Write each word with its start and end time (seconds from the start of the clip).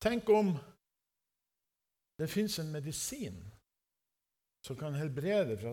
Tenk 0.00 0.28
om 0.28 0.56
det 2.18 2.28
fins 2.28 2.58
en 2.58 2.72
medisin 2.72 3.38
som 4.66 4.76
kan 4.76 4.94
helbrede 4.94 5.56
fra 5.60 5.72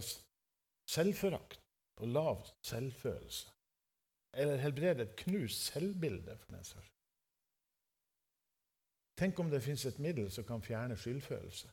selvforakt 0.90 1.59
og 2.01 2.08
lav 2.08 2.48
selvfølelse. 2.62 3.50
Eller 4.33 4.58
helbrede 4.58 5.04
et 5.04 5.16
knust 5.16 5.74
selvbilde. 5.74 6.38
for 6.38 6.56
den 6.56 6.64
saks 6.64 6.90
Tenk 9.17 9.39
om 9.39 9.49
det 9.49 9.63
fins 9.63 9.86
et 9.86 9.99
middel 9.99 10.31
som 10.31 10.43
kan 10.43 10.61
fjerne 10.61 10.97
skyldfølelse. 10.97 11.69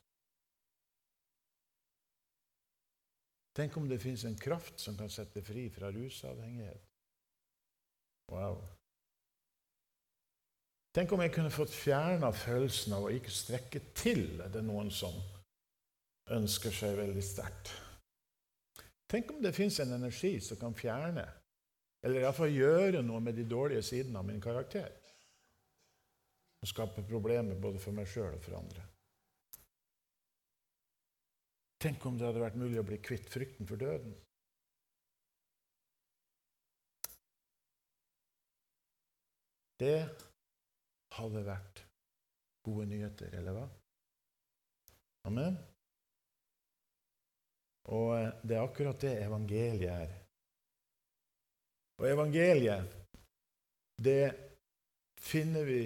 Tenk 3.57 3.77
om 3.77 3.89
det 3.89 4.01
fins 4.01 4.23
en 4.25 4.37
kraft 4.37 4.79
som 4.79 4.97
kan 4.97 5.09
sette 5.09 5.41
fri 5.43 5.69
fra 5.69 5.89
rusavhengighet. 5.91 6.85
Wow. 8.31 8.61
Tenk 10.91 11.13
om 11.15 11.21
jeg 11.23 11.31
kunne 11.31 11.51
fått 11.53 11.71
fjerna 11.71 12.33
følelsen 12.35 12.97
av 12.97 13.05
å 13.07 13.13
ikke 13.15 13.31
strekke 13.31 13.79
til. 13.95 14.25
Er 14.43 14.51
det 14.51 14.63
noen 14.67 14.91
som 14.91 15.15
ønsker 16.35 16.73
seg 16.75 16.97
veldig 16.99 17.23
sterkt? 17.23 17.71
Tenk 19.11 19.31
om 19.31 19.39
det 19.43 19.53
fins 19.55 19.79
en 19.83 19.93
energi 19.95 20.37
som 20.43 20.59
kan 20.59 20.75
fjerne, 20.75 21.23
eller 22.03 22.23
iallfall 22.23 22.51
gjøre 22.51 23.03
noe 23.03 23.19
med 23.23 23.35
de 23.35 23.43
dårlige 23.47 23.83
sidene 23.83 24.19
av 24.19 24.27
min 24.27 24.39
karakter. 24.43 24.89
Og 26.61 26.69
skape 26.69 27.03
problemer 27.07 27.59
både 27.59 27.79
for 27.81 27.95
meg 27.95 28.07
sjøl 28.07 28.35
og 28.35 28.43
for 28.43 28.59
andre. 28.59 28.83
Tenk 31.81 32.03
om 32.05 32.17
det 32.19 32.27
hadde 32.27 32.43
vært 32.43 32.59
mulig 32.61 32.77
å 32.77 32.85
bli 32.85 32.99
kvitt 33.01 33.31
frykten 33.31 33.67
for 33.67 33.79
døden. 33.81 34.11
Det 39.81 39.95
hadde 41.17 41.43
vært 41.45 41.83
gode 42.65 42.87
nyheter, 42.89 43.33
eller 43.39 43.57
hva? 43.57 43.67
Amen. 45.29 45.57
Og 47.91 48.13
eh, 48.17 48.29
det 48.45 48.57
er 48.57 48.65
akkurat 48.65 49.01
det 49.01 49.15
evangeliet 49.25 49.91
er. 49.91 50.13
Og 52.01 52.07
evangeliet, 52.09 52.95
det 54.01 54.31
finner 55.21 55.67
vi 55.67 55.81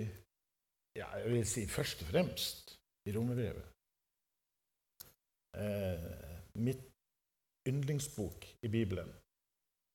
ja, 0.95 1.09
jeg 1.19 1.31
vil 1.33 1.47
si 1.47 1.65
først 1.67 2.05
og 2.05 2.11
fremst 2.13 2.75
i 3.09 3.11
romerbrevet 3.11 3.65
eh, 5.59 6.05
mitt 6.63 6.85
yndlingsbok 7.67 8.45
i 8.63 8.71
Bibelen. 8.71 9.11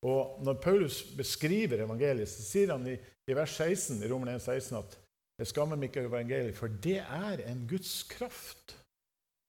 Og 0.05 0.43
Når 0.45 0.61
Paulus 0.61 1.03
beskriver 1.17 1.83
evangeliet, 1.85 2.29
så 2.29 2.43
sier 2.45 2.73
han 2.73 2.85
i, 2.89 2.95
i 3.29 3.37
vers 3.37 3.53
16 3.57 4.01
i 4.01 4.09
Romer 4.09 4.35
1, 4.35 4.41
16 4.41 4.77
at 4.77 4.97
jeg 5.41 5.49
skammer 5.49 5.79
meg 5.79 5.89
ikke 5.89 6.03
over 6.05 6.19
evangeliet, 6.19 6.57
for 6.57 6.69
det 6.83 6.99
er 7.01 7.41
en 7.49 7.63
Guds 7.69 8.03
kraft 8.09 8.75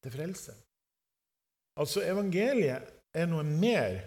til 0.02 0.14
frelse. 0.14 0.54
Altså, 1.76 2.00
evangeliet 2.08 2.88
er 3.12 3.28
noe 3.28 3.44
mer 3.44 3.98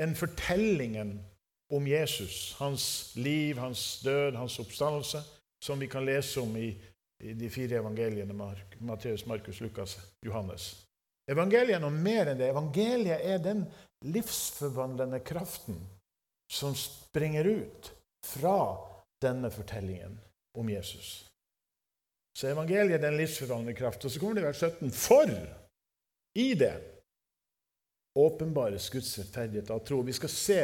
enn 0.00 0.14
fortellingen 0.18 1.16
om 1.74 1.86
Jesus, 1.86 2.54
hans 2.58 2.84
liv, 3.18 3.58
hans 3.58 4.00
død, 4.04 4.38
hans 4.38 4.58
oppstandelse, 4.62 5.22
som 5.62 5.82
vi 5.82 5.90
kan 5.90 6.06
lese 6.06 6.40
om 6.42 6.54
i, 6.56 6.70
i 7.26 7.34
de 7.34 7.50
fire 7.50 7.82
evangeliene 7.82 8.34
Matteus, 8.78 9.26
Markus, 9.26 9.60
Lukas, 9.60 9.98
Johannes. 10.26 10.72
Evangeliet 11.30 11.78
er 11.78 11.82
noe 11.82 11.94
mer 11.94 12.30
enn 12.30 12.38
det. 12.38 12.54
Evangeliet 12.54 13.26
er 13.26 13.42
den 13.42 13.66
livsforvandlende 14.06 15.20
kraften 15.26 15.78
som 16.50 16.74
springer 16.78 17.46
ut 17.50 17.92
fra 18.26 18.56
denne 19.22 19.50
fortellingen 19.52 20.16
om 20.58 20.70
Jesus. 20.70 21.30
Så 22.36 22.48
evangeliet 22.48 22.98
er 22.98 23.04
den 23.04 23.18
livsforvandlende 23.18 23.78
kraft. 23.78 24.04
Og 24.04 24.10
så 24.12 24.20
kommer 24.20 24.38
det 24.38 24.44
i 24.44 24.48
vers 24.48 24.62
17. 24.64 24.90
For 24.90 25.34
i 26.38 26.54
det 26.54 26.74
åpenbares 28.18 28.88
Guds 28.90 29.18
rettferdighet 29.18 29.70
av 29.70 29.82
tro. 29.86 30.00
Vi 30.06 30.14
skal 30.14 30.32
se 30.32 30.60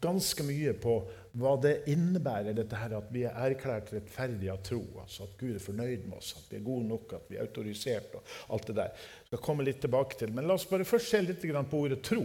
ganske 0.00 0.44
mye 0.44 0.74
på 0.78 0.94
hva 1.38 1.54
det 1.62 1.74
innebærer, 1.90 2.54
dette 2.56 2.78
her, 2.78 2.94
at 2.98 3.08
vi 3.14 3.24
er 3.26 3.36
erklært 3.48 3.92
rettferdige 3.94 4.52
av 4.52 4.60
tro. 4.66 4.82
altså 5.02 5.24
At 5.24 5.38
Gud 5.40 5.54
er 5.54 5.62
fornøyd 5.62 6.04
med 6.06 6.18
oss, 6.18 6.34
at 6.38 6.50
vi 6.52 6.58
er 6.58 6.66
gode 6.66 6.88
nok, 6.88 7.14
at 7.16 7.30
vi 7.30 7.38
er 7.38 7.46
autorisert 7.46 8.18
og 8.18 8.34
alt 8.54 8.68
det 8.68 8.76
der. 8.80 8.92
Jeg 9.22 9.30
skal 9.30 9.44
komme 9.48 9.66
litt 9.66 9.80
tilbake 9.82 10.18
til. 10.18 10.34
Men 10.34 10.48
la 10.48 10.58
oss 10.58 10.68
bare 10.68 10.88
først 10.88 11.14
se 11.14 11.22
litt 11.24 11.42
på 11.42 11.82
ordet 11.82 12.02
tro. 12.04 12.24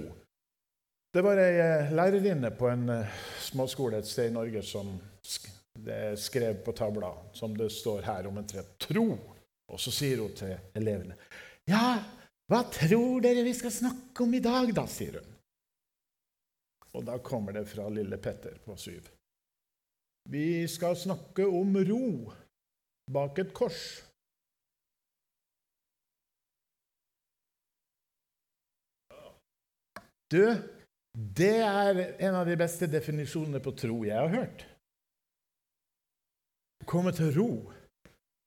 Det 1.14 1.22
var 1.22 1.38
ei 1.38 1.60
eh, 1.62 1.92
lærerinne 1.94 2.50
på 2.58 2.72
en 2.72 2.88
eh, 2.90 3.18
småskole 3.46 4.00
et 4.02 4.08
sted 4.10 4.32
i 4.32 4.34
Norge 4.34 4.64
som 4.66 4.96
skrev 6.18 6.64
på 6.66 6.72
tavla, 6.72 7.14
som 7.34 7.58
det 7.58 7.70
står 7.74 8.02
her 8.02 8.28
om 8.28 8.38
en 8.38 8.48
tre, 8.48 8.62
'tro'. 8.78 9.18
Og 9.74 9.80
så 9.80 9.92
sier 9.92 10.22
hun 10.22 10.34
til 10.38 10.54
elevene 10.78 11.16
Ja, 11.70 12.04
hva 12.52 12.62
tror 12.70 13.24
dere 13.24 13.46
vi 13.46 13.54
skal 13.56 13.72
snakke 13.72 14.26
om 14.26 14.34
i 14.34 14.44
dag, 14.44 14.74
da? 14.76 14.86
sier 14.88 15.20
hun. 15.20 15.30
Og 16.94 17.06
da 17.08 17.18
kommer 17.18 17.56
det 17.56 17.66
fra 17.72 17.88
lille 17.90 18.18
Petter 18.22 18.60
på 18.66 18.76
syv. 18.78 19.08
Vi 20.30 20.68
skal 20.68 20.96
snakke 20.96 21.48
om 21.48 21.78
ro 21.90 22.34
bak 23.12 23.40
et 23.40 23.54
kors. 23.56 24.04
Du, 30.32 30.44
det 31.14 31.58
er 31.62 32.00
en 32.26 32.38
av 32.40 32.48
de 32.48 32.56
beste 32.58 32.88
definisjonene 32.90 33.62
på 33.62 33.74
tro 33.78 34.00
jeg 34.06 34.18
har 34.18 34.32
hørt. 34.34 34.64
Komme 36.86 37.14
til 37.16 37.34
ro 37.38 37.50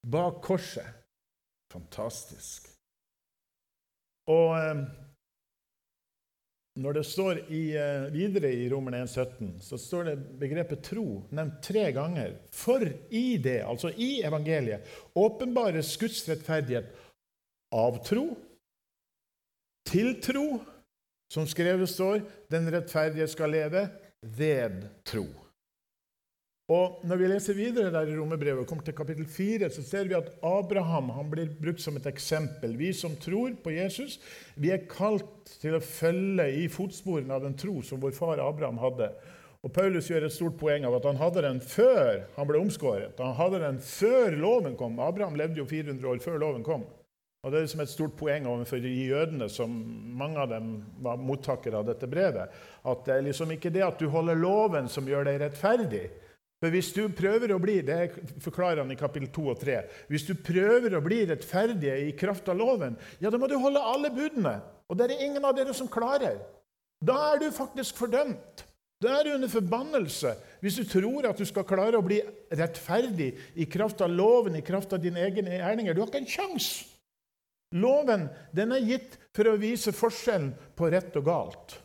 bak 0.07 0.41
korset. 0.45 0.87
Fantastisk. 1.73 2.69
Og 4.31 4.55
eh, 4.59 4.85
når 6.77 6.99
det 6.99 7.05
står 7.09 7.39
i, 7.49 7.63
uh, 7.73 8.13
videre 8.13 8.51
i 8.53 8.67
Romerne 8.69 9.01
1,17, 9.07 9.55
så 9.65 9.79
står 9.81 10.11
det 10.11 10.17
begrepet 10.41 10.83
tro 10.85 11.07
nevnt 11.33 11.63
tre 11.65 11.87
ganger. 11.97 12.35
For 12.53 12.85
i 13.09 13.39
det, 13.41 13.63
altså 13.65 13.95
i 13.97 14.21
evangeliet, 14.27 14.85
åpenbares 15.17 15.95
Guds 15.97 16.21
rettferdighet 16.29 16.91
av 17.73 17.97
tro, 18.05 18.27
til 19.89 20.19
tro, 20.21 20.61
som 21.33 21.49
skrevet 21.49 21.89
står, 21.89 22.21
den 22.53 22.69
rettferdige 22.75 23.29
skal 23.33 23.57
leve 23.57 23.87
ved 24.37 24.85
tro. 25.07 25.25
Og 26.67 26.99
Når 27.07 27.19
vi 27.21 27.27
leser 27.31 27.55
videre 27.55 27.93
der 27.95 28.09
i 28.11 28.15
Romerbrevet 28.19 28.65
og 28.65 28.67
kommer 28.67 28.83
til 28.83 28.95
kapittel 28.99 29.27
4, 29.31 29.69
så 29.71 29.85
ser 29.87 30.09
vi 30.11 30.17
at 30.19 30.33
Abraham 30.43 31.13
han 31.15 31.29
blir 31.31 31.53
brukt 31.61 31.79
som 31.79 31.95
et 31.95 32.09
eksempel. 32.11 32.75
Vi 32.75 32.91
som 32.93 33.15
tror 33.23 33.55
på 33.63 33.71
Jesus, 33.71 34.17
vi 34.59 34.73
er 34.75 34.89
kalt 34.91 35.47
til 35.63 35.77
å 35.79 35.83
følge 35.85 36.49
i 36.65 36.67
fotsporene 36.67 37.39
av 37.39 37.47
den 37.47 37.55
tro 37.55 37.79
som 37.87 38.03
vår 38.03 38.17
far 38.19 38.43
Abraham 38.43 38.83
hadde. 38.83 39.13
Og 39.63 39.71
Paulus 39.75 40.11
gjør 40.11 40.27
et 40.27 40.35
stort 40.35 40.59
poeng 40.59 40.89
av 40.89 40.99
at 40.99 41.07
han 41.07 41.23
hadde 41.23 41.47
den 41.47 41.63
før 41.63 42.27
han 42.35 42.51
ble 42.51 42.59
omskåret. 42.59 43.23
Han 43.23 43.39
hadde 43.39 43.63
den 43.63 43.81
før 43.87 44.35
loven 44.35 44.75
kom. 44.79 44.99
Abraham 44.99 45.39
levde 45.39 45.63
jo 45.63 45.71
400 45.71 46.13
år 46.17 46.23
før 46.27 46.43
loven 46.43 46.67
kom. 46.67 46.83
Og 47.47 47.53
Det 47.53 47.61
er 47.61 47.67
liksom 47.69 47.87
et 47.87 47.95
stort 47.95 48.19
poeng 48.19 48.47
overfor 48.51 48.83
de 48.83 48.91
jødene, 48.91 49.47
som 49.47 49.71
mange 50.19 50.43
av 50.43 50.51
dem 50.51 50.81
var 50.99 51.23
mottakere 51.23 51.79
av 51.79 51.87
dette 51.87 52.11
brevet. 52.11 52.51
At 52.83 53.07
det 53.07 53.15
er 53.15 53.27
liksom 53.29 53.55
ikke 53.55 53.71
det 53.71 53.87
at 53.87 54.03
du 54.03 54.09
holder 54.11 54.35
loven, 54.35 54.91
som 54.91 55.07
gjør 55.07 55.29
deg 55.29 55.45
rettferdig. 55.45 56.09
For 56.63 56.73
hvis 56.73 56.89
du 56.97 57.03
prøver 57.13 57.53
å 57.53 57.61
bli 57.61 57.81
det 57.85 58.15
forklarer 58.41 58.81
han 58.81 58.93
i 58.93 58.97
kapittel 58.97 59.29
2 59.35 59.43
og 59.53 59.59
3, 59.61 59.81
hvis 60.09 60.25
du 60.25 60.33
prøver 60.41 60.97
å 60.97 61.03
bli 61.05 61.21
rettferdig 61.29 61.93
i 62.07 62.15
kraft 62.17 62.49
av 62.49 62.57
loven, 62.57 62.97
ja, 63.21 63.29
da 63.29 63.41
må 63.41 63.49
du 63.51 63.59
holde 63.61 63.83
alle 63.83 64.13
budene. 64.15 64.57
Og 64.89 64.97
det 64.97 65.11
er 65.11 65.27
ingen 65.27 65.45
av 65.45 65.57
dere 65.59 65.75
som 65.77 65.91
klarer. 65.91 66.41
Da 67.05 67.19
er 67.35 67.43
du 67.43 67.51
faktisk 67.53 68.01
fordømt. 68.01 68.65
Da 69.05 69.19
er 69.19 69.27
du 69.27 69.35
under 69.35 69.53
forbannelse 69.53 70.33
hvis 70.65 70.79
du 70.81 70.87
tror 70.89 71.27
at 71.29 71.37
du 71.37 71.45
skal 71.45 71.67
klare 71.69 71.99
å 72.01 72.05
bli 72.05 72.23
rettferdig 72.49 73.35
i 73.61 73.67
kraft 73.69 74.01
av 74.01 74.09
loven, 74.09 74.57
i 74.57 74.65
kraft 74.65 74.95
av 74.97 75.03
dine 75.03 75.21
egne 75.27 75.59
gjerninger. 75.59 75.93
Du 75.93 76.01
har 76.01 76.09
ikke 76.09 76.23
en 76.25 76.31
sjanse. 76.31 76.87
Loven 77.77 78.31
den 78.57 78.73
er 78.73 78.87
gitt 78.87 79.19
for 79.37 79.51
å 79.51 79.59
vise 79.61 79.93
forskjellen 79.93 80.55
på 80.79 80.89
rett 80.95 81.19
og 81.21 81.27
galt. 81.29 81.77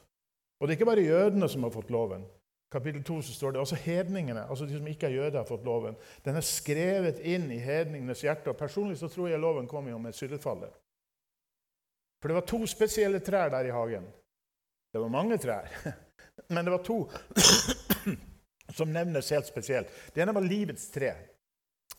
Og 0.61 0.69
det 0.69 0.75
er 0.75 0.79
ikke 0.79 0.93
bare 0.93 1.03
jødene 1.03 1.49
som 1.51 1.65
har 1.67 1.73
fått 1.73 1.91
loven 1.91 2.23
kapittel 2.71 3.03
2 3.03 3.21
så 3.21 3.33
står 3.33 3.51
det 3.51 3.61
også 3.61 3.79
hedningene, 3.83 4.45
altså 4.49 4.65
de 4.65 4.77
som 4.77 4.87
ikke 4.87 5.09
er 5.09 5.17
jøder, 5.17 5.41
har 5.41 5.49
fått 5.49 5.65
loven. 5.67 5.97
Den 6.25 6.39
er 6.39 6.45
skrevet 6.45 7.19
inn 7.27 7.49
i 7.51 7.59
hedningenes 7.59 8.23
hjerte. 8.23 8.53
og 8.53 8.59
Personlig 8.59 8.97
så 9.01 9.09
tror 9.11 9.27
jeg 9.29 9.41
loven 9.41 9.67
kom 9.67 9.89
jo 9.91 9.99
med 9.99 10.15
syllefallet. 10.15 10.71
For 12.21 12.29
det 12.29 12.37
var 12.37 12.47
to 12.47 12.61
spesielle 12.69 13.19
trær 13.19 13.51
der 13.51 13.67
i 13.67 13.75
hagen. 13.75 14.05
Det 14.93 15.01
var 15.01 15.11
mange 15.11 15.37
trær, 15.41 15.67
men 16.53 16.65
det 16.65 16.71
var 16.73 16.83
to 16.85 16.97
som 18.77 18.91
nevnes 18.91 19.31
helt 19.33 19.47
spesielt. 19.47 19.91
Det 20.13 20.23
ene 20.23 20.35
var 20.35 20.45
livets 20.45 20.89
tre, 20.93 21.13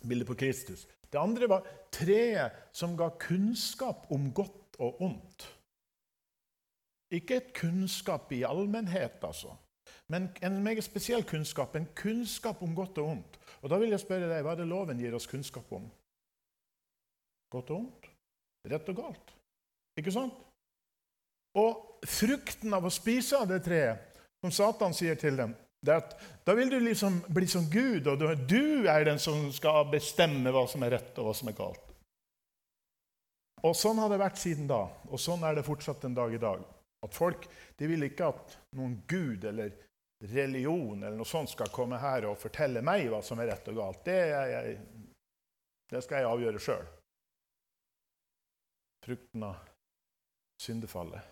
bildet 0.00 0.28
på 0.28 0.36
Kristus. 0.40 0.86
Det 1.12 1.20
andre 1.20 1.48
var 1.50 1.66
treet 1.92 2.68
som 2.72 2.94
ga 2.96 3.10
kunnskap 3.20 4.06
om 4.12 4.30
godt 4.32 4.78
og 4.80 5.02
ondt. 5.04 5.48
Ikke 7.12 7.36
et 7.36 7.52
kunnskap 7.56 8.32
i 8.32 8.40
allmennhet, 8.48 9.18
altså, 9.20 9.52
men 10.12 10.28
en 10.44 10.60
meget 10.64 10.84
spesiell 10.84 11.24
kunnskap, 11.24 11.74
en 11.76 11.88
kunnskap 11.96 12.60
om 12.62 12.74
godt 12.76 13.00
og 13.00 13.10
ondt. 13.16 13.38
Og 13.62 13.70
da 13.72 13.78
vil 13.80 13.94
jeg 13.94 14.02
spørre 14.02 14.28
deg, 14.28 14.44
Hva 14.44 14.52
er 14.52 14.62
det 14.62 14.68
loven 14.68 15.00
gir 15.00 15.16
oss 15.16 15.30
kunnskap 15.30 15.72
om? 15.72 15.88
godt 17.52 17.72
og 17.72 17.82
ondt, 17.82 18.08
rett 18.72 18.88
og 18.92 18.96
galt. 18.96 19.34
Ikke 20.00 20.14
sant? 20.14 20.38
Og 21.60 22.00
frukten 22.08 22.72
av 22.72 22.86
å 22.88 22.92
spise 22.92 23.42
av 23.42 23.50
det 23.50 23.60
treet, 23.66 24.20
som 24.42 24.54
Satan 24.54 24.96
sier 24.96 25.18
til 25.20 25.36
dem, 25.38 25.52
det 25.82 25.92
er 25.92 26.00
at 26.00 26.14
da 26.46 26.54
vil 26.56 26.70
du 26.70 26.78
liksom 26.80 27.20
bli 27.34 27.48
som 27.50 27.66
Gud, 27.70 28.06
og 28.06 28.22
du 28.48 28.88
er 28.88 29.04
den 29.06 29.20
som 29.22 29.48
skal 29.54 29.88
bestemme 29.90 30.52
hva 30.54 30.64
som 30.70 30.84
er 30.86 30.96
rett 30.96 31.18
og 31.18 31.28
hva 31.28 31.34
som 31.36 31.50
er 31.50 31.58
galt. 31.58 31.88
Og 33.62 33.76
Sånn 33.78 34.00
har 34.02 34.10
det 34.10 34.18
vært 34.22 34.40
siden 34.42 34.66
da, 34.70 34.84
og 35.10 35.20
sånn 35.22 35.44
er 35.46 35.58
det 35.58 35.66
fortsatt 35.66 36.08
en 36.08 36.16
dag 36.16 36.32
i 36.34 36.40
dag. 36.42 36.62
At 37.02 37.14
folk 37.14 37.44
de 37.78 37.90
vil 37.90 38.06
ikke 38.06 38.30
at 38.32 38.56
noen 38.78 38.96
gud 39.10 39.44
eller 39.46 39.74
religion 40.30 41.02
eller 41.02 41.16
noe 41.18 41.28
sånt 41.28 41.50
skal 41.50 41.70
komme 41.74 41.98
her 41.98 42.28
og 42.30 42.38
fortelle 42.40 42.82
meg 42.84 43.08
hva 43.10 43.22
som 43.26 43.40
er 43.42 43.50
rett 43.52 43.68
og 43.72 43.78
galt. 43.80 44.02
Det, 44.06 44.18
jeg, 44.30 44.76
det 45.90 46.02
skal 46.04 46.22
jeg 46.22 46.30
avgjøre 46.30 46.62
sjøl. 46.62 46.90
Frukten 49.02 49.46
av 49.48 49.56
syndefallet. 50.62 51.30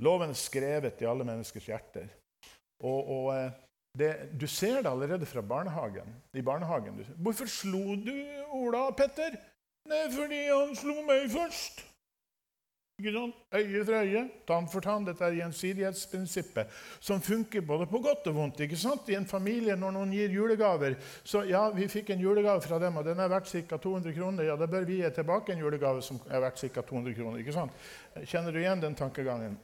Loven 0.00 0.32
er 0.32 0.40
skrevet 0.40 1.02
i 1.04 1.08
alle 1.08 1.26
menneskers 1.28 1.66
hjerter. 1.68 2.08
Og, 2.80 3.10
og 3.12 3.26
eh, 3.34 3.58
det, 4.00 4.10
Du 4.40 4.46
ser 4.48 4.80
det 4.80 4.88
allerede 4.88 5.26
fra 5.28 5.42
barnehagen. 5.44 6.08
i 6.32 6.42
barnehagen. 6.42 7.04
Hvorfor 7.18 7.46
slo 7.46 7.96
du 8.00 8.16
Ola, 8.48 8.90
Petter? 8.96 9.36
Nei, 9.90 10.06
fordi 10.12 10.40
han 10.48 10.72
slo 10.76 11.02
meg 11.04 11.28
først. 11.32 11.84
Ikke 13.00 13.12
sånn, 13.14 13.30
Øye 13.56 13.84
for 13.88 13.96
øye, 13.96 14.22
tann 14.46 14.66
for 14.68 14.84
tann. 14.84 15.06
Dette 15.06 15.24
er 15.24 15.38
gjensidighetsprinsippet 15.38 16.74
som 17.00 17.22
funker 17.24 17.64
både 17.64 17.86
på 17.88 18.02
godt 18.04 18.28
og 18.28 18.36
vondt. 18.36 18.60
ikke 18.60 18.76
sant? 18.76 19.08
I 19.08 19.16
en 19.16 19.26
familie, 19.26 19.76
når 19.76 19.94
noen 19.96 20.12
gir 20.12 20.28
julegaver 20.28 20.98
Så 21.24 21.46
ja, 21.48 21.70
vi 21.72 21.88
fikk 21.88 22.10
en 22.10 22.20
julegave 22.20 22.60
fra 22.60 22.78
dem, 22.78 22.96
og 22.96 23.04
den 23.04 23.18
er 23.18 23.32
verdt 23.32 23.48
ca. 23.48 23.78
200 23.78 24.12
kroner. 24.12 24.44
Ja, 24.44 24.56
da 24.56 24.66
bør 24.66 24.84
vi 24.84 25.00
gi 25.00 25.10
tilbake 25.16 25.52
en 25.52 25.64
julegave 25.64 26.02
som 26.02 26.20
er 26.28 26.44
verdt 26.44 26.60
ca. 26.60 26.82
200 26.82 27.14
kroner. 27.14 27.38
ikke 27.40 27.56
sant? 27.56 27.72
Kjenner 28.24 28.52
du 28.52 28.58
igjen 28.60 28.80
den 28.82 28.94
tankegangen? 28.94 29.56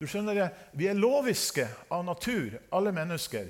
Du 0.00 0.06
skjønner 0.08 0.34
det, 0.34 0.50
Vi 0.72 0.86
er 0.86 0.94
loviske 0.94 1.68
av 1.90 2.04
natur, 2.04 2.58
alle 2.72 2.92
mennesker. 2.92 3.46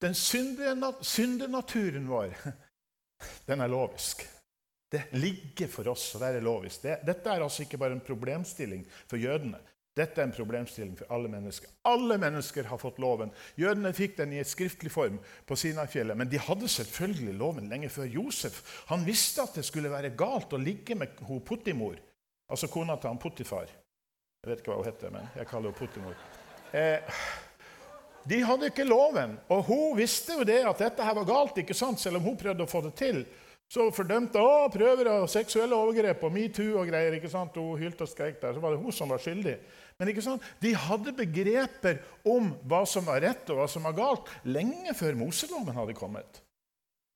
Den 0.00 0.14
syndenaturen 0.14 2.08
vår, 2.08 2.32
den 3.48 3.60
er 3.60 3.68
lovisk. 3.68 4.24
Det 4.92 5.06
ligger 5.16 5.70
for 5.72 5.88
oss 5.88 6.10
å 6.16 6.20
være 6.20 6.42
lovisk. 6.44 6.82
Det, 6.84 6.98
dette 7.08 7.30
er 7.32 7.40
altså 7.40 7.64
ikke 7.64 7.78
bare 7.80 7.96
en 7.96 8.04
problemstilling 8.04 8.82
for 9.08 9.20
jødene. 9.20 9.60
Dette 9.96 10.20
er 10.20 10.24
en 10.24 10.32
problemstilling 10.32 10.94
for 10.96 11.08
alle 11.12 11.28
mennesker. 11.32 11.68
Alle 11.88 12.16
mennesker 12.20 12.68
har 12.68 12.80
fått 12.80 13.00
loven. 13.00 13.32
Jødene 13.60 13.92
fikk 13.96 14.18
den 14.20 14.32
i 14.32 14.40
et 14.40 14.48
skriftlig 14.48 14.92
form 14.92 15.18
på 15.48 15.56
Sinai-fjellet, 15.56 16.16
men 16.16 16.28
de 16.32 16.40
hadde 16.40 16.68
selvfølgelig 16.74 17.36
loven 17.40 17.68
lenge 17.72 17.90
før 17.92 18.08
Josef. 18.08 18.62
Han 18.88 19.04
visste 19.04 19.44
at 19.44 19.56
det 19.56 19.66
skulle 19.68 19.92
være 19.92 20.14
galt 20.16 20.52
å 20.52 20.60
ligge 20.60 20.96
med 20.96 21.20
ho 21.28 21.40
Puttimor, 21.44 22.00
altså 22.48 22.68
kona 22.72 22.96
til 22.96 23.12
han 23.12 23.20
Puttifar. 23.20 23.68
Jeg 24.42 24.50
vet 24.50 24.64
ikke 24.64 24.72
hva 24.72 24.80
hun 24.80 24.88
heter, 24.88 25.12
men 25.12 25.28
jeg 25.36 25.50
kaller 25.50 25.72
henne 25.72 25.80
Puttimor. 25.80 26.16
Eh, 26.72 27.20
de 28.32 28.40
hadde 28.48 28.72
ikke 28.72 28.88
loven, 28.88 29.36
og 29.52 29.64
hun 29.68 29.96
visste 29.98 30.38
jo 30.40 30.48
det 30.48 30.62
at 30.68 30.84
dette 30.84 31.04
her 31.04 31.20
var 31.20 31.28
galt, 31.28 31.60
ikke 31.60 31.76
sant? 31.76 32.00
selv 32.00 32.20
om 32.20 32.30
hun 32.30 32.40
prøvde 32.40 32.64
å 32.64 32.70
få 32.70 32.80
det 32.88 32.94
til. 33.00 33.24
Så 33.72 33.86
fordømte 33.96 34.40
hun 34.42 34.72
prøver 34.72 35.08
av 35.08 35.22
seksuelle 35.32 35.76
overgrep 35.76 36.26
og 36.26 36.34
metoo 36.34 36.76
og 36.82 36.90
greier. 36.90 37.16
ikke 37.16 37.30
sant? 37.32 37.56
Hun 37.56 37.80
hylte 37.80 38.04
og 38.04 38.10
skrek 38.10 38.36
der. 38.42 38.52
Så 38.52 38.60
var 38.60 38.74
det 38.74 38.82
hun 38.82 38.92
som 38.92 39.08
var 39.08 39.22
skyldig. 39.22 39.56
Men 39.96 40.12
ikke 40.12 40.24
sant? 40.24 40.44
de 40.60 40.74
hadde 40.76 41.14
begreper 41.16 42.02
om 42.28 42.52
hva 42.68 42.82
som 42.88 43.06
var 43.08 43.22
rett 43.24 43.48
og 43.48 43.62
hva 43.62 43.68
som 43.70 43.86
var 43.88 43.96
galt, 43.96 44.28
lenge 44.44 44.92
før 44.98 45.16
Moseloven 45.16 45.76
hadde 45.76 45.96
kommet. 45.96 46.42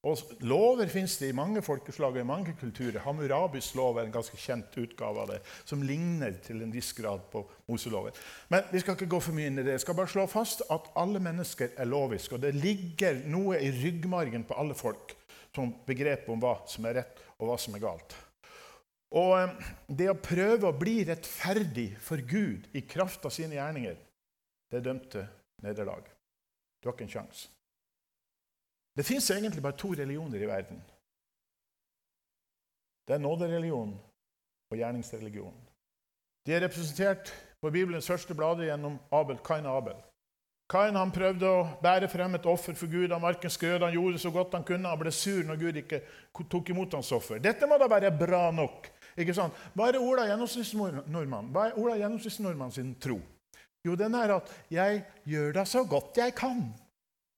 Og 0.07 0.21
Lover 0.47 0.87
fins 0.87 1.17
det 1.19 1.33
i 1.33 1.37
mange 1.37 1.61
folkeslag 1.67 2.15
og 2.15 2.23
i 2.23 2.29
mange 2.29 2.55
kulturer. 2.61 3.03
Hammurabis 3.03 3.73
lov 3.75 3.99
er 3.99 4.07
en 4.07 4.15
ganske 4.15 4.39
kjent 4.39 4.77
utgave 4.79 5.25
av 5.25 5.33
det, 5.33 5.41
som 5.67 5.83
ligner 5.83 6.39
til 6.45 6.63
en 6.63 6.73
viss 6.73 6.93
grad 6.97 7.27
på 7.33 7.43
Moseloven. 7.67 8.15
Men 8.49 8.69
vi 8.71 8.81
skal 8.81 8.95
ikke 8.95 9.11
gå 9.17 9.21
for 9.21 9.37
mye 9.37 9.51
inn 9.51 9.59
i 9.59 9.67
det. 9.67 9.75
Jeg 9.77 9.85
skal 9.85 9.99
bare 9.99 10.13
slå 10.15 10.29
fast 10.31 10.63
at 10.71 10.89
alle 10.97 11.21
mennesker 11.21 11.75
er 11.75 11.91
loviske. 11.91 12.39
Og 12.39 12.45
det 12.47 12.55
ligger 12.55 13.25
noe 13.29 13.59
i 13.59 13.73
ryggmargen 13.83 14.47
på 14.47 14.57
alle 14.63 14.79
folk 14.79 15.17
begrep 15.87 16.29
om 16.33 16.41
hva 16.43 16.59
som 16.69 16.87
er 16.89 17.01
rett, 17.01 17.21
og 17.39 17.51
hva 17.51 17.57
som 17.61 17.75
er 17.77 17.83
galt. 17.85 18.17
Og 19.17 19.33
eh, 19.39 19.69
det 19.99 20.09
å 20.11 20.19
prøve 20.19 20.69
å 20.69 20.77
bli 20.77 20.99
rettferdig 21.09 21.93
for 22.03 22.21
Gud 22.21 22.67
i 22.77 22.83
kraft 22.89 23.25
av 23.27 23.35
sine 23.35 23.59
gjerninger, 23.59 23.97
det 24.73 24.83
dømt 24.85 25.09
til 25.15 25.27
nederlag. 25.65 26.09
Du 26.81 26.89
har 26.89 26.97
ikke 26.97 27.07
en 27.07 27.15
sjanse. 27.15 27.49
Det 28.97 29.05
fins 29.05 29.29
egentlig 29.31 29.63
bare 29.63 29.77
to 29.77 29.93
religioner 29.93 30.41
i 30.41 30.49
verden. 30.49 30.79
Det 33.07 33.15
er 33.15 33.23
nådereligionen 33.23 33.95
og 34.73 34.79
gjerningsreligion. 34.81 35.57
De 36.47 36.55
er 36.55 36.65
representert 36.65 37.31
på 37.61 37.71
Bibelens 37.71 38.09
første 38.09 38.35
blader 38.35 38.71
gjennom 38.71 38.99
Abel, 39.15 39.39
Kain 39.45 39.67
og 39.67 39.81
Abel. 39.83 40.01
Kain 40.67 40.97
han 40.99 41.13
prøvde 41.15 41.47
å 41.47 41.67
bære 41.79 42.09
frem 42.11 42.35
et 42.35 42.47
offer 42.51 42.75
for 42.75 42.91
Gud 42.91 43.13
Han 43.15 43.23
verken 43.23 43.53
skrøt, 43.55 43.85
Han 43.85 43.95
gjorde 43.95 44.19
så 44.19 44.33
godt 44.35 44.57
han 44.59 44.65
kunne. 44.67 44.91
Han 44.91 44.99
ble 44.99 45.13
sur 45.15 45.45
når 45.47 45.61
Gud 45.61 45.77
ikke 45.83 46.01
tok 46.51 46.73
imot 46.75 46.97
hans 46.99 47.13
offer. 47.15 47.39
Dette 47.43 47.69
må 47.71 47.79
da 47.79 47.87
være 47.91 48.11
bra 48.11 48.51
nok. 48.51 48.91
ikke 49.17 49.35
sant? 49.35 49.55
Hva 49.75 49.89
er 49.89 50.01
Ola 50.03 50.27
gjennomsnittsnordmann 50.27 51.53
Hva 51.55 51.71
gjennomsnittsnordmann 51.73 52.75
sin 52.75 52.97
tro? 53.01 53.21
Jo, 53.87 53.95
den 53.95 54.15
er 54.15 54.35
at 54.35 54.51
'jeg 54.71 55.05
gjør 55.25 55.53
da 55.53 55.65
så 55.65 55.85
godt 55.85 56.17
jeg 56.17 56.35
kan'. 56.35 56.75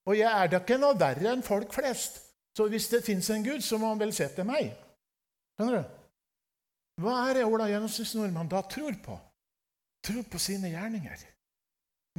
Og 0.07 0.17
jeg 0.17 0.43
er 0.43 0.49
da 0.49 0.59
ikke 0.59 0.79
noe 0.79 0.97
verre 0.99 1.33
enn 1.33 1.43
folk 1.43 1.73
flest. 1.73 2.23
Så 2.57 2.69
hvis 2.69 2.89
det 2.89 3.05
fins 3.05 3.31
en 3.31 3.45
Gud, 3.45 3.61
så 3.61 3.79
må 3.79 3.89
han 3.89 4.01
vel 4.01 4.13
se 4.13 4.29
til 4.29 4.45
meg. 4.45 4.73
Skjønner 5.59 5.83
du? 5.83 5.85
Hva 7.03 7.29
er 7.29 7.35
det 7.35 7.45
Ola 7.45 7.69
gjennomsnittsnordmann 7.69 8.49
da 8.49 8.63
tror 8.63 8.97
på? 9.05 9.19
Tror 10.03 10.23
på 10.23 10.39
sine 10.39 10.71
gjerninger. 10.73 11.38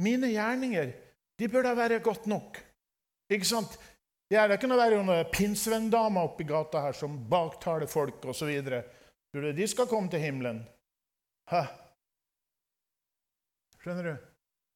Mine 0.00 0.30
gjerninger 0.32 0.92
de 1.40 1.48
bør 1.48 1.68
da 1.68 1.74
være 1.76 2.00
godt 2.04 2.26
nok. 2.30 2.58
Ikke 3.32 3.48
sant? 3.48 3.76
Ja, 4.30 4.44
ikke 4.46 4.68
noe 4.70 4.78
være 4.78 5.00
noen 5.02 5.28
pinnsvenndama 5.32 6.22
oppi 6.28 6.46
gata 6.46 6.84
her 6.84 6.96
som 6.96 7.16
baktaler 7.30 7.90
folk 7.90 8.24
osv. 8.30 8.50
Tror 8.62 9.46
du 9.46 9.52
de 9.56 9.66
skal 9.70 9.88
komme 9.90 10.10
til 10.12 10.22
himmelen? 10.22 10.62
Hæ? 11.50 11.64
Skjønner 13.80 14.10
du? 14.10 14.14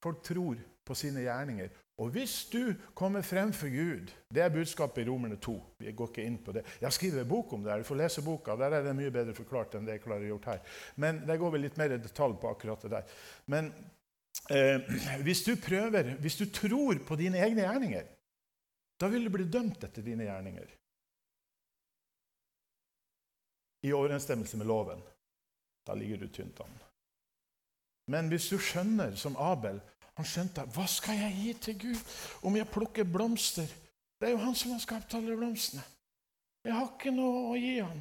Folk 0.03 0.23
tror 0.26 0.61
på 0.85 0.97
sine 0.99 1.23
gjerninger. 1.25 1.71
Og 2.03 2.11
hvis 2.11 2.49
du 2.50 2.75
kommer 2.99 3.23
frem 3.23 3.53
for 3.55 3.71
Gud 3.71 4.11
Det 4.35 4.43
er 4.43 4.50
budskapet 4.50 5.05
i 5.05 5.09
Romerne 5.09 5.37
2. 5.37 5.53
Vi 5.79 5.93
går 5.93 6.09
ikke 6.11 6.25
inn 6.26 6.38
på 6.43 6.53
det. 6.53 6.65
Jeg 6.81 6.88
har 6.88 6.94
skrevet 6.94 7.23
en 7.23 7.29
bok 7.29 7.53
om 7.53 7.62
det. 7.62 7.71
her, 7.71 7.79
Du 7.79 7.85
får 7.85 8.00
lese 8.00 8.23
boka. 8.23 8.57
Der 8.57 8.75
er 8.75 8.83
det 8.83 8.97
mye 8.97 9.14
bedre 9.14 9.35
forklart 9.35 9.75
enn 9.75 9.87
det 9.87 9.99
jeg 9.99 10.02
klarer 10.02 10.26
å 10.26 10.33
gjøre 10.33 10.50
her. 10.50 10.78
Men 10.97 11.23
det 11.26 11.38
går 11.38 11.52
vel 11.54 11.62
litt 11.69 11.78
mer 11.78 11.95
i 11.95 12.02
detalj 12.02 12.35
på 12.40 12.50
akkurat 12.50 12.83
det 12.83 12.90
der. 12.90 13.04
Men 13.47 13.71
hvis 15.25 15.45
du 15.47 15.55
prøver, 15.57 16.14
hvis 16.21 16.37
du 16.37 16.45
tror 16.53 16.99
på 17.07 17.17
dine 17.17 17.38
egne 17.38 17.64
gjerninger, 17.64 18.07
da 19.00 19.09
vil 19.11 19.25
du 19.26 19.33
bli 19.35 19.47
dømt 19.50 19.85
etter 19.85 20.05
dine 20.05 20.26
gjerninger. 20.29 20.69
I 23.85 23.93
overensstemmelse 23.93 24.57
med 24.57 24.67
loven. 24.67 25.03
Da 25.87 25.95
ligger 25.95 26.23
du 26.23 26.29
tynt 26.29 26.61
an. 26.61 26.76
Men 28.09 28.29
hvis 28.29 28.49
du 28.49 28.59
skjønner, 28.59 29.17
som 29.17 29.37
Abel 29.41 29.81
Han 30.14 30.26
skjønte 30.31 30.62
hva 30.71 30.85
skal 30.87 31.17
jeg 31.19 31.33
gi 31.35 31.53
til 31.59 31.79
Gud 31.81 32.12
om 32.47 32.55
jeg 32.55 32.71
plukker 32.71 33.03
blomster? 33.03 33.67
Det 34.21 34.29
er 34.29 34.37
jo 34.37 34.45
han 34.45 34.55
som 34.55 34.71
har 34.71 34.83
skapt 34.85 35.17
alle 35.19 35.35
blomstene. 35.35 35.83
Jeg 36.62 36.76
har 36.76 36.93
ikke 36.93 37.11
noe 37.11 37.41
å 37.50 37.57
gi 37.59 37.73
han. 37.81 37.99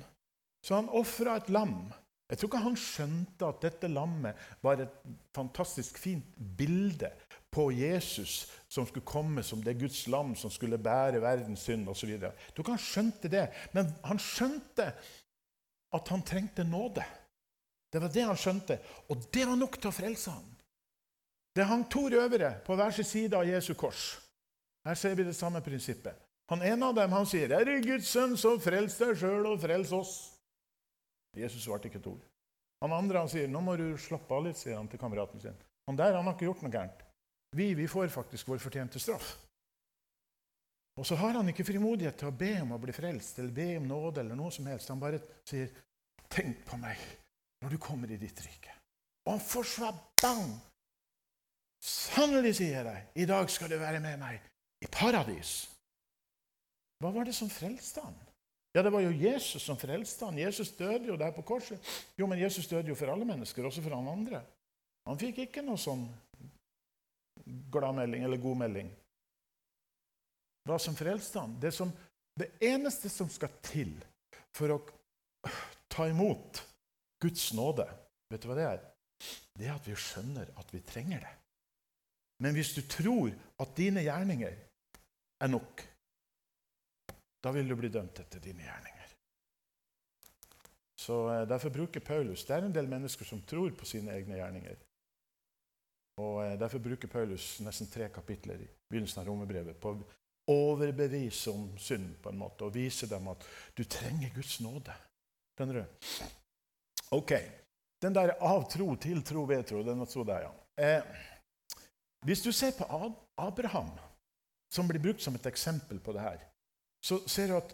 Så 0.62 0.78
han 0.78 0.92
ofra 0.94 1.40
et 1.40 1.50
lam. 1.50 1.90
Jeg 2.34 2.40
tror 2.42 2.50
ikke 2.50 2.64
han 2.64 2.78
skjønte 2.82 3.46
at 3.46 3.60
dette 3.62 3.90
lammet 3.94 4.40
var 4.66 4.80
et 4.82 4.94
fantastisk 5.38 6.00
fint 6.02 6.32
bilde 6.58 7.12
på 7.54 7.68
Jesus 7.78 8.48
som 8.66 8.88
skulle 8.90 9.06
komme 9.06 9.44
som 9.46 9.62
det 9.62 9.76
Guds 9.78 10.08
lam 10.10 10.32
som 10.34 10.50
skulle 10.50 10.82
bære 10.82 11.22
verdens 11.22 11.68
synd 11.68 11.92
osv. 11.94 12.16
Jeg 12.16 12.34
tror 12.56 12.66
ikke 12.66 12.74
han 12.74 12.82
skjønte 12.82 13.30
det, 13.30 13.44
men 13.78 13.94
han 14.02 14.22
skjønte 14.22 14.88
at 15.94 16.10
han 16.10 16.26
trengte 16.26 16.66
nåde. 16.66 17.06
Det 17.94 18.02
var 18.02 18.10
det 18.10 18.26
han 18.26 18.42
skjønte, 18.42 18.80
og 19.14 19.30
det 19.30 19.46
var 19.46 19.62
nok 19.62 19.78
til 19.78 19.92
å 19.92 19.94
frelse 19.94 20.34
ham. 20.34 20.50
Det 21.54 21.70
hang 21.70 21.86
to 21.86 22.08
røvere 22.10 22.56
på 22.66 22.74
hver 22.74 22.98
sin 22.98 23.06
side 23.06 23.38
av 23.38 23.46
Jesu 23.46 23.76
kors. 23.78 24.16
Her 24.90 24.98
ser 24.98 25.14
vi 25.14 25.30
det 25.30 25.38
samme 25.38 25.62
prinsippet. 25.62 26.18
Han 26.50 26.66
ene 26.66 26.90
av 26.90 26.98
dem 26.98 27.14
han 27.14 27.30
sier, 27.30 27.54
'Er 27.54 27.66
det 27.66 27.86
Guds 27.86 28.10
sønn, 28.10 28.34
så 28.38 28.58
frels 28.60 28.98
deg 28.98 29.14
sjøl 29.22 29.46
og 29.46 29.62
frels 29.62 29.94
oss'. 29.94 30.33
Jesus 31.38 31.64
svarte 31.66 31.90
ikke 31.90 32.02
et 32.02 32.10
ord. 32.12 32.22
Han 32.84 32.94
andre 32.94 33.24
han 33.24 33.30
sier, 33.32 33.48
'Nå 33.48 33.62
må 33.64 33.76
du 33.80 33.98
slappe 33.98 34.34
av 34.36 34.44
litt', 34.46 34.60
sier 34.60 34.78
han 34.78 34.88
til 34.88 35.00
kameraten 35.00 35.40
sin. 35.42 35.56
Han 35.88 35.96
der 35.96 36.16
han 36.16 36.26
har 36.26 36.36
ikke 36.36 36.50
gjort 36.50 36.62
noe 36.64 36.72
gærent. 36.72 37.04
Vi, 37.56 37.74
vi 37.74 37.88
får 37.88 38.08
faktisk 38.08 38.48
vår 38.48 38.60
fortjente 38.60 39.00
straff. 39.00 39.38
Og 40.98 41.06
så 41.06 41.16
har 41.16 41.34
han 41.40 41.50
ikke 41.50 41.66
frimodighet 41.66 42.18
til 42.20 42.30
å 42.30 42.36
be 42.38 42.52
om 42.62 42.76
å 42.76 42.82
bli 42.82 42.94
frelst 42.94 43.40
eller 43.40 43.56
be 43.56 43.78
om 43.78 43.88
nåde. 43.88 44.22
eller 44.22 44.36
noe 44.36 44.52
som 44.52 44.66
helst. 44.66 44.90
Han 44.90 45.00
bare 45.00 45.22
sier, 45.50 45.70
'Tenk 46.30 46.66
på 46.66 46.78
meg 46.78 46.98
når 47.62 47.70
du 47.70 47.78
kommer 47.78 48.12
i 48.12 48.18
ditt 48.18 48.40
rike.' 48.42 48.78
Og 49.26 49.32
han 49.32 49.40
får 49.40 49.64
svar 49.64 49.94
bang! 50.22 50.60
Sannelig, 51.84 52.56
sier 52.56 52.78
jeg 52.78 52.86
deg, 52.86 53.08
i 53.16 53.26
dag 53.26 53.50
skal 53.50 53.70
du 53.70 53.78
være 53.78 54.00
med 54.00 54.20
meg 54.20 54.40
i 54.84 54.88
paradis. 54.88 55.70
Hva 57.04 57.12
var 57.12 57.28
det 57.28 57.36
som 57.36 57.50
frelste 57.52 58.02
han? 58.02 58.16
Ja, 58.74 58.82
det 58.82 58.90
var 58.90 59.04
jo 59.06 59.12
Jesus 59.14 59.64
som 59.64 59.78
frelste 59.78 60.26
han. 60.26 60.38
Jesus 60.42 60.72
døde 60.78 61.12
jo 61.12 61.18
der 61.20 61.32
på 61.36 61.44
korset. 61.46 61.78
Jo, 62.18 62.26
men 62.28 62.42
Jesus 62.42 62.68
døde 62.68 62.90
jo 62.90 62.98
for 62.98 63.12
alle 63.14 63.26
mennesker, 63.26 63.66
også 63.66 63.84
for 63.86 63.94
han 63.94 64.10
andre. 64.10 64.42
Han 65.06 65.20
fikk 65.20 65.44
ikke 65.46 65.62
noe 65.66 65.78
sånn 65.78 66.08
gladmelding 67.74 68.26
eller 68.26 68.42
godmelding. 68.42 68.90
Hva 70.66 70.80
som 70.80 70.96
frelste 70.98 71.44
han? 71.44 71.54
Det, 71.62 71.74
som, 71.76 71.92
det 72.40 72.54
eneste 72.64 73.12
som 73.12 73.30
skal 73.30 73.54
til 73.62 73.94
for 74.56 74.74
å 74.74 74.80
ta 75.92 76.08
imot 76.10 76.64
Guds 77.22 77.52
nåde, 77.54 77.86
vet 78.32 78.42
du 78.42 78.50
hva 78.50 78.58
det 78.58 78.68
er? 78.72 78.84
Det 79.54 79.68
er 79.68 79.76
at 79.76 79.86
vi 79.88 79.96
skjønner 80.00 80.50
at 80.58 80.74
vi 80.74 80.82
trenger 80.88 81.22
det. 81.22 81.34
Men 82.44 82.56
hvis 82.58 82.74
du 82.76 82.82
tror 82.90 83.30
at 83.62 83.76
dine 83.78 84.02
gjerninger 84.04 84.56
er 85.44 85.52
nok, 85.52 85.84
da 87.44 87.52
vil 87.52 87.68
du 87.68 87.76
bli 87.76 87.92
dømt 87.92 88.20
etter 88.24 88.40
dine 88.44 88.64
gjerninger. 88.64 89.14
Så 91.04 91.20
eh, 91.34 91.46
Derfor 91.48 91.70
bruker 91.70 92.00
Paulus 92.00 92.46
Det 92.46 92.56
er 92.56 92.66
en 92.66 92.76
del 92.76 92.88
mennesker 92.88 93.28
som 93.28 93.42
tror 93.42 93.74
på 93.76 93.86
sine 93.86 94.14
egne 94.16 94.40
gjerninger. 94.40 94.78
Og 96.24 96.44
eh, 96.46 96.58
Derfor 96.60 96.84
bruker 96.84 97.12
Paulus 97.12 97.58
nesten 97.66 97.90
tre 97.92 98.08
kapitler 98.14 98.62
i 98.64 98.70
begynnelsen 98.90 99.24
av 99.24 99.28
romerbrevet 99.28 99.80
på 99.82 99.92
å 99.92 100.54
overbevise 100.54 101.52
om 101.52 101.68
synd 101.80 102.18
på 102.22 102.32
en 102.32 102.40
måte, 102.40 102.68
og 102.68 102.76
vise 102.76 103.08
dem 103.08 103.30
at 103.32 103.46
du 103.76 103.84
trenger 103.88 104.34
Guds 104.36 104.58
nåde. 104.64 104.96
Skjønner 105.56 105.80
du? 105.80 106.08
Ok. 107.16 107.32
Den 108.04 108.16
der 108.16 108.34
av 108.44 108.66
tro 108.72 108.90
til 109.00 109.22
tro 109.24 109.46
ved 109.48 109.64
tro, 109.70 109.84
den 109.88 110.04
tro 110.12 110.26
der, 110.28 110.50
ja. 110.50 110.54
Eh, 110.84 111.22
hvis 112.28 112.44
du 112.44 112.52
ser 112.52 112.76
på 112.76 112.88
Abraham, 113.40 113.92
som 114.72 114.88
blir 114.88 115.00
brukt 115.00 115.24
som 115.24 115.36
et 115.36 115.48
eksempel 115.48 116.02
på 116.04 116.16
det 116.16 116.24
her, 116.26 116.44
så 117.04 117.20
ser 117.28 117.52
du 117.52 117.58
at 117.58 117.74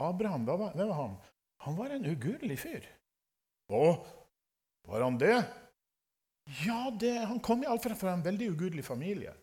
Abraham 0.00 0.46
hvem 0.48 0.88
var 0.88 0.96
han? 0.96 1.18
Han 1.66 1.76
var 1.76 1.92
en 1.92 2.06
ugudelig 2.08 2.58
fyr. 2.62 2.86
Å, 3.70 3.98
var 4.88 5.04
han 5.04 5.18
det? 5.20 5.36
Ja, 6.64 6.88
det, 7.00 7.12
han 7.28 7.42
kom 7.44 7.62
iallfall 7.62 7.94
fra 7.98 8.14
en 8.16 8.24
veldig 8.24 8.50
ugudelig 8.54 8.84
familie. 8.86 9.34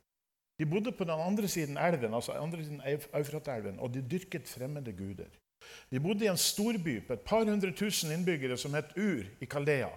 De 0.58 0.66
bodde 0.66 0.92
på 0.92 1.06
den 1.06 1.22
andre 1.22 1.48
siden 1.48 1.78
elven, 1.78 2.16
altså 2.18 2.34
andre 2.34 2.64
siden 2.66 2.82
Eufratelven, 3.14 3.78
og 3.80 3.94
de 3.94 4.02
dyrket 4.02 4.50
fremmede 4.50 4.96
guder. 4.98 5.30
De 5.92 6.02
bodde 6.02 6.26
i 6.26 6.32
en 6.32 6.40
storby 6.40 6.98
på 7.06 7.14
et 7.14 7.26
par 7.26 7.46
hundre 7.46 7.72
tusen 7.78 8.12
innbyggere 8.16 8.58
som 8.58 8.74
het 8.78 8.96
Ur 8.98 9.28
i 9.42 9.50
Kaldea. 9.50 9.92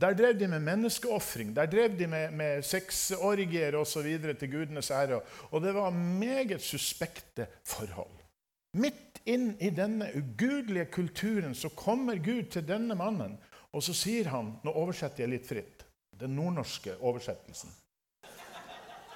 Der 0.00 0.14
drev 0.16 0.38
de 0.38 0.48
med 0.48 0.64
menneskeofring, 0.66 1.54
der 1.56 1.66
drev 1.70 1.96
de 1.98 2.06
med, 2.06 2.32
med 2.36 2.62
sexorgier 2.62 3.76
osv. 3.78 4.08
til 4.38 4.50
gudenes 4.50 4.90
ære. 4.90 5.20
Og 5.50 5.62
det 5.62 5.74
var 5.74 5.90
meget 5.90 6.62
suspekte 6.62 7.46
forhold. 7.64 8.21
Midt 8.72 9.20
inn 9.28 9.50
i 9.60 9.70
denne 9.70 10.08
ugudelige 10.16 10.86
kulturen 10.94 11.54
så 11.54 11.68
kommer 11.76 12.16
Gud 12.16 12.48
til 12.54 12.64
denne 12.68 12.96
mannen, 12.96 13.36
og 13.72 13.82
så 13.84 13.94
sier 13.96 14.30
han 14.32 14.54
Nå 14.64 14.72
oversetter 14.72 15.24
jeg 15.24 15.32
litt 15.34 15.48
fritt. 15.48 15.84
Den 16.16 16.36
nordnorske 16.36 16.94
oversettelsen. 17.00 17.72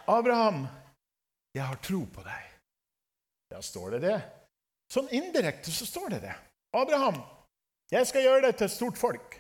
Abraham, 0.07 0.67
jeg 1.55 1.65
har 1.67 1.79
tro 1.83 2.03
på 2.13 2.23
deg. 2.27 2.53
Ja, 3.55 3.63
står 3.63 3.97
det 3.97 4.01
det? 4.05 4.19
Sånn 4.93 5.09
indirekte 5.15 5.73
så 5.75 5.87
står 5.87 6.17
det 6.17 6.21
det. 6.27 6.35
Abraham, 6.77 7.19
jeg 7.91 8.07
skal 8.07 8.27
gjøre 8.27 8.45
deg 8.47 8.59
til 8.59 8.69
et 8.69 8.75
stort 8.75 9.01
folk. 9.01 9.37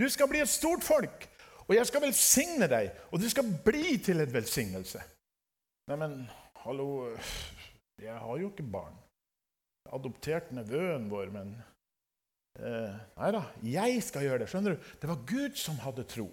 Du 0.00 0.08
skal 0.12 0.28
bli 0.28 0.42
et 0.42 0.52
stort 0.52 0.84
folk, 0.84 1.28
og 1.64 1.72
jeg 1.76 1.88
skal 1.88 2.04
velsigne 2.04 2.68
deg, 2.68 2.90
og 3.12 3.22
du 3.22 3.28
skal 3.32 3.48
bli 3.64 3.96
til 4.04 4.20
en 4.24 4.32
velsignelse. 4.32 5.00
Neimen, 5.88 6.24
hallo 6.64 6.88
Jeg 8.02 8.18
har 8.18 8.36
jo 8.40 8.50
ikke 8.50 8.66
barn. 8.72 8.96
Adoptert 9.94 10.52
nevøen 10.56 11.06
vår, 11.10 11.30
men 11.34 11.54
eh, 12.58 12.96
Nei 13.18 13.30
da, 13.34 13.44
jeg 13.62 14.02
skal 14.06 14.26
gjøre 14.26 14.44
det. 14.44 14.50
Skjønner 14.52 14.76
du? 14.76 14.90
Det 15.02 15.10
var 15.10 15.24
Gud 15.28 15.60
som 15.60 15.78
hadde 15.84 16.06
tro. 16.10 16.28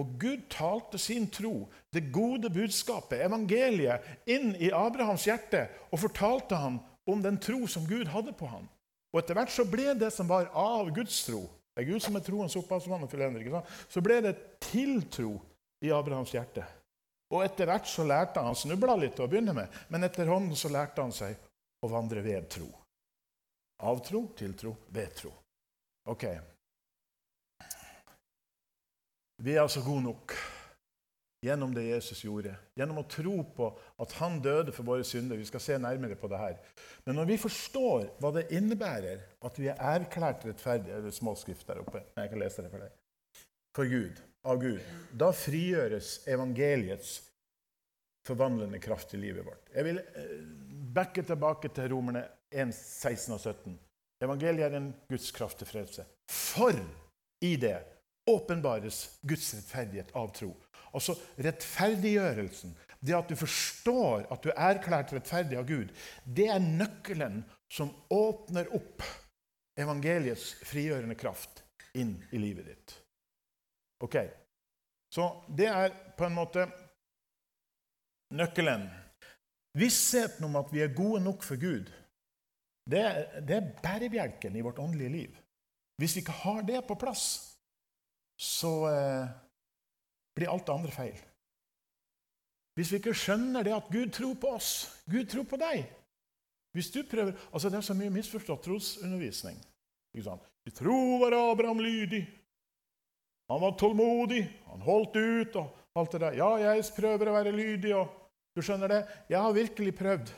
Og 0.00 0.14
Gud 0.20 0.46
talte 0.52 0.98
sin 0.98 1.26
tro, 1.28 1.68
det 1.92 2.08
gode 2.14 2.48
budskapet, 2.52 3.20
evangeliet, 3.26 4.06
inn 4.30 4.54
i 4.56 4.70
Abrahams 4.72 5.26
hjerte 5.28 5.66
og 5.90 6.00
fortalte 6.06 6.56
ham 6.56 6.78
om 7.10 7.20
den 7.24 7.36
tro 7.42 7.66
som 7.68 7.84
Gud 7.88 8.08
hadde 8.08 8.32
på 8.36 8.48
ham. 8.48 8.68
Og 9.10 9.20
etter 9.20 9.36
hvert 9.36 9.52
så 9.52 9.66
ble 9.68 9.92
det 9.98 10.12
som 10.14 10.28
var 10.30 10.48
av 10.54 10.92
Guds 10.94 11.24
tro 11.26 11.42
Det 11.74 11.82
er 11.82 11.88
Gud 11.90 12.02
som 12.02 12.16
er 12.18 12.24
troens 12.24 12.56
opphavsmann 12.58 13.04
og 13.06 13.10
fullender. 13.10 13.62
Så 13.88 14.02
ble 14.04 14.18
det 14.24 14.34
til 14.64 15.00
tro 15.12 15.36
i 15.84 15.92
Abrahams 15.94 16.32
hjerte. 16.34 16.64
Og 17.30 17.44
etter 17.44 17.70
hvert 17.70 17.86
så 17.86 18.04
lærte 18.04 18.42
han 18.42 18.58
snubla 18.58 18.96
litt 18.98 19.20
å 19.22 19.28
begynne 19.30 19.54
med, 19.54 19.70
men 19.88 20.04
etter 20.04 20.28
hånden 20.28 20.58
så 20.58 20.68
lærte 20.72 21.04
han 21.04 21.14
seg 21.14 21.38
å 21.80 21.90
vandre 21.92 22.24
ved 22.26 22.48
tro. 22.50 22.66
Av 23.86 24.00
tro 24.04 24.26
til 24.36 24.54
tro, 24.58 24.74
ved 24.92 25.12
tro. 25.16 25.32
Ok. 26.12 26.24
Vi 29.40 29.54
er 29.54 29.62
altså 29.62 29.80
gode 29.84 30.04
nok 30.04 30.34
gjennom 31.40 31.72
det 31.72 31.86
Jesus 31.86 32.20
gjorde, 32.26 32.52
gjennom 32.76 33.00
å 33.00 33.06
tro 33.08 33.38
på 33.56 33.70
at 34.04 34.12
han 34.18 34.36
døde 34.44 34.74
for 34.76 34.84
våre 34.84 35.04
synder. 35.08 35.40
Vi 35.40 35.48
skal 35.48 35.62
se 35.64 35.78
nærmere 35.80 36.18
på 36.20 36.28
det 36.28 36.40
her. 36.40 36.58
Men 37.06 37.16
når 37.16 37.30
vi 37.30 37.38
forstår 37.40 38.10
hva 38.20 38.32
det 38.36 38.50
innebærer 38.56 39.22
at 39.48 39.60
vi 39.60 39.70
er 39.72 39.80
erklært 39.94 40.44
rettferdige 40.44 41.00
Det 41.00 41.12
er 41.12 41.16
små 41.16 41.32
skrift 41.38 41.64
der 41.68 41.80
oppe. 41.80 42.04
Jeg 42.16 42.32
kan 42.32 42.42
lese 42.42 42.66
det 42.66 42.72
for 42.72 42.84
deg. 42.84 42.92
For 43.76 43.88
Gud, 43.88 44.20
av 44.44 44.60
Gud. 44.60 44.84
Da 45.16 45.30
frigjøres 45.32 46.18
evangeliets 46.28 47.16
forvandlende 48.26 48.78
kraft 48.78 49.14
i 49.14 49.20
livet 49.20 49.46
vårt. 49.46 49.70
Jeg 49.74 49.86
vil 49.86 50.00
eh, 50.00 50.34
backe 50.94 51.22
tilbake 51.26 51.70
til 51.74 51.92
Romerne 51.92 52.24
1, 52.50 52.74
16 52.74 53.34
og 53.34 53.40
17. 53.40 53.78
Evangeliet 54.24 54.66
er 54.68 54.76
en 54.76 54.90
Guds 55.08 55.30
kraft 55.32 55.60
til 55.62 55.70
frelse. 55.70 56.04
For 56.30 56.76
i 57.40 57.54
det 57.56 57.78
åpenbares 58.28 59.18
Guds 59.22 59.54
rettferdighet 59.54 60.12
av 60.16 60.28
tro. 60.36 60.52
Altså 60.92 61.14
rettferdiggjørelsen, 61.40 62.74
det 63.00 63.16
at 63.16 63.30
du 63.30 63.38
forstår 63.38 64.26
at 64.28 64.44
du 64.44 64.50
er 64.50 64.76
erklært 64.76 65.14
rettferdig 65.14 65.56
av 65.56 65.66
Gud, 65.68 65.92
det 66.24 66.50
er 66.52 66.60
nøkkelen 66.60 67.40
som 67.72 67.92
åpner 68.12 68.68
opp 68.76 69.04
evangeliets 69.80 70.52
frigjørende 70.66 71.16
kraft 71.16 71.62
inn 71.96 72.18
i 72.30 72.42
livet 72.42 72.66
ditt. 72.66 72.96
Ok, 74.04 74.16
Så 75.10 75.24
det 75.48 75.66
er 75.66 75.90
på 76.16 76.24
en 76.24 76.36
måte 76.36 76.68
nøkkelen. 78.34 78.88
Vissheten 79.78 80.44
om 80.48 80.58
at 80.58 80.72
vi 80.74 80.82
er 80.82 80.94
gode 80.94 81.22
nok 81.22 81.44
for 81.46 81.60
Gud, 81.60 81.90
det, 82.90 83.02
det 83.46 83.56
er 83.56 83.70
bærebjelken 83.82 84.56
i 84.56 84.64
vårt 84.66 84.80
åndelige 84.82 85.12
liv. 85.12 85.36
Hvis 86.00 86.16
vi 86.16 86.24
ikke 86.24 86.40
har 86.42 86.62
det 86.66 86.80
på 86.88 86.96
plass, 86.98 87.24
så 88.40 88.72
eh, 88.88 89.28
blir 90.34 90.50
alt 90.50 90.66
det 90.66 90.74
andre 90.74 90.94
feil. 90.94 91.18
Hvis 92.74 92.92
vi 92.92 93.00
ikke 93.00 93.14
skjønner 93.14 93.66
det 93.66 93.74
at 93.76 93.90
Gud 93.92 94.10
tror 94.16 94.36
på 94.40 94.54
oss, 94.56 94.70
Gud 95.10 95.26
tror 95.28 95.44
på 95.44 95.58
deg 95.60 95.82
Hvis 96.72 96.90
du 96.94 97.02
prøver, 97.02 97.34
altså 97.52 97.68
Det 97.68 97.76
er 97.76 97.82
så 97.82 97.94
mye 97.98 98.12
misforstått 98.14 98.62
trosundervisning. 98.64 99.58
Vi 100.14 100.70
tror 100.74 101.18
var 101.18 101.34
Abraham 101.34 101.80
lydig. 101.82 102.22
Han 103.50 103.60
var 103.60 103.76
tålmodig, 103.78 104.44
han 104.70 104.80
holdt 104.80 105.16
ut 105.16 105.56
og 105.56 105.76
alt 105.98 106.12
det 106.12 106.20
der. 106.20 106.38
Ja, 106.38 106.50
jeg 106.62 106.84
prøver 106.96 107.28
å 107.28 107.34
være 107.34 107.52
lydig. 107.52 107.94
og 107.98 108.19
du 108.60 108.68
skjønner 108.68 108.92
det? 108.92 109.02
Jeg 109.32 109.40
har 109.40 109.56
virkelig 109.56 109.94
prøvd. 109.98 110.32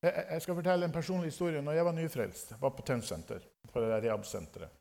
Jeg, 0.00 0.42
skal 0.42 0.56
fortelle 0.56 0.86
en 0.88 0.94
personlig 0.94 1.32
historie. 1.32 1.62
Når 1.62 1.76
jeg 1.76 1.86
var 1.86 1.96
nyfrelst, 1.96 2.54
var 2.60 2.72
på 2.76 2.84
Tønsenter, 2.88 3.42
på 3.72 3.82
det 3.84 3.98
rehab-senteret. 4.04 4.78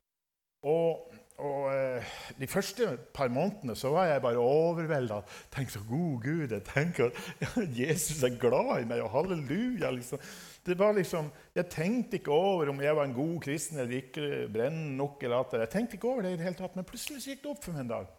Og 0.68 1.10
og 1.40 1.70
eh, 1.72 2.04
De 2.40 2.48
første 2.52 2.98
par 3.16 3.30
månedene 3.32 3.76
så 3.80 3.94
var 3.94 4.10
jeg 4.10 4.22
bare 4.24 4.42
overvelda. 4.44 5.22
Tenk 5.56 5.72
så 5.72 5.82
god 5.88 6.18
Gud 6.24 6.52
jeg 6.52 6.66
tenker 6.68 7.14
Jesus 7.80 8.24
er 8.28 8.36
glad 8.42 8.82
i 8.82 8.88
meg, 8.90 9.04
og 9.06 9.14
halleluja. 9.14 9.92
liksom. 9.96 10.20
Det 10.66 10.76
var 10.80 10.94
liksom, 10.94 11.32
Jeg 11.56 11.70
tenkte 11.72 12.20
ikke 12.20 12.32
over 12.36 12.70
om 12.70 12.82
jeg 12.82 12.96
var 12.96 13.08
en 13.08 13.16
god 13.16 13.42
kristen 13.42 13.80
eller 13.80 14.02
ikke. 14.02 14.50
brennende 14.54 14.98
nok 14.98 15.24
eller 15.24 15.38
alt. 15.38 15.54
Jeg 15.54 15.70
tenkte 15.70 15.96
ikke 15.96 16.12
over 16.12 16.22
det 16.22 16.34
i 16.34 16.38
det 16.38 16.48
hele 16.50 16.60
tatt, 16.60 16.76
Men 16.76 16.86
plutselig 16.86 17.24
gikk 17.24 17.44
det 17.44 17.52
opp 17.52 17.64
for 17.64 17.74
meg 17.74 17.88
en 17.88 17.94
dag 17.96 18.16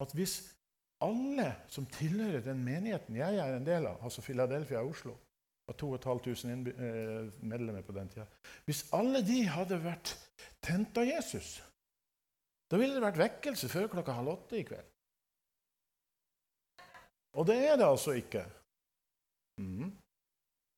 at 0.00 0.12
hvis 0.16 0.38
alle 1.04 1.48
som 1.72 1.88
tilhører 1.88 2.44
den 2.44 2.62
menigheten 2.64 3.16
jeg 3.18 3.40
er 3.40 3.56
en 3.56 3.66
del 3.66 3.88
av, 3.88 4.02
altså 4.04 4.22
Philadelphia 4.24 4.82
og 4.84 4.94
Oslo 4.94 5.16
var 5.68 5.76
2500 5.78 6.74
eh, 6.74 7.30
medlemmer 7.46 7.84
på 7.86 7.94
den 7.96 8.08
tida 8.12 8.26
Hvis 8.66 8.86
alle 8.96 9.22
de 9.24 9.42
hadde 9.48 9.80
vært 9.84 10.14
tent 10.64 10.98
av 11.00 11.08
Jesus 11.08 11.58
da 12.70 12.78
ville 12.78 12.94
det 12.94 13.02
vært 13.02 13.18
vekkelse 13.18 13.68
før 13.70 13.88
klokka 13.90 14.14
halv 14.14 14.36
åtte 14.36 14.60
i 14.60 14.66
kveld. 14.66 14.86
Og 17.38 17.46
det 17.46 17.58
er 17.66 17.76
det 17.78 17.86
altså 17.86 18.14
ikke. 18.18 18.44
Mm. 19.60 19.90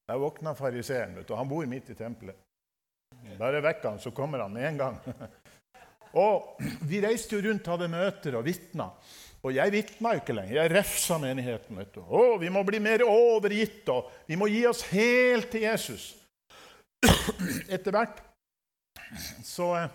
Der 0.08 0.20
våkna 0.20 0.54
fariseeren. 0.56 1.20
Han 1.20 1.50
bor 1.50 1.68
midt 1.68 1.92
i 1.92 1.96
tempelet. 1.96 2.38
Bare 3.38 3.60
vekk 3.64 3.84
han, 3.86 4.00
så 4.00 4.10
kommer 4.10 4.40
han 4.40 4.52
med 4.52 4.66
en 4.70 4.80
gang. 4.80 4.96
og 6.24 6.56
Vi 6.88 7.00
reiste 7.04 7.36
jo 7.36 7.44
rundt, 7.44 7.68
hadde 7.68 7.92
møter 7.92 8.38
og 8.40 8.46
vitna. 8.48 8.88
Og 9.42 9.54
jeg 9.56 9.74
vitna 9.74 10.14
ikke 10.18 10.34
lenger. 10.36 10.60
Jeg 10.60 10.70
refsa 10.70 11.18
menigheten. 11.18 11.78
vet 11.78 11.94
du. 11.94 12.02
Å, 12.02 12.36
vi 12.38 12.50
må 12.52 12.62
bli 12.66 12.78
mer 12.82 13.02
overgitt, 13.06 13.88
og 13.90 14.10
vi 14.28 14.38
må 14.38 14.46
gi 14.50 14.62
oss 14.70 14.84
helt 14.92 15.50
til 15.50 15.66
Jesus. 15.66 16.12
Etter 17.74 17.90
hvert 17.96 18.22
så 19.44 19.72
eh, 19.76 19.90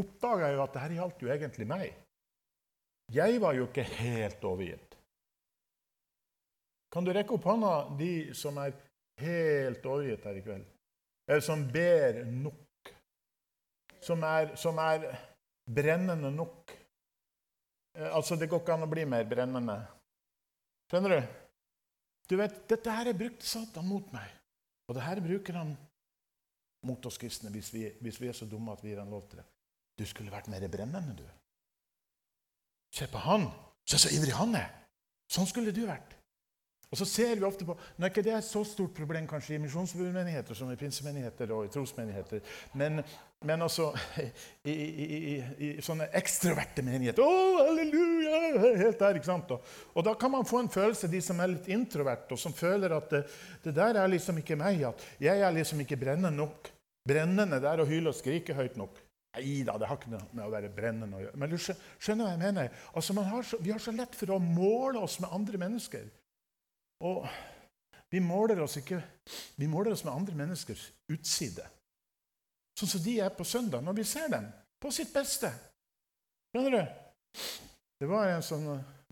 oppdaga 0.00 0.48
jeg 0.48 0.56
jo 0.56 0.64
at 0.64 0.74
dette 0.78 0.96
gjaldt 0.96 1.22
jo 1.22 1.32
egentlig 1.34 1.68
meg. 1.68 1.92
Jeg 3.12 3.40
var 3.42 3.54
jo 3.54 3.68
ikke 3.68 3.84
helt 4.00 4.48
overgitt. 4.48 4.96
Kan 6.90 7.04
du 7.04 7.12
rekke 7.12 7.36
opp 7.36 7.46
hånda, 7.46 7.74
de 7.98 8.12
som 8.34 8.56
er 8.62 8.72
helt 9.20 9.84
overgitt 9.86 10.24
her 10.26 10.40
i 10.40 10.42
kveld? 10.42 10.64
Eller 11.28 11.44
som 11.44 11.62
ber 11.70 12.22
nok? 12.30 12.90
Som 14.02 14.24
er, 14.26 14.54
som 14.58 14.78
er 14.80 15.06
brennende 15.68 16.30
nok? 16.32 16.75
Eh, 17.96 18.14
altså, 18.14 18.36
det 18.36 18.48
går 18.50 18.62
ikke 18.62 18.76
an 18.76 18.86
å 18.86 18.90
bli 18.90 19.06
mer 19.08 19.26
brennende. 19.28 19.80
Skjønner 20.90 21.16
du? 21.16 21.34
Du 22.30 22.36
vet, 22.40 22.62
Dette 22.68 22.94
her 22.94 23.10
er 23.10 23.18
brukt 23.18 23.44
Satan 23.46 23.86
mot 23.88 24.08
meg. 24.14 24.30
Og 24.86 24.96
det 24.96 25.04
her 25.06 25.22
bruker 25.22 25.58
han 25.58 25.74
mot 26.86 27.06
oss 27.08 27.18
kristne 27.18 27.50
hvis 27.54 27.72
vi, 27.74 27.86
hvis 28.02 28.20
vi 28.22 28.30
er 28.30 28.36
så 28.36 28.46
dumme 28.46 28.74
at 28.74 28.82
vi 28.84 28.92
gir 28.92 29.02
han 29.02 29.10
lov 29.10 29.24
til 29.30 29.40
det. 29.40 29.46
Du 29.96 30.04
skulle 30.06 30.34
vært 30.34 30.50
mer 30.52 30.66
brennende, 30.70 31.16
du. 31.16 31.24
Se 32.94 33.08
på 33.10 33.22
han! 33.24 33.48
Se 33.86 33.98
så 34.02 34.12
ivrig 34.14 34.34
han 34.36 34.54
er! 34.58 34.70
Sånn 35.32 35.48
skulle 35.48 35.74
du 35.74 35.82
vært. 35.88 36.14
Og 36.86 37.00
så 37.00 37.06
ser 37.08 37.34
vi 37.34 37.46
ofte 37.46 37.66
på 37.66 37.74
Nå 37.74 38.06
er 38.06 38.12
ikke 38.12 38.22
det 38.22 38.36
et 38.36 38.46
så 38.46 38.62
stort 38.66 38.94
problem 38.94 39.26
kanskje 39.30 39.56
i 39.56 39.62
misjonsmenigheter 39.62 40.54
som 40.54 40.70
i 40.70 40.78
pinsemenigheter 40.78 41.50
og 41.54 41.66
i 41.66 41.72
trosmenigheter, 41.74 42.44
men, 42.78 43.02
men 43.44 43.62
altså 43.62 43.90
i, 44.64 44.72
i, 44.72 45.06
i, 45.06 45.34
i, 45.58 45.70
sånne 45.84 46.08
ekstroverte 46.16 46.84
menigheter 46.84 47.20
Å, 47.20 47.32
halleluja! 47.66 48.38
Helt 48.80 49.02
der, 49.02 49.18
ikke 49.18 49.28
sant? 49.28 49.52
Og, 49.52 49.74
og, 49.92 50.04
da 50.06 50.14
kan 50.18 50.32
man 50.32 50.48
få 50.48 50.62
en 50.62 50.70
følelse, 50.72 51.10
de 51.12 51.20
som 51.24 51.42
er 51.44 51.52
litt 51.52 51.68
introverte, 51.72 52.32
og 52.32 52.40
som 52.40 52.54
føler 52.56 52.96
at 52.96 53.12
det, 53.12 53.22
det, 53.64 53.74
der 53.76 54.00
er 54.00 54.08
liksom 54.10 54.40
ikke 54.40 54.56
meg. 54.58 54.80
At 54.88 55.04
jeg 55.22 55.44
er 55.44 55.52
liksom 55.54 55.82
ikke 55.84 55.98
brennende 56.00 56.32
nok. 56.32 56.72
Brennende 57.06 57.60
der 57.62 57.82
å 57.82 57.88
hyle 57.88 58.10
og 58.10 58.16
skrike 58.18 58.56
høyt 58.56 58.80
nok. 58.80 58.96
Nei 59.36 59.60
da, 59.68 59.76
det 59.76 59.90
har 59.90 60.00
ikke 60.00 60.14
noe 60.14 60.24
med 60.32 60.46
å 60.46 60.52
være 60.54 60.72
brennende 60.72 61.18
å 61.18 61.22
gjøre. 61.26 61.40
Men 61.42 61.52
du 61.52 61.58
skjønner 61.60 62.24
hva 62.24 62.32
jeg 62.32 62.40
mener? 62.40 62.82
Altså, 62.96 63.16
har 63.20 63.44
så, 63.44 63.60
vi 63.60 63.74
har 63.74 63.82
så 63.84 63.92
lett 63.92 64.16
for 64.16 64.32
å 64.32 64.40
måle 64.40 65.02
oss 65.04 65.18
med 65.20 65.34
andre 65.36 65.60
mennesker. 65.60 66.08
Og 67.04 67.28
vi 68.08 68.22
måler 68.24 68.62
oss 68.64 68.78
ikke 68.80 69.02
Vi 69.58 69.66
måler 69.68 69.92
oss 69.92 70.04
med 70.06 70.14
andre 70.14 70.36
menneskers 70.38 70.86
utside. 71.12 71.66
Sånn 72.76 72.90
som 72.92 73.02
de 73.04 73.16
er 73.24 73.32
på 73.32 73.44
søndag, 73.48 73.80
når 73.84 73.96
vi 73.96 74.04
ser 74.04 74.28
dem 74.32 74.50
på 74.82 74.92
sitt 74.92 75.12
beste. 75.14 75.48
Skjønner 76.52 76.76
du? 76.76 76.82
Det 77.96 78.08
var 78.10 78.28
en 78.28 78.44
som 78.44 78.66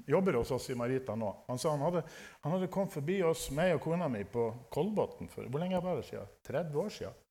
jobber 0.07 0.37
hos 0.37 0.51
oss 0.53 0.69
i 0.71 0.77
Marita 0.77 1.15
nå. 1.17 1.31
Han 1.49 1.59
sa 1.59 1.73
han 1.73 1.85
hadde, 1.87 2.03
han 2.45 2.53
hadde 2.53 2.69
kommet 2.73 2.93
forbi 2.93 3.23
oss, 3.25 3.47
meg 3.57 3.77
og 3.79 3.85
kona 3.87 4.09
mi, 4.13 4.25
på 4.29 4.51
Kolbotn 4.73 5.31
for 5.33 5.49
hvor 5.49 5.63
lenge 5.63 5.81
var 5.81 5.97
det 6.01 6.09
siden? 6.11 6.29
30 6.45 6.83
år 6.83 6.93
siden. 6.93 7.23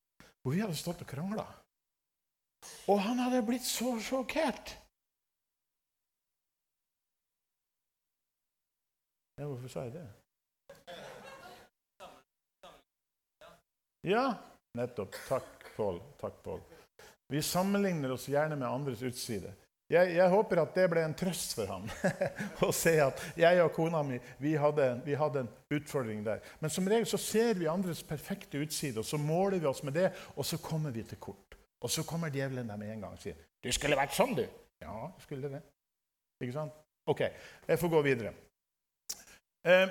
Hvor 0.42 0.54
vi 0.56 0.62
hadde 0.64 0.78
stått 0.78 1.04
og 1.06 1.08
krangla. 1.08 1.46
Og 2.90 2.98
han 3.04 3.20
hadde 3.22 3.44
blitt 3.46 3.66
så 3.68 3.94
sjokkert. 4.02 4.74
Ja, 9.38 9.46
hvorfor 9.46 9.70
sa 9.70 9.86
jeg 9.86 9.96
det? 9.96 10.06
Ja, 14.04 14.24
nettopp. 14.76 15.16
Takk, 15.26 15.63
Pål. 15.76 16.00
Takk, 16.20 16.40
Pål. 16.42 16.60
Vi 17.28 17.42
sammenligner 17.42 18.12
oss 18.12 18.28
gjerne 18.28 18.56
med 18.56 18.68
andres 18.68 19.02
utside. 19.02 19.52
Jeg, 19.92 20.14
jeg 20.16 20.28
håper 20.32 20.62
at 20.62 20.76
det 20.76 20.84
ble 20.88 21.02
en 21.04 21.14
trøst 21.16 21.52
for 21.58 21.68
ham 21.68 21.84
å 22.64 22.70
se 22.72 22.94
at 23.04 23.20
jeg 23.36 23.60
og 23.60 23.74
kona 23.76 24.00
mi 24.06 24.16
vi 24.40 24.54
hadde, 24.56 24.86
vi 25.04 25.16
hadde, 25.18 25.42
en 25.44 25.76
utfordring 25.76 26.22
der. 26.24 26.40
Men 26.62 26.72
som 26.72 26.88
regel 26.88 27.08
så 27.08 27.20
ser 27.20 27.58
vi 27.60 27.68
andres 27.68 28.00
perfekte 28.06 28.62
utside, 28.64 29.02
og 29.02 29.08
så 29.08 29.20
måler 29.20 29.60
vi 29.60 29.68
oss 29.68 29.82
med 29.84 29.96
det, 29.98 30.08
og 30.34 30.48
så 30.48 30.56
kommer 30.62 30.94
vi 30.94 31.04
til 31.04 31.20
kort. 31.20 31.58
Og 31.84 31.92
så 31.92 32.04
kommer 32.08 32.32
djevelen 32.32 32.70
der 32.70 32.80
med 32.80 32.94
en 32.94 33.04
gang 33.04 33.18
og 33.18 33.20
sier 33.20 33.36
'Du 33.60 33.72
skulle 33.72 33.96
vært 33.96 34.16
sånn, 34.16 34.34
du.' 34.34 34.48
Ja, 34.80 35.10
skulle 35.20 35.48
det. 35.48 35.62
Ikke 36.40 36.56
sant? 36.56 36.72
OK, 37.06 37.20
jeg 37.68 37.78
får 37.78 37.88
gå 37.88 38.00
videre. 38.02 38.32
Eh, 39.64 39.88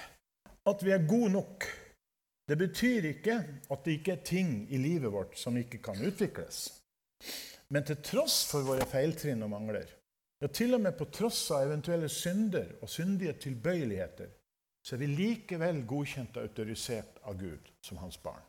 at 0.70 0.84
vi 0.84 0.92
er 0.92 1.08
gode 1.08 1.32
nok 1.32 1.68
det 2.48 2.56
betyr 2.56 3.10
ikke 3.10 3.36
at 3.68 3.84
det 3.84 3.98
ikke 3.98 4.14
er 4.16 4.24
ting 4.24 4.52
i 4.72 4.80
livet 4.80 5.12
vårt 5.12 5.36
som 5.36 5.56
ikke 5.60 5.82
kan 5.84 6.00
utvikles. 6.00 6.66
Men 7.68 7.84
til 7.84 8.00
tross 8.00 8.40
for 8.48 8.64
våre 8.64 8.86
feiltrinn 8.88 9.44
og 9.44 9.52
mangler, 9.52 9.90
ja, 10.40 10.48
til 10.48 10.76
og 10.78 10.80
med 10.80 10.96
på 10.96 11.10
tross 11.12 11.42
av 11.52 11.66
eventuelle 11.66 12.08
synder 12.08 12.78
og 12.80 12.88
syndige 12.88 13.34
tilbøyeligheter, 13.44 14.30
så 14.80 14.94
er 14.96 15.02
vi 15.02 15.08
likevel 15.12 15.82
godkjent 15.88 16.38
og 16.38 16.46
autorisert 16.48 17.18
av 17.28 17.36
Gud 17.36 17.68
som 17.84 18.00
hans 18.00 18.16
barn. 18.22 18.44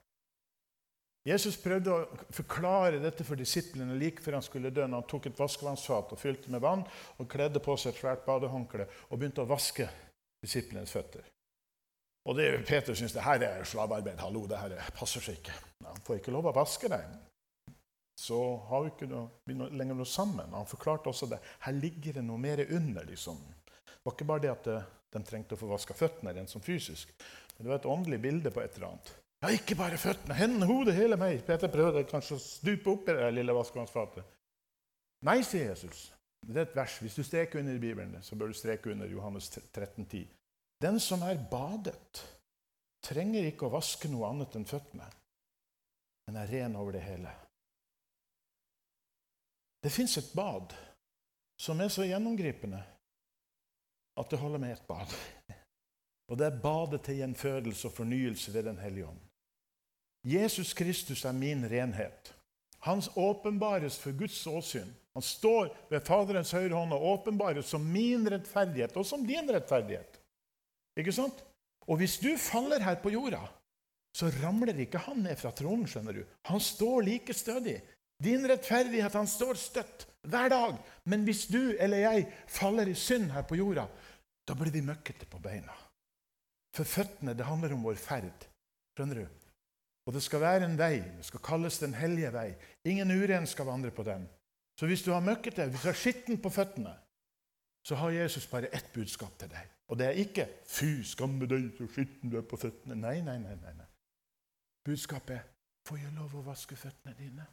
Jesus 1.27 1.57
prøvde 1.59 1.91
å 1.91 2.19
forklare 2.31 3.01
dette 3.03 3.25
for 3.27 3.35
disiplene 3.35 3.97
like 3.99 4.23
før 4.23 4.37
han 4.37 4.45
skulle 4.45 4.71
dø, 4.71 4.85
når 4.87 5.01
han 5.01 5.09
tok 5.09 5.27
et 5.27 5.41
vaskevannsfat 5.41 6.13
og 6.15 6.21
fylte 6.21 6.53
med 6.53 6.63
vann 6.63 6.85
og 7.19 7.27
kledde 7.29 7.59
på 7.59 7.75
seg 7.75 7.91
et 7.91 7.99
svært 7.99 8.23
badehåndkle 8.25 8.87
og 9.09 9.17
begynte 9.17 9.43
å 9.43 9.49
vaske 9.49 9.89
disiplenes 10.39 10.95
føtter. 10.95 11.27
Og 12.27 12.35
det, 12.35 12.49
Peter 12.67 12.97
syns 12.97 13.15
det 13.15 13.23
her 13.23 13.41
er 13.47 13.65
slavearbeid. 13.67 14.19
Hallo, 14.19 14.43
det 14.49 14.59
her 14.59 14.91
passer 14.95 15.23
seg 15.23 15.39
ikke. 15.39 15.55
Han 15.87 16.03
får 16.05 16.19
ikke 16.19 16.33
lov 16.35 16.49
å 16.51 16.55
vaske 16.55 16.91
deg. 16.91 17.07
Så 18.19 18.37
har 18.67 18.83
vi 18.83 18.91
ikke 18.91 19.07
noe, 19.07 19.69
lenger 19.71 19.95
noe 19.95 20.09
sammen. 20.09 20.51
Han 20.51 20.67
forklarte 20.67 21.07
også 21.11 21.29
det. 21.31 21.39
Her 21.63 21.77
ligger 21.77 22.19
det 22.19 22.25
noe 22.27 22.41
mer 22.41 22.65
under. 22.67 23.07
liksom. 23.07 23.39
Det 23.69 24.03
var 24.03 24.15
ikke 24.17 24.27
bare 24.27 24.43
det 24.43 24.51
at 24.51 24.67
det, 24.67 24.79
de 25.15 25.21
trengte 25.25 25.55
å 25.55 25.61
få 25.61 25.69
vaska 25.71 25.95
føttene 25.97 26.33
rent 26.35 26.51
som 26.51 26.61
fysisk. 26.61 27.13
Men 27.55 27.63
det 27.65 27.71
var 27.71 27.79
et 27.79 27.89
åndelig 27.93 28.19
bilde 28.21 28.51
på 28.51 28.61
et 28.61 28.75
eller 28.75 28.91
annet. 28.91 29.13
Ja, 29.39 29.53
ikke 29.55 29.77
bare 29.79 29.97
føttene, 29.97 30.35
hendene, 30.35 30.67
hodet, 30.67 30.97
hele 30.97 31.15
meg. 31.19 31.39
Peter 31.47 31.71
prøvde 31.71 32.03
kanskje 32.09 32.35
å 32.35 32.43
stupe 32.43 32.91
opp 32.91 33.07
i 33.07 33.15
det 33.15 33.29
lille 33.37 33.55
vaskevannsfatet. 33.55 34.35
Nei, 35.27 35.39
sier 35.47 35.71
Jesus. 35.71 36.09
Det 36.43 36.59
er 36.59 36.67
et 36.67 36.75
vers. 36.75 36.97
Hvis 37.03 37.15
du 37.15 37.23
streker 37.23 37.63
under 37.63 37.79
Bibelen, 37.79 38.19
så 38.23 38.35
bør 38.39 38.51
du 38.51 38.59
streke 38.59 38.91
under 38.91 39.07
Johannes 39.07 39.47
13, 39.55 40.05
10. 40.05 40.27
Den 40.79 40.99
som 40.99 41.23
er 41.27 41.39
badet, 41.51 42.21
trenger 43.03 43.47
ikke 43.47 43.67
å 43.67 43.73
vaske 43.73 44.09
noe 44.11 44.29
annet 44.29 44.55
enn 44.55 44.67
føttene, 44.67 45.07
men 46.27 46.39
er 46.39 46.51
ren 46.51 46.77
over 46.79 46.95
det 46.95 47.03
hele. 47.03 47.31
Det 49.83 49.91
fins 49.91 50.17
et 50.19 50.31
bad 50.35 50.75
som 51.59 51.79
er 51.79 51.91
så 51.91 52.07
gjennomgripende 52.07 52.79
at 54.19 54.31
det 54.31 54.39
holder 54.39 54.59
med 54.59 54.75
ett 54.75 54.87
bad. 54.87 55.13
Og 56.29 56.37
det 56.37 56.45
er 56.45 56.61
badet 56.61 57.01
til 57.07 57.21
gjenfødelse 57.23 57.87
og 57.87 57.95
fornyelse 57.95 58.53
ved 58.53 58.63
Den 58.63 58.77
hellige 58.77 59.07
ånd. 59.07 59.21
Jesus 60.23 60.73
Kristus 60.73 61.25
er 61.25 61.31
min 61.31 61.63
renhet. 61.71 62.35
Han 62.79 63.01
åpenbares 63.15 63.99
for 63.99 64.11
Guds 64.11 64.47
åsyn. 64.47 64.91
Han 65.13 65.23
står 65.23 65.71
ved 65.89 66.05
Faderens 66.05 66.51
høyre 66.51 66.75
hånd 66.75 66.93
og 66.93 67.05
åpenbares 67.13 67.71
som 67.71 67.83
min 67.83 68.27
rettferdighet 68.31 68.95
og 68.97 69.05
som 69.05 69.25
din 69.27 69.51
rettferdighet. 69.51 70.18
Ikke 70.99 71.15
sant? 71.15 71.39
Og 71.89 71.97
hvis 72.01 72.19
du 72.21 72.33
faller 72.37 72.83
her 72.83 72.99
på 73.01 73.13
jorda, 73.13 73.41
så 74.15 74.29
ramler 74.41 74.77
ikke 74.83 75.01
han 75.05 75.23
ned 75.23 75.37
fra 75.39 75.51
tronen. 75.55 75.87
skjønner 75.87 76.19
du. 76.19 76.23
Han 76.49 76.59
står 76.59 77.01
like 77.05 77.33
stødig. 77.33 77.79
Din 78.19 78.47
rettferdighet 78.49 79.15
han 79.15 79.27
står 79.27 79.55
støtt 79.55 80.07
hver 80.27 80.49
dag. 80.51 80.77
Men 81.05 81.23
hvis 81.23 81.45
du 81.47 81.75
eller 81.79 82.03
jeg 82.03 82.27
faller 82.47 82.89
i 82.89 82.97
synd 82.97 83.31
her 83.31 83.45
på 83.47 83.55
jorda, 83.55 83.87
da 84.47 84.57
blir 84.57 84.73
vi 84.73 84.81
møkkete 84.83 85.29
på 85.29 85.39
beina. 85.39 85.73
For 86.75 86.83
føttene, 86.83 87.33
det 87.33 87.47
handler 87.47 87.73
om 87.73 87.85
vår 87.85 87.97
ferd. 88.01 88.47
Skjønner 88.97 89.21
du? 89.21 89.27
Og 90.09 90.13
det 90.13 90.23
skal 90.25 90.41
være 90.41 90.65
en 90.65 90.77
vei. 90.77 90.99
Det 90.99 91.25
skal 91.25 91.43
kalles 91.45 91.79
Den 91.79 91.93
hellige 91.93 92.33
vei. 92.33 92.49
Ingen 92.85 93.11
uren 93.11 93.47
skal 93.47 93.69
vandre 93.69 93.91
på 93.91 94.03
den. 94.03 94.27
Så 94.79 94.85
hvis 94.85 95.03
du 95.03 95.11
har 95.11 95.23
møkkete, 95.23 95.69
hvis 95.69 95.81
du 95.81 95.87
har 95.87 95.97
skitten 95.97 96.39
på 96.41 96.49
føttene, 96.49 96.93
så 97.85 97.95
har 97.95 98.09
Jesus 98.11 98.47
bare 98.47 98.71
ett 98.73 98.93
budskap 98.93 99.37
til 99.39 99.49
deg. 99.49 99.67
Og 99.89 99.97
det 99.97 100.05
er 100.07 100.21
ikke 100.21 100.47
'fy, 100.65 101.03
skamme 101.03 101.47
deg, 101.49 101.71
så 101.77 101.87
skitten 101.89 102.29
du 102.29 102.37
er 102.37 102.45
på 102.45 102.57
føttene'. 102.57 102.95
Nei, 102.95 103.21
nei, 103.21 103.37
nei. 103.37 103.55
nei. 103.55 103.87
Budskapet 104.85 105.35
er 105.35 105.47
'får 105.87 105.97
jeg 105.97 106.13
lov 106.17 106.35
å 106.35 106.45
vaske 106.45 106.75
føttene 106.75 107.15
dine'? 107.17 107.47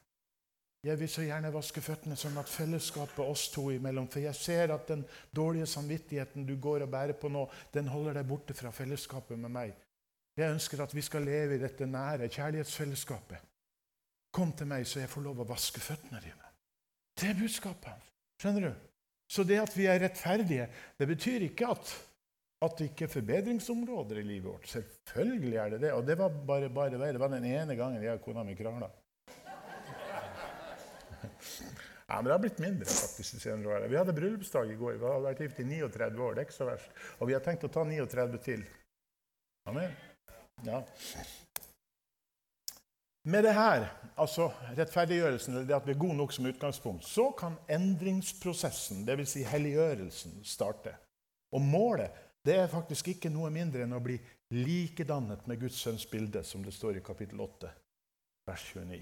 Jeg 0.86 1.00
vil 1.00 1.08
så 1.08 1.22
gjerne 1.22 1.50
vaske 1.50 1.80
føttene 1.82 2.16
sånn 2.16 2.36
at 2.38 2.50
fellesskapet 2.52 3.24
oss 3.24 3.48
to 3.50 3.70
imellom 3.74 4.06
For 4.08 4.20
jeg 4.22 4.34
ser 4.34 4.74
at 4.74 4.88
den 4.88 5.04
dårlige 5.34 5.66
samvittigheten 5.66 6.46
du 6.46 6.54
går 6.60 6.84
og 6.84 6.90
bærer 6.90 7.12
på 7.12 7.28
nå, 7.28 7.50
den 7.74 7.88
holder 7.88 8.20
deg 8.20 8.28
borte 8.28 8.54
fra 8.54 8.70
fellesskapet 8.70 9.38
med 9.38 9.50
meg. 9.50 9.74
Jeg 10.36 10.52
ønsker 10.52 10.82
at 10.82 10.94
vi 10.94 11.02
skal 11.02 11.24
leve 11.24 11.56
i 11.56 11.58
dette 11.58 11.86
nære 11.86 12.28
kjærlighetsfellesskapet. 12.28 13.38
Kom 14.36 14.52
til 14.52 14.68
meg, 14.68 14.86
så 14.86 15.00
jeg 15.00 15.08
får 15.08 15.24
lov 15.24 15.40
å 15.40 15.48
vaske 15.48 15.80
føttene 15.80 16.20
dine. 16.20 16.50
Det 17.16 17.30
er 17.30 17.38
budskapet. 17.40 18.10
Skjønner 18.42 18.68
du? 18.68 18.74
Så 19.32 19.42
det 19.48 19.58
at 19.58 19.72
vi 19.76 19.88
er 19.90 20.02
rettferdige, 20.02 20.68
det 20.98 21.08
betyr 21.08 21.48
ikke 21.48 21.70
at, 21.72 21.94
at 22.64 22.78
det 22.78 22.90
ikke 22.90 23.04
er 23.04 23.12
forbedringsområder 23.12 24.20
i 24.20 24.26
livet 24.26 24.48
vårt. 24.48 24.68
Selvfølgelig 24.70 25.56
er 25.60 25.74
det 25.74 25.80
det. 25.84 25.92
Og 25.92 26.06
det 26.06 26.16
var 26.18 26.28
bare, 26.48 26.70
bare 26.72 26.90
det 26.96 27.20
var 27.20 27.28
den 27.32 27.44
ene 27.44 27.76
gangen 27.76 28.02
jeg 28.02 28.16
og 28.16 28.24
kona 28.24 28.44
mi 28.46 28.56
krangla. 28.58 28.90
Ja, 32.06 32.20
men 32.20 32.28
det 32.28 32.34
har 32.36 32.38
blitt 32.38 32.60
mindre 32.62 32.86
faktisk 32.86 33.34
de 33.34 33.40
senere 33.42 33.72
årene. 33.72 33.88
Vi 33.90 33.96
hadde 33.98 34.12
bryllupsdag 34.14 34.68
i 34.70 34.76
går. 34.78 34.92
Vi 35.00 35.08
har 35.10 35.24
vært 35.24 35.40
gift 35.42 35.58
i 35.58 35.64
39 35.66 36.20
år. 36.22 36.36
det 36.36 36.42
er 36.42 36.46
ikke 36.46 36.54
så 36.54 36.68
verst. 36.68 37.00
Og 37.18 37.26
vi 37.26 37.34
har 37.34 37.42
tenkt 37.42 37.66
å 37.66 37.70
ta 37.74 37.82
39 37.82 38.38
til. 38.44 38.62
Amen. 39.66 39.96
Ja. 40.62 40.84
Med 43.26 43.42
det 43.42 43.56
her, 43.56 43.88
altså 44.14 44.52
rettferdiggjørelsen, 44.78 45.56
eller 45.56 45.66
det 45.66 45.74
at 45.74 45.88
vi 45.88 45.96
er 45.96 45.98
gode 45.98 46.14
nok 46.20 46.30
som 46.36 46.46
utgangspunkt, 46.46 47.02
så 47.10 47.32
kan 47.34 47.58
endringsprosessen, 47.74 49.02
dvs. 49.08 49.32
Si 49.32 49.42
helliggjørelsen, 49.50 50.38
starte. 50.46 50.94
Og 51.50 51.66
målet 51.66 52.14
det 52.46 52.56
er 52.60 52.70
faktisk 52.70 53.10
ikke 53.10 53.30
noe 53.32 53.50
mindre 53.50 53.82
enn 53.84 53.96
å 53.96 54.02
bli 54.02 54.16
likedannet 54.54 55.46
med 55.50 55.60
Guds 55.64 55.80
sønns 55.82 56.06
bilde, 56.06 56.44
som 56.46 56.62
det 56.62 56.74
står 56.74 57.00
i 57.00 57.04
kapittel 57.04 57.40
8, 57.42 57.72
vers 58.46 58.66
29. 58.74 59.00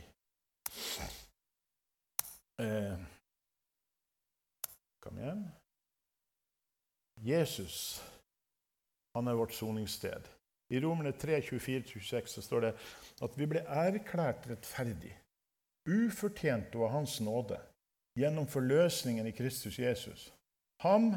Eh, 2.64 2.96
kom 5.04 5.18
igjen. 5.18 5.44
Jesus, 7.24 8.02
han 9.14 9.28
er 9.28 9.36
vårt 9.38 9.52
soningssted. 9.54 10.28
I 10.72 10.80
Romerne 10.80 11.12
3, 11.12 11.40
24-26 11.40 12.40
står 12.42 12.64
det 12.64 12.72
at 13.22 13.36
vi 13.38 13.46
ble 13.50 13.60
erklært 13.68 14.48
rettferdig, 14.48 15.12
ufortjent 15.84 16.72
og 16.78 16.88
av 16.88 16.94
Hans 16.96 17.18
nåde, 17.20 17.60
gjennom 18.18 18.48
forløsningen 18.48 19.28
i 19.28 19.34
Kristus 19.36 19.78
Jesus. 19.78 20.30
Ham 20.82 21.12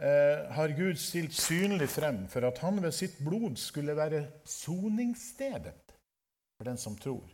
eh, 0.00 0.50
har 0.56 0.74
Gud 0.76 0.98
stilt 0.98 1.34
synlig 1.34 1.88
frem 1.90 2.24
for 2.28 2.46
at 2.48 2.58
han 2.64 2.82
ved 2.82 2.94
sitt 2.94 3.18
blod 3.24 3.56
skulle 3.60 3.96
være 3.96 4.26
soningsstedet 4.44 5.96
for 6.58 6.68
den 6.68 6.78
som 6.78 6.96
tror. 6.98 7.26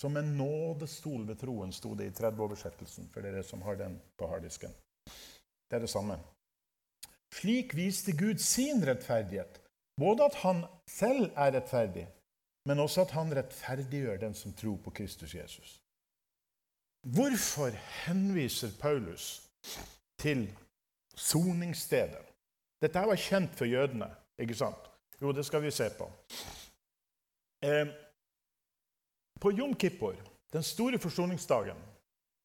Som 0.00 0.16
en 0.16 0.36
nådestol 0.38 1.26
ved 1.28 1.36
troen, 1.42 1.72
sto 1.72 1.94
det 1.94 2.06
i 2.08 2.14
30-oversettelsen 2.16 3.10
for 3.12 3.20
dere 3.24 3.42
som 3.44 3.62
har 3.62 3.76
den 3.76 3.98
på 4.16 4.28
harddisken. 4.30 4.72
Det 5.68 5.76
er 5.76 5.84
det 5.84 5.92
samme. 5.92 6.16
Slik 7.34 7.74
viste 7.76 8.12
Gud 8.16 8.40
sin 8.42 8.80
rettferdighet 8.86 9.60
både 10.00 10.24
at 10.24 10.34
han 10.34 10.64
selv 10.88 11.28
er 11.36 11.52
rettferdig, 11.56 12.06
men 12.68 12.78
også 12.78 13.04
at 13.04 13.10
han 13.10 13.36
rettferdiggjør 13.36 14.16
den 14.24 14.34
som 14.34 14.52
tror 14.56 14.78
på 14.84 14.90
Kristus 14.90 15.34
Jesus. 15.34 15.76
Hvorfor 17.06 17.70
henviser 18.04 18.72
Paulus 18.80 19.48
til 20.20 20.48
soningsstedet? 21.16 22.26
Dette 22.80 23.02
var 23.06 23.16
kjent 23.20 23.54
for 23.56 23.68
jødene, 23.68 24.08
ikke 24.40 24.56
sant? 24.56 24.88
Jo, 25.20 25.32
det 25.36 25.44
skal 25.46 25.62
vi 25.62 25.70
se 25.70 25.90
på. 25.98 26.08
Eh, 27.62 27.86
på 29.40 29.52
Jom 29.52 29.74
Kippur, 29.74 30.16
den 30.52 30.62
store 30.62 30.98
forsoningsdagen, 30.98 31.76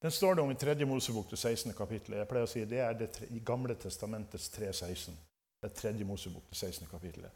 den 0.02 0.12
står 0.12 0.36
det 0.36 0.42
om 0.42 0.52
i 0.52 0.56
3. 0.56 0.86
Mosebok, 0.86 1.30
til 1.30 1.38
16. 1.38 1.74
kapittelet. 1.74 2.20
Jeg 2.20 2.28
pleier 2.30 2.46
å 2.46 2.50
si 2.52 2.66
Det 2.70 2.80
er 2.84 2.94
det 3.00 3.42
gamle 3.46 3.74
testamentets 3.80 4.52
3.16. 4.54 5.16
Det 5.62 5.72
er 5.72 5.76
3. 5.80 5.94
Mosebok, 6.06 6.44
til 6.52 6.58
16. 6.68 6.88
kapittelet. 6.92 7.32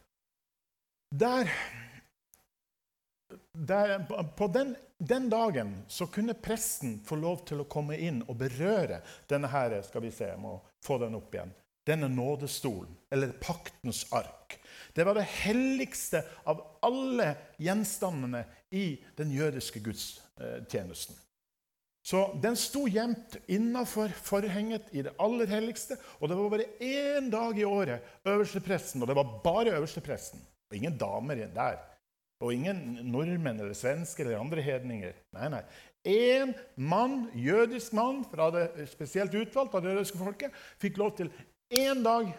Der, 1.09 1.49
der, 3.53 3.99
på 4.37 4.47
den, 4.47 4.75
den, 4.97 5.29
dagen 5.29 5.83
så 5.87 6.07
kunne 6.07 6.33
presten 6.33 6.99
få 7.05 7.19
lov 7.19 7.43
til 7.49 7.61
å 7.61 7.67
komme 7.69 7.97
inn 7.97 8.23
og 8.27 8.37
berøre 8.41 9.01
denne 9.29 9.51
her, 9.51 9.75
skal 9.85 10.03
vi 10.05 10.11
se, 10.13 10.31
jeg 10.31 10.41
må 10.41 10.57
få 10.85 10.97
den 11.03 11.17
opp 11.19 11.35
igjen, 11.35 11.53
denne 11.87 12.09
nådestolen, 12.11 12.91
eller 13.11 13.37
paktens 13.41 14.05
ark. 14.15 14.57
Det 14.93 15.05
var 15.05 15.19
det 15.19 15.27
helligste 15.29 16.23
av 16.49 16.61
alle 16.85 17.33
gjenstandene 17.61 18.43
i 18.75 18.97
den 19.17 19.31
jødiske 19.31 19.81
gudstjenesten. 19.85 21.17
Så 22.09 22.23
Den 22.41 22.55
sto 22.57 22.87
gjemt 22.89 23.35
innafor 23.51 24.09
forhenget 24.23 24.87
i 24.97 25.03
det 25.05 25.13
aller 25.21 25.49
helligste. 25.51 25.97
Og 26.17 26.29
det 26.29 26.37
var 26.39 26.49
bare 26.49 26.69
én 26.81 27.27
dag 27.29 27.59
i 27.59 27.67
året 27.67 28.25
øverstepresten, 28.25 29.03
og 29.03 29.11
det 29.11 29.17
var 29.19 29.33
bare 29.43 29.75
øverstepresten, 29.77 30.41
og 30.41 30.77
ingen 30.77 30.97
damer 30.97 31.43
der. 31.53 31.77
Og 32.39 32.53
ingen 32.55 32.99
nordmenn 33.11 33.59
eller 33.59 33.75
svensker 33.75 34.25
eller 34.25 34.39
andre 34.39 34.63
hedninger. 34.63 35.15
Nei, 35.35 35.49
nei. 35.51 35.63
Én 36.07 36.53
mann, 36.79 37.25
jødisk 37.35 37.93
mann, 37.97 38.21
fra 38.31 38.47
det 38.55 38.87
spesielt 38.87 39.35
utvalgt 39.35 39.75
av 39.75 39.83
det 39.83 39.97
jødiske 39.97 40.21
folket, 40.21 40.61
fikk 40.79 41.01
lov 41.01 41.17
til 41.17 41.33
én 41.75 41.99
dag 42.05 42.31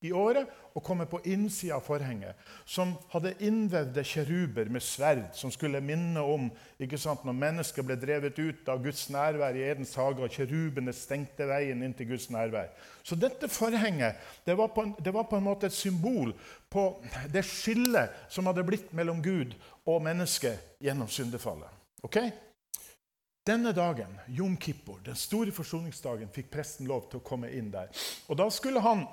i 0.00 0.12
året 0.16 0.48
og 0.72 0.84
komme 0.86 1.04
på 1.10 1.18
innsida 1.28 1.76
av 1.76 1.84
forhenget, 1.84 2.38
som 2.64 2.94
hadde 3.12 3.34
innvevde 3.44 4.04
kjeruber 4.06 4.70
med 4.72 4.84
sverd, 4.84 5.26
som 5.36 5.52
skulle 5.52 5.82
minne 5.84 6.22
om 6.22 6.46
ikke 6.80 6.98
sant, 7.00 7.24
når 7.26 7.36
mennesker 7.36 7.84
ble 7.84 7.98
drevet 8.00 8.38
ut 8.38 8.70
av 8.70 8.80
Guds 8.84 9.08
nærvær 9.12 9.58
i 9.58 9.64
Edens 9.66 9.92
hage, 9.98 10.22
og 10.24 10.32
kjerubene 10.32 10.94
stengte 10.96 11.48
veien 11.50 11.82
inn 11.84 11.96
til 11.96 12.12
Guds 12.12 12.30
nærvær. 12.32 12.70
Så 13.02 13.18
dette 13.18 13.50
forhenget 13.50 14.20
det 14.46 14.56
var, 14.56 14.72
en, 14.80 14.94
det 14.98 15.14
var, 15.14 15.26
på 15.28 15.36
en, 15.36 15.48
måte 15.50 15.68
et 15.68 15.76
symbol 15.76 16.32
på 16.70 16.86
det 17.32 17.44
skillet 17.48 18.14
som 18.32 18.48
hadde 18.48 18.64
blitt 18.66 18.94
mellom 18.96 19.20
Gud 19.24 19.56
og 19.84 20.04
mennesket 20.06 20.78
gjennom 20.80 21.10
syndefallet. 21.10 21.68
Okay? 22.06 22.30
Denne 23.46 23.72
dagen, 23.72 24.12
Jom 24.28 24.56
Kippur, 24.60 25.00
den 25.04 25.16
store 25.16 25.52
forsoningsdagen, 25.52 26.28
fikk 26.32 26.52
presten 26.52 26.88
lov 26.88 27.08
til 27.10 27.18
å 27.18 27.24
komme 27.24 27.48
inn 27.56 27.72
der. 27.72 27.88
Og 28.28 28.38
da 28.38 28.46
skulle 28.52 28.82
han 28.84 29.06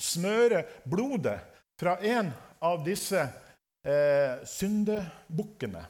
smøre 0.00 0.64
blodet 0.88 1.38
fra 1.80 1.96
en 2.04 2.32
av 2.64 2.82
disse 2.84 3.20
eh, 3.20 4.40
syndebukkene 4.44 5.84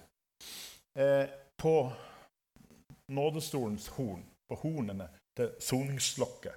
eh, 0.98 1.26
på 1.58 1.74
nådestolens 3.10 3.88
horn, 3.96 4.22
på 4.48 4.58
hornene 4.62 5.08
til 5.36 5.54
soningslokket. 5.58 6.54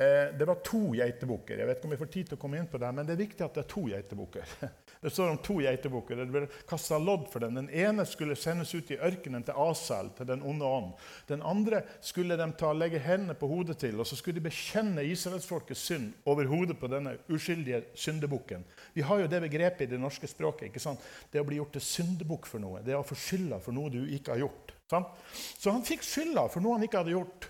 Eh, 0.00 0.38
det 0.38 0.46
var 0.48 0.62
to 0.64 0.94
geitebukker. 0.96 1.60
Jeg 1.60 1.68
vet 1.68 1.78
ikke 1.78 1.90
om 1.90 1.94
vi 1.94 2.00
får 2.00 2.12
tid 2.14 2.30
til 2.30 2.38
å 2.38 2.42
komme 2.42 2.60
inn 2.60 2.70
på 2.70 2.80
det, 2.82 2.90
men 2.96 3.06
det 3.06 3.14
er 3.14 3.24
viktig 3.24 3.44
at 3.46 3.58
det 3.58 3.64
er 3.64 3.70
to 3.74 3.86
geitebukker. 3.90 4.54
Det 5.00 5.10
står 5.10 5.30
om 5.32 5.38
to 5.40 5.54
geitebukker. 5.64 6.18
Det 6.20 6.26
ble 6.28 6.42
kasta 6.68 6.98
lodd 7.00 7.24
for 7.32 7.40
dem. 7.40 7.54
Den 7.56 7.70
ene 7.72 8.04
skulle 8.08 8.36
sendes 8.36 8.74
ut 8.74 8.90
i 8.92 8.98
ørkenen 9.00 9.44
til 9.46 9.56
Asael, 9.56 10.10
til 10.16 10.28
den 10.28 10.42
onde 10.44 10.66
ånd. 10.68 10.90
Den 11.30 11.40
andre 11.46 11.80
skulle 12.04 12.36
de 12.36 12.48
ta, 12.60 12.74
legge 12.76 13.00
hendene 13.00 13.36
på 13.38 13.48
hodet 13.48 13.78
til, 13.80 13.96
og 13.96 14.08
så 14.08 14.18
skulle 14.18 14.36
de 14.36 14.44
bekjenne 14.44 15.04
israelsfolkets 15.08 15.86
synd 15.88 16.10
over 16.28 16.50
hodet 16.50 16.76
på 16.80 16.90
denne 16.92 17.14
uskyldige 17.32 17.86
syndebukken. 17.96 18.66
Vi 18.92 19.06
har 19.08 19.22
jo 19.22 19.30
det 19.32 19.40
begrepet 19.46 19.86
i 19.86 19.94
det 19.94 20.00
norske 20.02 20.28
språket. 20.28 20.68
ikke 20.68 20.82
sant? 20.84 21.00
Det 21.32 21.40
å 21.40 21.46
bli 21.48 21.56
gjort 21.56 21.72
til 21.78 21.86
syndebukk 21.86 22.50
for 22.50 22.60
noe. 22.60 22.82
Det 22.84 22.98
å 22.98 23.06
få 23.06 23.16
skylda 23.16 23.62
for 23.64 23.76
noe 23.76 23.92
du 23.94 24.02
ikke 24.04 24.34
har 24.34 24.44
gjort. 24.44 24.74
Sant? 24.90 25.16
Så 25.32 25.72
han 25.72 25.86
fikk 25.86 26.04
skylda 26.04 26.44
for 26.52 26.60
noe 26.60 26.76
han 26.76 26.84
ikke 26.84 27.00
hadde 27.00 27.16
gjort. 27.16 27.48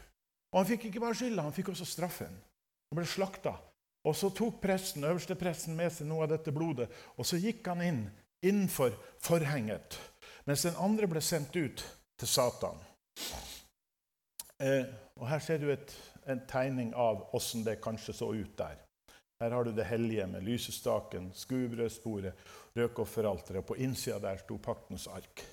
Og 0.52 0.62
han 0.62 0.70
fikk 0.70 0.86
ikke 0.86 1.02
bare 1.02 1.18
skylda, 1.18 1.48
han 1.48 1.56
fikk 1.56 1.72
også 1.74 1.88
straffen. 1.88 2.38
Han 2.90 2.98
ble 2.98 3.06
slakta. 3.10 3.56
Og 4.08 4.16
så 4.16 4.30
tok 4.32 4.62
presten, 4.62 5.04
øverste 5.04 5.36
presten 5.36 5.76
med 5.76 5.92
seg 5.92 6.08
noe 6.08 6.24
av 6.24 6.32
dette 6.32 6.52
blodet, 6.54 6.88
og 7.20 7.26
så 7.28 7.36
gikk 7.40 7.66
han 7.68 7.82
inn 7.84 8.04
innenfor 8.40 8.94
forhenget, 9.20 9.98
mens 10.48 10.64
den 10.64 10.78
andre 10.80 11.08
ble 11.10 11.20
sendt 11.20 11.56
ut 11.56 11.84
til 12.20 12.28
Satan. 12.28 12.80
Eh, 14.60 14.88
og 15.20 15.28
Her 15.28 15.44
ser 15.44 15.60
du 15.60 15.68
et, 15.72 15.92
en 16.24 16.40
tegning 16.48 16.94
av 16.96 17.26
åssen 17.36 17.64
det 17.64 17.80
kanskje 17.84 18.16
så 18.16 18.32
ut 18.32 18.56
der. 18.56 18.80
Her 19.40 19.56
har 19.56 19.64
du 19.64 19.72
det 19.72 19.88
hellige 19.88 20.26
med 20.28 20.44
lysestaken, 20.44 21.30
skuebrødsporet, 21.36 22.36
røkofferalteret. 22.76 23.64
På 23.64 23.76
innsida 23.76 24.18
der 24.20 24.40
sto 24.40 24.58
paktens 24.60 25.06
ark. 25.08 25.44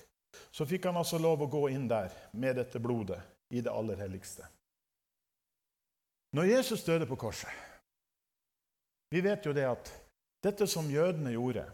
Så 0.52 0.66
fikk 0.68 0.88
han 0.88 0.96
altså 1.00 1.20
lov 1.20 1.44
å 1.44 1.48
gå 1.52 1.62
inn 1.72 1.88
der 1.88 2.12
med 2.32 2.56
dette 2.60 2.80
blodet 2.80 3.20
i 3.48 3.62
det 3.64 3.72
aller 3.72 3.96
helligste. 3.96 4.44
Når 6.36 6.50
Jesus 6.52 6.84
døde 6.84 7.08
på 7.08 7.16
korset 7.16 7.67
vi 9.10 9.20
vet 9.24 9.46
jo 9.46 9.54
det 9.56 9.66
at 9.68 9.90
dette 10.44 10.68
som 10.70 10.90
jødene 10.90 11.32
gjorde 11.34 11.64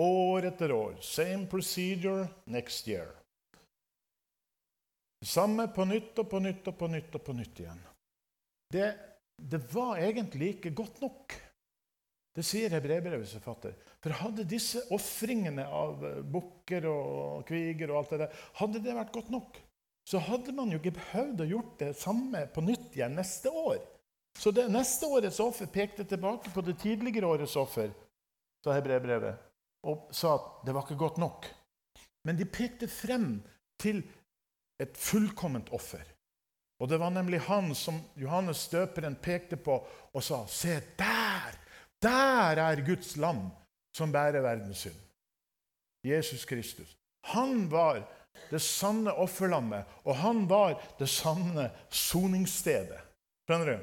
år 0.00 0.46
etter 0.48 0.72
år 0.72 0.96
Same 1.04 1.46
procedure 1.50 2.28
next 2.46 2.88
year. 2.88 3.10
Samme 5.20 5.66
på 5.68 5.84
nytt 5.84 6.16
og 6.18 6.30
på 6.30 6.40
nytt 6.40 6.68
og 6.70 6.78
på 6.80 6.88
nytt 6.88 7.16
og 7.18 7.24
på 7.26 7.36
nytt 7.36 7.60
igjen. 7.60 7.80
Det, 8.72 8.86
det 9.36 9.60
var 9.72 10.00
egentlig 10.00 10.54
ikke 10.54 10.72
godt 10.78 11.02
nok. 11.04 11.34
Det 12.36 12.44
sier 12.46 12.72
hebreerbrevets 12.72 13.34
forfatter. 13.36 13.74
For 14.00 14.16
hadde 14.16 14.46
disse 14.48 14.86
ofringene 14.94 15.66
av 15.66 16.00
bukker 16.30 16.86
og 16.88 17.42
kviger 17.48 17.90
og 17.90 18.00
alt 18.00 18.14
det 18.14 18.20
der, 18.22 18.40
hadde 18.62 18.82
det 18.84 18.96
vært 18.96 19.12
godt 19.12 19.32
nok, 19.34 19.58
så 20.08 20.22
hadde 20.24 20.54
man 20.56 20.72
jo 20.72 20.78
ikke 20.80 20.96
behøvd 20.96 21.42
å 21.44 21.50
gjort 21.50 21.74
det 21.82 21.90
samme 22.00 22.46
på 22.54 22.64
nytt 22.64 22.96
igjen 22.96 23.18
neste 23.18 23.52
år. 23.52 23.82
Så 24.38 24.50
det 24.50 24.68
neste 24.72 25.06
årets 25.06 25.40
offer 25.40 25.66
pekte 25.66 26.04
tilbake 26.04 26.50
på 26.54 26.62
det 26.64 26.78
tidligere 26.80 27.26
årets 27.26 27.56
offer, 27.56 27.90
sa 28.64 28.76
hebreerbrevet, 28.76 29.36
og 29.88 30.08
sa 30.14 30.34
at 30.36 30.48
det 30.66 30.74
var 30.76 30.86
ikke 30.86 31.00
godt 31.00 31.18
nok. 31.20 31.48
Men 32.24 32.38
de 32.38 32.44
pekte 32.44 32.88
frem 32.88 33.40
til 33.80 34.02
et 34.80 34.96
fullkomment 34.96 35.72
offer. 35.76 36.04
Og 36.80 36.88
det 36.88 37.00
var 37.00 37.12
nemlig 37.12 37.42
han 37.44 37.74
som 37.76 38.00
Johannes 38.16 38.64
støperen 38.68 39.16
pekte 39.16 39.56
på 39.56 39.76
og 40.12 40.22
sa, 40.22 40.46
'Se 40.46 40.80
der! 40.98 41.56
Der 42.02 42.56
er 42.56 42.86
Guds 42.86 43.16
lam 43.16 43.50
som 43.96 44.12
bærer 44.12 44.40
verdens 44.40 44.78
synd.' 44.78 45.06
Jesus 46.04 46.44
Kristus. 46.44 46.96
Han 47.24 47.70
var 47.70 48.08
det 48.50 48.62
sanne 48.62 49.12
offerlammet, 49.12 49.84
og 50.04 50.16
han 50.16 50.48
var 50.48 50.80
det 50.98 51.08
sanne 51.08 51.70
soningsstedet. 51.90 53.00
Skjønner 53.44 53.66
du? 53.66 53.78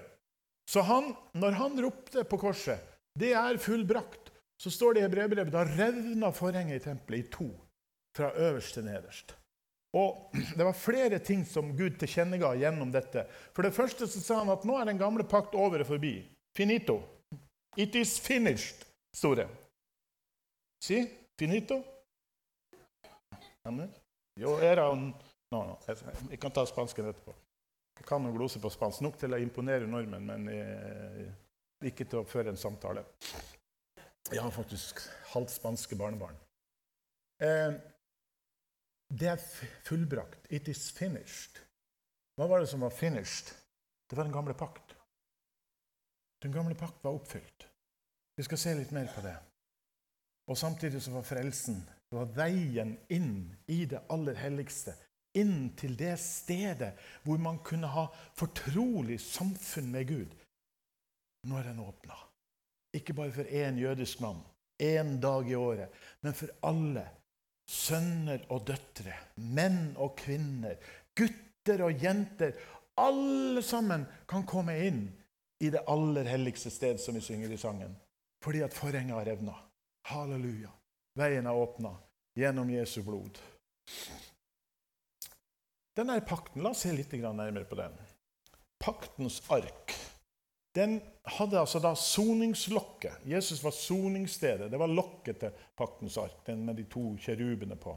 Så 0.68 0.84
han, 0.84 1.14
når 1.32 1.52
han 1.52 1.82
ropte 1.84 2.24
på 2.24 2.38
korset 2.38 2.80
'Det 3.18 3.32
er 3.34 3.58
fullbrakt', 3.58 4.32
så 4.62 4.70
står 4.70 4.94
det 4.94 5.04
i 5.06 5.10
brevbrevet 5.10 5.54
da 5.54 5.64
revna 5.64 6.32
forhenget 6.32 6.82
i 6.82 6.84
tempelet 6.84 7.26
i 7.26 7.30
to. 7.30 7.50
fra 8.18 8.32
øverst 8.34 8.74
til 8.74 8.84
nederst. 8.84 9.36
Og 9.94 10.32
Det 10.58 10.66
var 10.66 10.74
flere 10.74 11.20
ting 11.20 11.46
som 11.46 11.78
Gud 11.78 12.00
tilkjennega 12.00 12.56
gjennom 12.58 12.92
dette. 12.92 13.28
For 13.54 13.62
det 13.62 13.74
første 13.74 14.08
så 14.08 14.22
sa 14.22 14.40
han 14.40 14.50
at 14.50 14.66
nå 14.66 14.78
er 14.78 14.86
den 14.86 14.98
gamle 14.98 15.24
pakt 15.24 15.54
over 15.56 15.80
og 15.80 15.88
forbi. 15.88 16.26
Finito. 16.58 17.02
It 17.78 17.96
is 17.96 18.20
finished, 18.20 18.86
sto 19.14 19.36
det. 19.36 19.48
Si 20.84 21.06
finito. 21.40 21.84
Jo, 24.40 24.58
era 24.58 24.90
no, 24.96 25.14
no. 25.52 25.78
Jeg 26.32 26.40
kan 26.40 26.52
ta 26.52 26.66
spansken 26.66 27.06
etterpå. 27.06 27.36
Jeg 27.98 28.06
kan 28.08 28.24
noe 28.24 28.36
glose 28.36 28.62
på 28.62 28.72
spansk. 28.72 29.04
Nok 29.06 29.18
til 29.20 29.34
å 29.34 29.42
imponere 29.42 29.90
nordmenn, 29.90 30.26
men 30.28 30.50
eh, 30.54 31.28
ikke 31.90 32.06
til 32.06 32.22
å 32.22 32.28
føre 32.28 32.54
en 32.54 32.60
samtale. 32.60 33.04
Jeg 34.32 34.44
har 34.44 34.52
faktisk 34.54 35.02
halvt 35.34 35.56
spanske 35.56 35.98
barnebarn. 36.00 36.38
Eh, 37.44 37.78
det 39.08 39.32
er 39.32 39.44
fullbrakt. 39.88 40.50
It 40.52 40.68
is 40.68 40.90
finished. 40.92 41.62
Hva 42.38 42.48
var 42.50 42.62
det 42.62 42.70
som 42.70 42.84
var 42.84 42.94
finished? 42.94 43.54
Det 44.08 44.18
var 44.18 44.28
den 44.28 44.36
gamle 44.36 44.54
pakt. 44.58 44.96
Den 46.44 46.54
gamle 46.54 46.76
pakt 46.78 47.04
var 47.04 47.18
oppfylt. 47.18 47.68
Vi 48.38 48.46
skal 48.46 48.62
se 48.62 48.74
litt 48.78 48.92
mer 48.94 49.08
på 49.16 49.24
det. 49.26 49.36
Og 50.48 50.58
samtidig 50.58 51.02
så 51.04 51.12
var 51.16 51.26
frelsen 51.28 51.82
det 52.08 52.16
var 52.16 52.30
veien 52.38 52.94
inn 53.12 53.50
i 53.68 53.82
det 53.90 54.00
aller 54.14 54.38
helligste 54.40 54.94
inn 55.42 55.72
til 55.80 55.96
det 56.00 56.16
stedet 56.22 56.94
hvor 57.24 57.40
man 57.42 57.60
kunne 57.66 57.90
ha 57.94 58.08
fortrolig 58.38 59.20
samfunn 59.24 59.92
med 59.94 60.08
Gud. 60.10 60.34
Nå 61.48 61.60
er 61.60 61.70
den 61.70 61.84
åpna. 61.84 62.18
Ikke 62.98 63.14
bare 63.14 63.34
for 63.36 63.44
én 63.44 63.78
jødisk 63.80 64.22
mann, 64.24 64.40
én 64.82 65.20
dag 65.22 65.50
i 65.50 65.56
året, 65.56 65.94
men 66.22 66.34
for 66.34 66.52
alle. 66.66 67.06
Sønner 67.68 68.46
og 68.56 68.62
døtre, 68.70 69.12
menn 69.36 69.90
og 70.00 70.14
kvinner, 70.16 70.78
gutter 71.20 71.82
og 71.84 72.04
jenter. 72.04 72.54
Alle 72.96 73.60
sammen 73.62 74.06
kan 74.30 74.46
komme 74.48 74.78
inn 74.88 75.02
i 75.60 75.72
det 75.74 75.82
aller 75.92 76.30
helligste 76.32 76.72
sted, 76.72 77.02
som 77.04 77.18
vi 77.20 77.26
synger 77.26 77.52
i 77.52 77.60
sangen. 77.60 77.92
Fordi 78.44 78.62
at 78.64 78.74
forhenget 78.74 79.18
har 79.18 79.28
revna. 79.28 79.58
Halleluja. 80.08 80.72
Veien 81.20 81.50
er 81.50 81.60
åpna 81.60 81.92
gjennom 82.38 82.70
Jesu 82.72 83.02
blod. 83.04 83.40
Denne 85.98 86.20
pakten, 86.22 86.62
La 86.62 86.72
oss 86.76 86.84
se 86.86 86.94
litt 86.94 87.14
nærmere 87.18 87.66
på 87.66 87.78
den. 87.80 87.96
Paktens 88.78 89.42
ark. 89.50 89.96
Den 90.78 91.00
hadde 91.38 91.58
altså 91.58 91.80
da 91.82 91.96
soningslokket. 91.98 93.24
Jesus 93.26 93.64
var 93.64 93.74
soningsstedet. 93.74 94.70
Det 94.70 94.78
var 94.78 94.92
lokket 94.94 95.40
til 95.42 95.64
paktens 95.76 96.20
ark, 96.22 96.44
den 96.46 96.62
med 96.66 96.78
de 96.78 96.86
to 96.92 97.16
kjerubene 97.18 97.80
på. 97.82 97.96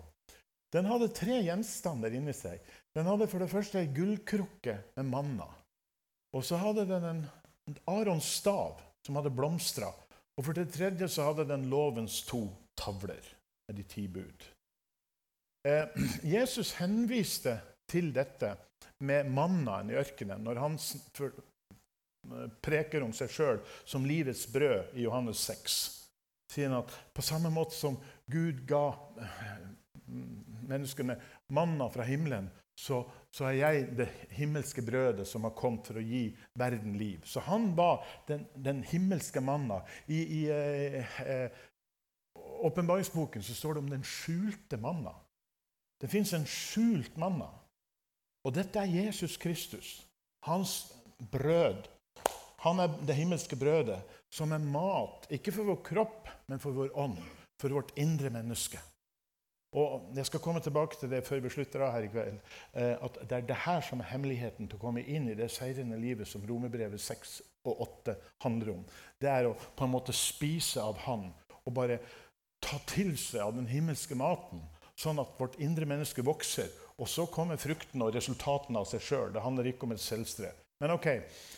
Den 0.73 0.87
hadde 0.87 1.11
tre 1.13 1.43
gjenstander 1.43 2.15
inni 2.15 2.33
seg. 2.37 2.63
Den 2.97 3.09
hadde 3.11 3.29
for 3.29 3.43
det 3.43 3.51
første 3.53 3.83
ei 3.83 3.91
gullkrukke 3.93 4.79
med 4.97 5.11
manna. 5.11 5.49
Og 6.33 6.47
så 6.47 6.61
hadde 6.63 6.87
den 6.89 7.09
en 7.11 7.25
Arons 7.91 8.29
stav 8.39 8.81
som 9.05 9.19
hadde 9.19 9.35
blomstra. 9.35 9.91
Og 10.39 10.47
for 10.47 10.57
det 10.57 10.71
tredje 10.73 11.09
så 11.11 11.29
hadde 11.29 11.49
den 11.51 11.69
lovens 11.69 12.23
to 12.25 12.47
tavler 12.79 13.27
med 13.69 13.77
de 13.77 13.85
ti 13.85 14.07
bud. 14.09 14.47
Eh, 15.69 15.85
Jesus 16.37 16.73
henviste 16.79 17.59
til 17.91 18.13
dette 18.15 18.55
med 19.05 19.31
mannaen 19.33 19.91
i 19.91 19.97
ørkenen 19.99 20.45
når 20.45 20.61
han 20.63 20.79
preker 22.63 23.05
om 23.05 23.13
seg 23.17 23.33
sjøl 23.33 23.61
som 23.89 24.07
livets 24.07 24.47
brød 24.53 24.95
i 24.99 25.07
Johannes 25.07 25.43
6. 25.49 25.81
Sier 26.51 26.71
han 26.71 26.83
at 26.83 26.95
på 27.15 27.25
samme 27.25 27.53
måte 27.55 27.77
som 27.77 27.99
Gud 28.31 28.65
ga 28.69 28.91
eh, 29.23 29.69
menneskene 30.71 31.17
manna 31.55 31.89
fra 31.93 32.07
himmelen, 32.07 32.51
så, 32.81 33.03
så, 33.35 33.45
er 33.51 33.57
jeg 33.59 33.89
det 33.99 34.07
himmelske 34.39 34.83
brødet 34.83 35.27
som 35.29 35.45
har 35.45 35.53
kommet 35.57 35.91
for 35.91 36.01
å 36.01 36.05
gi 36.05 36.31
verden 36.59 36.95
liv. 36.99 37.27
Så 37.29 37.43
han 37.45 37.71
var 37.77 38.07
den, 38.29 38.47
den 38.57 38.81
himmelske 38.89 39.43
manna. 39.45 39.83
I, 40.09 40.21
i 40.25 40.41
eh, 40.55 41.19
eh, 41.27 41.61
åpenbaringsboken 42.65 43.45
så 43.45 43.57
står 43.57 43.77
det 43.77 43.85
om 43.85 43.93
den 43.93 44.07
skjulte 44.07 44.81
manna. 44.81 45.13
Det 46.01 46.09
fins 46.09 46.33
en 46.33 46.49
skjult 46.49 47.21
manna. 47.21 47.51
Og 48.45 48.55
dette 48.57 48.81
er 48.81 49.07
Jesus 49.07 49.37
Kristus. 49.37 50.07
Hans 50.47 50.93
brød. 51.33 51.89
Han 52.65 52.81
er 52.81 52.93
det 53.07 53.17
himmelske 53.17 53.57
brødet, 53.57 54.01
som 54.33 54.53
er 54.53 54.61
mat, 54.61 55.27
ikke 55.33 55.53
for 55.53 55.69
vår 55.69 55.83
kropp, 55.85 56.29
men 56.49 56.61
for 56.61 56.77
vår 56.77 56.93
ånd. 56.99 57.19
For 57.61 57.73
vårt 57.73 57.93
indre 57.97 58.31
menneske. 58.31 58.81
Og 59.73 60.11
Jeg 60.17 60.27
skal 60.27 60.41
komme 60.41 60.61
tilbake 60.61 60.97
til 60.99 61.11
det 61.11 61.23
før 61.27 61.41
vi 61.41 61.51
slutter 61.51 61.85
av 61.87 61.93
her 61.95 62.07
i 62.09 62.11
kveld. 62.11 62.39
Eh, 62.75 62.97
at 63.05 63.19
Det 63.23 63.37
er 63.37 63.47
det 63.47 63.57
her 63.65 63.81
som 63.81 64.01
er 64.01 64.11
hemmeligheten 64.11 64.69
til 64.69 64.79
å 64.79 64.83
komme 64.83 65.05
inn 65.05 65.29
i 65.29 65.37
det 65.39 65.51
seirende 65.51 65.99
livet 66.01 66.29
som 66.29 66.43
Romerbrevet 66.43 67.01
6 67.01 67.43
og 67.65 67.81
8 67.81 68.17
handler 68.43 68.73
om. 68.73 68.85
Det 69.21 69.31
er 69.31 69.47
å 69.47 69.55
på 69.55 69.85
en 69.85 69.95
måte 69.95 70.13
spise 70.13 70.83
av 70.83 70.99
Han 71.07 71.33
og 71.65 71.75
bare 71.75 72.01
ta 72.61 72.79
til 72.87 73.17
seg 73.19 73.41
av 73.41 73.55
den 73.55 73.69
himmelske 73.71 74.15
maten, 74.15 74.61
sånn 74.97 75.21
at 75.21 75.39
vårt 75.39 75.57
indre 75.61 75.87
menneske 75.87 76.25
vokser 76.25 76.69
og 77.01 77.09
så 77.09 77.25
kommer 77.33 77.57
frukten 77.57 78.03
og 78.05 78.13
resultatene 78.15 78.81
av 78.83 78.89
seg 78.89 79.03
sjøl. 79.05 79.33
Det 79.33 79.43
handler 79.43 79.71
ikke 79.71 79.89
om 79.89 79.95
et 79.95 80.03
selvstrev. 80.05 80.57
Men 80.81 80.95
ok, 80.97 81.09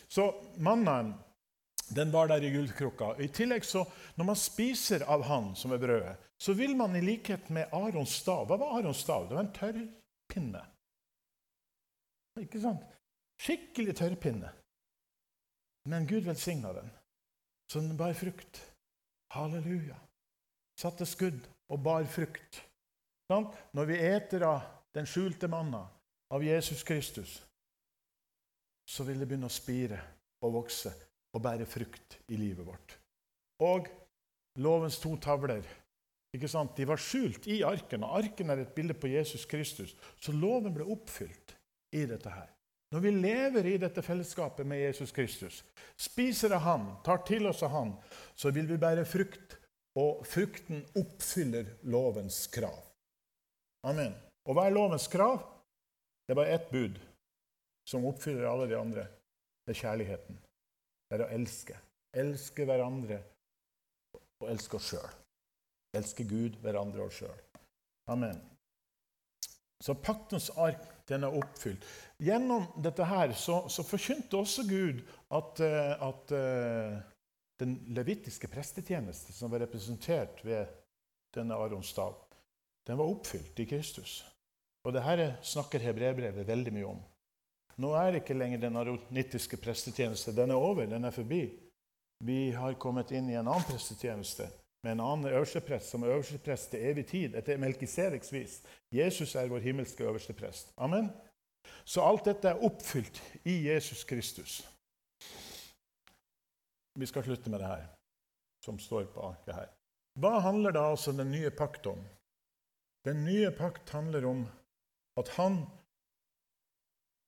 Så 0.07 0.31
mannen 0.57 1.13
den 1.95 2.11
var 2.11 2.27
der 2.27 2.43
i 2.43 2.51
gullkrukka. 2.51 3.15
I 3.19 3.27
tillegg 3.27 3.65
så, 3.65 3.85
Når 4.15 4.25
man 4.25 4.35
spiser 4.35 5.03
av 5.03 5.23
han 5.27 5.55
som 5.55 5.71
er 5.71 5.81
brødet, 5.81 6.15
så 6.39 6.53
vil 6.53 6.75
man 6.75 6.95
i 6.95 7.01
likhet 7.01 7.49
med 7.49 7.71
Arons 7.73 8.15
stav 8.23 8.47
Hva 8.47 8.57
var 8.57 8.79
Arons 8.79 9.03
stav? 9.03 9.27
Det 9.27 9.35
var 9.35 9.43
en 9.43 9.53
tørrpinne. 9.53 10.63
Ikke 12.41 12.61
sant? 12.61 12.83
Skikkelig 13.43 13.95
tørrpinne. 13.99 14.51
Men 15.91 16.07
Gud 16.07 16.23
velsigna 16.23 16.71
den, 16.73 16.89
så 17.71 17.81
den 17.83 17.97
bar 17.99 18.13
frukt. 18.15 18.61
Halleluja. 19.35 19.97
Satte 20.79 21.05
skudd 21.05 21.43
og 21.69 21.83
bar 21.83 22.05
frukt. 22.07 22.61
Når 23.29 23.85
vi 23.89 23.97
eter 23.97 24.45
av 24.47 24.61
den 24.95 25.07
skjulte 25.09 25.47
manna 25.47 25.87
av 26.33 26.43
Jesus 26.43 26.83
Kristus, 26.83 27.37
så 28.89 29.05
vil 29.07 29.19
det 29.19 29.27
begynne 29.29 29.49
å 29.49 29.53
spire 29.53 29.99
og 30.43 30.57
vokse 30.59 30.91
og 31.33 31.41
bære 31.41 31.65
frukt 31.69 32.19
i 32.29 32.37
livet 32.37 32.65
vårt. 32.67 32.97
Og 33.63 33.87
lovens 34.61 34.99
to 35.01 35.15
tavler 35.21 35.63
ikke 36.33 36.49
sant? 36.49 36.73
De 36.77 36.85
var 36.89 37.01
skjult 37.01 37.45
i 37.47 37.61
arken, 37.65 38.03
og 38.05 38.17
arken 38.23 38.49
er 38.49 38.63
et 38.63 38.73
bilde 38.73 38.95
på 38.97 39.11
Jesus 39.11 39.45
Kristus. 39.49 39.93
Så 40.17 40.33
loven 40.33 40.73
ble 40.73 40.85
oppfylt 40.89 41.53
i 41.93 42.07
dette 42.09 42.31
her. 42.33 42.49
Når 42.93 43.01
vi 43.01 43.11
lever 43.11 43.67
i 43.69 43.77
dette 43.81 44.01
fellesskapet 44.05 44.67
med 44.69 44.81
Jesus 44.81 45.13
Kristus, 45.13 45.63
spiser 45.97 46.53
av 46.53 46.65
Han, 46.65 46.87
tar 47.05 47.23
til 47.25 47.47
oss 47.49 47.63
av 47.65 47.73
Han, 47.73 47.93
så 48.35 48.51
vil 48.53 48.67
vi 48.69 48.77
bære 48.81 49.05
frukt, 49.05 49.57
og 49.97 50.25
frukten 50.25 50.81
oppfyller 50.97 51.69
lovens 51.85 52.47
krav. 52.53 52.81
Amen. 53.85 54.13
Og 54.43 54.57
hva 54.57 54.67
er 54.67 54.75
lovens 54.75 55.07
krav? 55.11 55.41
Det 56.23 56.33
er 56.33 56.39
bare 56.39 56.55
ett 56.55 56.69
bud 56.71 56.99
som 57.87 58.05
oppfyller 58.07 58.47
alle 58.47 58.67
de 58.71 58.79
andre. 58.79 59.05
Det 59.63 59.75
er 59.75 59.81
kjærligheten. 59.81 60.39
Det 61.09 61.17
er 61.17 61.25
å 61.25 61.33
elske. 61.35 61.77
Elske 62.23 62.65
hverandre 62.67 63.19
og 64.43 64.49
elske 64.51 64.79
oss 64.79 64.89
sjøl. 64.93 65.13
Elske 65.97 66.25
Gud, 66.27 66.57
hverandre 66.63 67.03
og 67.03 67.11
oss 67.11 67.21
sjøl. 67.21 67.39
Amen. 68.11 68.39
Så 69.83 69.95
paktens 69.99 70.49
ark 70.59 70.83
den 71.07 71.25
er 71.27 71.35
oppfylt. 71.35 71.83
Gjennom 72.23 72.69
dette 72.83 73.07
her 73.07 73.33
så, 73.35 73.65
så 73.71 73.83
forkynte 73.83 74.39
også 74.39 74.63
Gud 74.67 75.01
at, 75.35 75.59
eh, 75.63 76.05
at 76.07 76.31
uh, 76.31 76.99
den 77.59 77.75
levitiske 77.95 78.47
prestetjeneste, 78.47 79.35
som 79.35 79.51
var 79.51 79.65
representert 79.65 80.39
ved 80.47 80.71
denne 81.35 81.57
Arons 81.59 81.91
den 82.87 82.97
var 82.99 83.11
oppfylt 83.11 83.59
i 83.59 83.65
Kristus. 83.65 84.21
Og 84.83 84.93
det 84.93 85.03
her 85.05 85.21
snakker 85.45 85.83
hebreerbrevet 85.83 86.47
veldig 86.47 86.73
mye 86.75 86.89
om. 86.89 87.03
Nå 87.81 87.93
er 87.97 88.19
ikke 88.19 88.35
lenger 88.37 88.61
den 88.61 88.77
aronittiske 88.77 89.57
prestetjeneste. 89.57 90.35
Den 90.35 90.51
er 90.51 90.59
over, 90.59 90.85
den 90.85 91.05
er 91.07 91.15
forbi. 91.15 91.45
Vi 92.23 92.51
har 92.55 92.75
kommet 92.79 93.11
inn 93.11 93.29
i 93.31 93.37
en 93.39 93.47
annen 93.47 93.65
prestetjeneste 93.67 94.49
med 94.83 94.91
en 94.91 95.03
annen 95.03 95.31
øversteprest 95.31 95.93
som 95.93 96.03
er 96.03 96.11
øversteprest 96.17 96.71
til 96.71 96.83
evig 96.89 97.05
tid, 97.07 97.35
etter 97.39 97.57
Melkisedeks 97.57 98.33
vis. 98.33 98.57
Jesus 98.91 99.35
er 99.35 99.47
vår 99.47 99.63
himmelske 99.63 100.03
øverste 100.03 100.35
prest. 100.35 100.73
Amen. 100.77 101.07
Så 101.85 102.03
alt 102.03 102.25
dette 102.27 102.51
er 102.51 102.63
oppfylt 102.63 103.21
i 103.47 103.55
Jesus 103.69 104.03
Kristus. 104.03 104.61
Vi 106.99 107.05
skal 107.05 107.23
slutte 107.23 107.49
med 107.49 107.63
det 107.63 107.67
her, 107.67 107.85
som 108.65 108.79
står 108.79 109.07
på 109.15 109.23
arket 109.31 109.55
her. 109.55 109.71
Hva 110.19 110.39
handler 110.43 110.75
da 110.75 110.83
altså 110.91 111.11
den 111.15 111.31
nye 111.31 111.49
pakt 111.49 111.87
om? 111.89 112.03
Den 113.07 113.23
nye 113.25 113.51
pakt 113.55 113.89
handler 113.89 114.27
om 114.29 114.43
at 115.19 115.29
han 115.37 115.61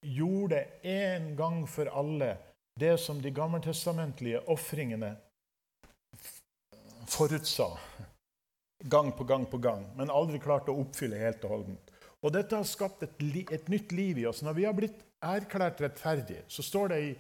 gjorde 0.05 0.63
en 0.81 1.35
gang 1.37 1.63
for 1.69 1.89
alle 1.89 2.35
det 2.79 2.97
som 3.01 3.21
de 3.21 3.31
gammeltestamentlige 3.31 4.41
ofringene 4.51 5.15
forutsa. 7.07 7.77
gang 8.79 9.11
på 9.11 9.23
gang 9.23 9.45
på 9.45 9.57
gang, 9.57 9.85
men 9.97 10.11
aldri 10.11 10.39
klarte 10.39 10.69
å 10.69 10.81
oppfylle 10.83 11.17
helt 11.17 11.43
og 11.47 11.53
holdent. 11.53 11.93
Og 12.21 12.33
dette 12.33 12.57
har 12.57 12.67
skapt 12.67 13.03
et, 13.05 13.21
et, 13.51 13.69
nytt 13.69 13.91
liv 13.95 14.19
i 14.19 14.25
oss. 14.29 14.41
Når 14.45 14.53
vi 14.57 14.65
har 14.65 14.75
blitt 14.77 14.99
erklært 15.23 15.81
rettferdige, 15.81 16.43
så 16.47 16.61
står 16.65 16.91
det 16.91 16.99
i 17.01 17.11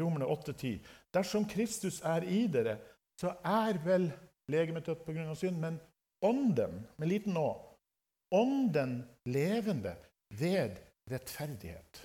Romerne 0.00 0.28
8,10.: 0.32 0.80
Dersom 1.14 1.46
Kristus 1.48 2.00
er 2.04 2.24
i 2.24 2.46
dere, 2.52 2.78
så 3.20 3.32
er 3.44 3.78
vel 3.84 4.10
legemet 4.52 4.86
dødt 4.86 5.04
pga. 5.06 5.34
synd, 5.34 5.60
men 5.60 5.80
ånden, 6.24 6.86
med 6.96 7.08
liten 7.08 7.36
å, 7.36 7.50
ånden 8.34 8.98
levende 9.28 9.94
ved 10.34 10.78
rettferdighet. 11.10 12.02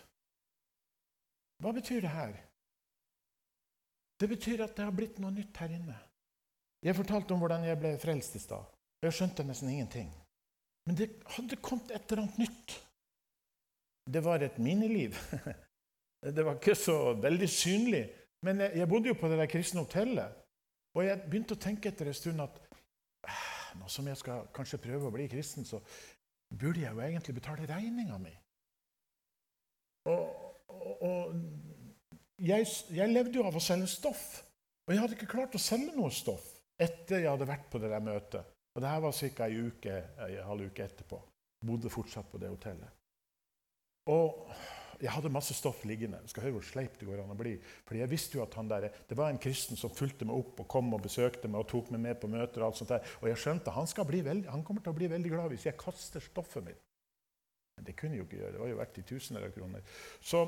Hva 1.62 1.74
betyr 1.74 2.02
det 2.02 2.14
her? 2.14 2.38
Det 4.22 4.30
betyr 4.30 4.64
at 4.66 4.76
det 4.78 4.86
har 4.86 4.94
blitt 4.94 5.18
noe 5.22 5.34
nytt 5.34 5.58
her 5.62 5.74
inne. 5.74 5.98
Jeg 6.86 6.98
fortalte 6.98 7.34
om 7.34 7.42
hvordan 7.42 7.66
jeg 7.66 7.78
ble 7.82 7.96
frelst 8.02 8.38
i 8.38 8.42
stad. 8.42 8.66
Jeg 9.02 9.18
skjønte 9.18 9.46
nesten 9.46 9.70
ingenting. 9.70 10.10
Men 10.86 10.98
det 10.98 11.10
hadde 11.36 11.58
kommet 11.62 11.94
et 11.94 12.06
eller 12.10 12.24
annet 12.24 12.42
nytt. 12.42 12.78
Det 14.14 14.22
var 14.26 14.42
et 14.46 14.58
miniliv. 14.62 15.18
Det 16.22 16.44
var 16.46 16.60
ikke 16.60 16.76
så 16.78 17.16
veldig 17.18 17.48
synlig. 17.50 18.04
Men 18.46 18.60
jeg, 18.62 18.86
bodde 18.90 19.10
jo 19.10 19.16
på 19.18 19.30
det 19.30 19.40
der 19.40 19.50
kristne 19.50 19.82
hotellet. 19.82 20.36
Og 20.94 21.06
jeg 21.06 21.18
begynte 21.24 21.56
å 21.58 21.62
tenke 21.62 21.90
etter 21.90 22.12
en 22.12 22.18
stund 22.18 22.44
at 22.44 22.60
nå 23.80 23.90
som 23.92 24.08
jeg 24.08 24.20
skal 24.20 24.48
kanskje 24.56 24.82
prøve 24.84 25.10
å 25.10 25.14
bli 25.14 25.28
kristen, 25.32 25.66
så 25.68 25.80
burde 26.52 26.84
jeg 26.84 26.92
jo 26.92 27.04
egentlig 27.06 27.36
betale 27.38 27.68
regninga 27.70 28.18
mi. 28.22 28.34
Og, 30.12 30.24
og, 30.68 31.04
og 31.06 31.36
jeg, 32.42 32.66
jeg, 32.90 33.12
levde 33.12 33.38
jo 33.38 33.46
av 33.48 33.58
å 33.58 33.64
selge 33.64 33.90
stoff. 33.92 34.26
Og 34.88 34.96
jeg 34.96 35.04
hadde 35.04 35.18
ikke 35.18 35.34
klart 35.36 35.56
å 35.56 35.62
selge 35.62 35.94
noe 35.96 36.12
stoff 36.14 36.48
etter 36.82 37.22
jeg 37.22 37.30
hadde 37.30 37.46
vært 37.46 37.68
på 37.70 37.80
det 37.82 37.92
der 37.92 38.04
møtet. 38.04 38.56
Og 38.74 38.82
det 38.82 38.90
her 38.90 39.04
var 39.04 39.14
ca. 39.14 39.48
ei 39.48 39.60
uke, 39.68 39.98
en 40.26 40.48
halv 40.48 40.72
uke 40.72 40.86
etterpå. 40.88 41.20
Bodde 41.68 41.92
fortsatt 41.94 42.32
på 42.32 42.40
det 42.42 42.50
hotellet. 42.50 42.98
Og 44.10 44.48
jeg 45.02 45.14
hadde 45.16 45.32
masse 45.34 45.56
stoff 45.58 45.82
liggende. 45.90 46.22
Skal 46.30 46.46
høre 46.46 46.60
hvor 46.60 46.68
sleip 46.68 47.00
det 47.00 47.08
går 47.10 47.24
an 47.24 47.34
å 47.34 47.38
bli. 47.40 47.56
Fordi 47.88 48.04
jeg 48.04 48.12
visste 48.12 48.38
jo 48.38 48.46
at 48.46 48.56
han 48.60 48.70
der, 48.70 48.90
Det 49.08 49.18
var 49.18 49.32
en 49.32 49.42
kristen 49.42 49.80
som 49.80 49.94
fulgte 49.94 50.28
meg 50.30 50.38
opp 50.38 50.62
og 50.62 50.70
kom 50.70 50.94
og 50.94 51.02
besøkte 51.02 51.50
meg 51.50 51.64
og 51.64 51.70
tok 51.72 51.92
meg 51.92 52.06
med 52.06 52.22
på 52.22 52.30
møter. 52.30 52.62
Og 52.62 52.70
alt 52.70 52.82
sånt 52.82 52.94
der. 52.94 53.18
Og 53.22 53.28
jeg 53.32 53.42
skjønte 53.42 53.74
han, 53.74 53.90
veldig, 53.90 54.50
han 54.52 54.64
kommer 54.64 54.82
til 54.82 54.94
å 54.94 55.00
bli 55.00 55.10
veldig 55.12 55.34
glad 55.34 55.54
hvis 55.54 55.68
jeg 55.70 55.80
kaster 55.80 56.24
stoffet 56.24 56.66
mitt. 56.70 56.88
Men 57.82 57.88
det 57.88 57.96
kunne 57.98 58.14
jeg 58.14 58.20
jo 58.20 58.26
ikke 58.28 58.38
gjøre. 58.38 58.52
Det 58.54 58.60
var 58.62 58.70
jo 58.70 58.78
verdt 58.78 58.98
i 59.00 59.04
tusener 59.10 59.46
av 59.48 59.54
kroner. 59.56 59.86
Så, 60.22 60.40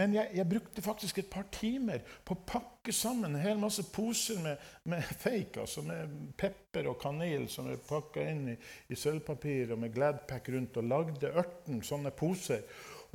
men 0.00 0.14
jeg, 0.14 0.30
jeg, 0.38 0.48
brukte 0.48 0.84
faktisk 0.84 1.18
et 1.18 1.28
par 1.28 1.48
timer 1.52 2.04
på 2.24 2.36
å 2.36 2.44
pakke 2.48 2.94
sammen 2.96 3.34
en 3.34 3.44
hel 3.44 3.58
masse 3.60 3.84
poser 3.92 4.38
med, 4.40 4.62
med 4.88 5.04
fake, 5.04 5.66
altså 5.66 5.84
med 5.84 6.14
pepper 6.40 6.88
og 6.88 6.96
kanel 7.02 7.44
som 7.52 7.68
jeg 7.68 7.82
pakka 7.84 8.24
inn 8.30 8.46
i, 8.54 8.56
i 8.88 8.96
sølvpapir 8.96 9.74
og 9.74 9.82
med 9.82 9.92
Gladpack 9.92 10.48
rundt, 10.54 10.80
og 10.80 10.88
lagde 10.88 11.34
18 11.34 11.82
sånne 11.90 12.14
poser. 12.16 12.64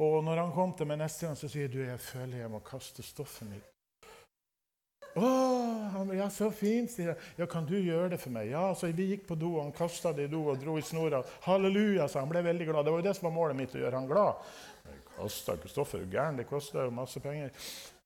Og 0.01 0.23
når 0.25 0.41
han 0.41 0.53
kom 0.55 0.73
til 0.73 0.89
meg 0.89 1.03
neste 1.03 1.27
gang, 1.27 1.37
så 1.37 1.49
sier 1.51 1.69
du, 1.69 1.83
jeg 1.85 2.01
føler 2.01 2.41
jeg 2.41 2.51
må 2.51 2.63
kaste 2.65 3.05
stoffet 3.05 3.49
mitt. 3.49 3.69
Å, 5.13 5.27
ja, 6.17 6.25
så 6.33 6.47
fint, 6.49 6.89
sier 6.89 7.11
jeg. 7.11 7.17
Ja, 7.37 7.45
kan 7.49 7.67
du 7.69 7.75
gjøre 7.77 8.15
det 8.15 8.17
for 8.21 8.33
meg? 8.33 8.47
Ja, 8.49 8.71
så 8.73 8.89
Vi 8.89 9.11
gikk 9.11 9.27
på 9.29 9.37
do, 9.37 9.51
og 9.59 9.67
han 9.67 9.75
kasta 9.75 10.09
det 10.17 10.25
i 10.25 10.31
do 10.31 10.41
og 10.49 10.57
dro 10.61 10.79
i 10.79 10.85
snora. 10.85 11.21
Halleluja, 11.45 12.07
sa 12.09 12.23
han. 12.23 12.31
ble 12.31 12.41
veldig 12.41 12.69
glad. 12.71 12.85
Det 12.85 12.95
var 12.95 13.03
jo 13.03 13.07
det 13.07 13.13
som 13.19 13.27
var 13.29 13.35
målet 13.35 13.59
mitt, 13.59 13.75
å 13.77 13.83
gjøre 13.83 14.01
han 14.01 14.09
glad. 14.09 14.49
Jeg 14.89 15.03
kasta 15.13 15.57
ikke 15.59 15.69
stoffet, 15.69 16.01
du 16.01 16.17
gæren? 16.17 16.41
Det 16.41 16.47
kosta 16.49 16.87
jo 16.87 16.95
masse 16.97 17.21
penger. 17.21 17.53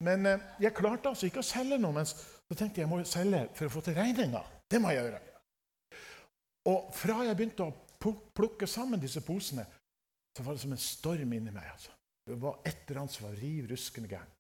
Men 0.04 0.28
eh, 0.28 0.45
jeg 0.67 0.76
klarte 0.76 1.13
altså 1.13 1.30
ikke 1.30 1.39
å 1.39 1.47
selge 1.47 1.80
noe. 1.80 1.95
Men 1.95 2.12
så 2.12 2.60
tenkte 2.60 2.82
jeg 2.82 2.89
jeg 2.89 2.91
må 2.91 3.00
selge 3.08 3.45
for 3.56 3.69
å 3.69 3.76
få 3.78 3.88
til 3.88 3.95
regninga. 3.95 4.43
Det 4.67 4.84
må 4.84 4.91
jeg 4.91 5.06
gjøre. 5.06 5.23
Og 6.67 6.91
fra 6.91 7.21
jeg 7.23 7.39
begynte 7.39 7.69
å 7.69 8.15
plukke 8.36 8.67
sammen 8.67 9.00
disse 9.00 9.23
posene, 9.23 9.63
så 10.38 10.45
var 10.45 10.54
det 10.54 10.62
som 10.62 10.73
en 10.76 10.82
storm 10.82 11.34
inni 11.34 11.52
meg. 11.52 11.65
altså. 11.73 11.93
Det 12.28 12.36
var 12.41 12.60
et 12.67 12.84
eller 12.86 13.02
annet 13.02 13.15
som 13.15 13.26
var 13.26 13.39
riv 13.41 13.69
ruskende 13.71 14.10
gærent. 14.12 14.38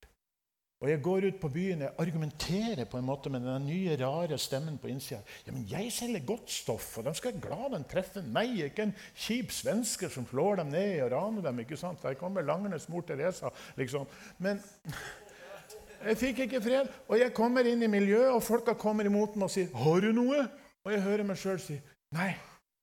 Og 0.77 0.89
Jeg 0.91 1.01
går 1.01 1.25
ut 1.25 1.37
på 1.41 1.49
byen 1.49 1.79
jeg 1.81 1.93
argumenterer 1.97 2.85
på 2.85 2.99
en 2.99 3.05
måte 3.05 3.31
med 3.33 3.41
den 3.41 3.63
nye, 3.65 3.95
rare 3.97 4.37
stemmen 4.37 4.77
på 4.77 4.91
innsida. 4.91 5.23
Ja, 5.47 5.51
men 5.51 5.65
jeg 5.65 5.89
selger 5.91 6.25
godt 6.25 6.51
stoff, 6.53 6.99
og 6.99 7.07
de 7.07 7.13
skal 7.17 7.33
være 7.33 7.41
glad 7.47 7.73
de 7.73 7.79
treffer 7.89 8.27
meg. 8.35 8.53
Ikke 8.67 8.85
en 8.85 8.93
kjip 9.15 9.55
svensker 9.55 10.13
som 10.13 10.27
slår 10.29 10.61
dem 10.61 10.69
ned 10.75 11.01
og 11.07 11.15
raner 11.15 11.47
dem. 11.47 11.63
ikke 11.65 11.79
sant? 11.81 12.03
Der 12.03 12.13
kommer 12.19 12.45
Langernes 12.45 12.85
mor 12.93 13.01
Teresa, 13.01 13.49
liksom. 13.77 14.05
Men 14.37 14.61
jeg 16.05 16.17
fikk 16.17 16.45
ikke 16.45 16.61
fred. 16.61 16.93
Og 17.09 17.17
jeg 17.23 17.33
kommer 17.33 17.65
inn 17.65 17.81
i 17.81 17.89
miljøet, 17.89 18.29
og 18.35 18.45
folka 18.45 18.77
kommer 18.77 19.09
imot 19.09 19.35
meg 19.35 19.49
og 19.49 19.51
sier 19.51 19.73
'Har 19.73 19.99
du 20.01 20.11
noe?' 20.11 20.47
Og 20.85 20.91
jeg 20.93 21.01
hører 21.01 21.23
meg 21.23 21.37
sjøl 21.37 21.59
si 21.59 21.81
'Nei, 22.13 22.37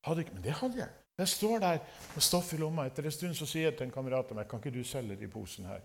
hadde 0.04 0.20
ikke.' 0.20 0.34
Men 0.34 0.42
det 0.42 0.52
hadde 0.52 0.76
jeg. 0.78 0.88
Jeg 1.20 1.30
står 1.30 1.60
der 1.62 1.82
med 2.14 2.24
stoff 2.26 2.52
i 2.54 2.58
lomma. 2.58 2.88
Etter 2.88 3.06
en 3.06 3.14
stund 3.14 3.36
så 3.38 3.46
sier 3.46 3.68
jeg 3.68 3.76
til 3.78 3.86
en 3.86 3.94
kamerat 3.94 4.32
av 4.32 4.38
meg 4.38 4.48
kan 4.50 4.62
ikke 4.62 4.74
du 4.74 4.82
selge 4.86 5.16
de 5.20 5.28
posen 5.30 5.68
her. 5.70 5.84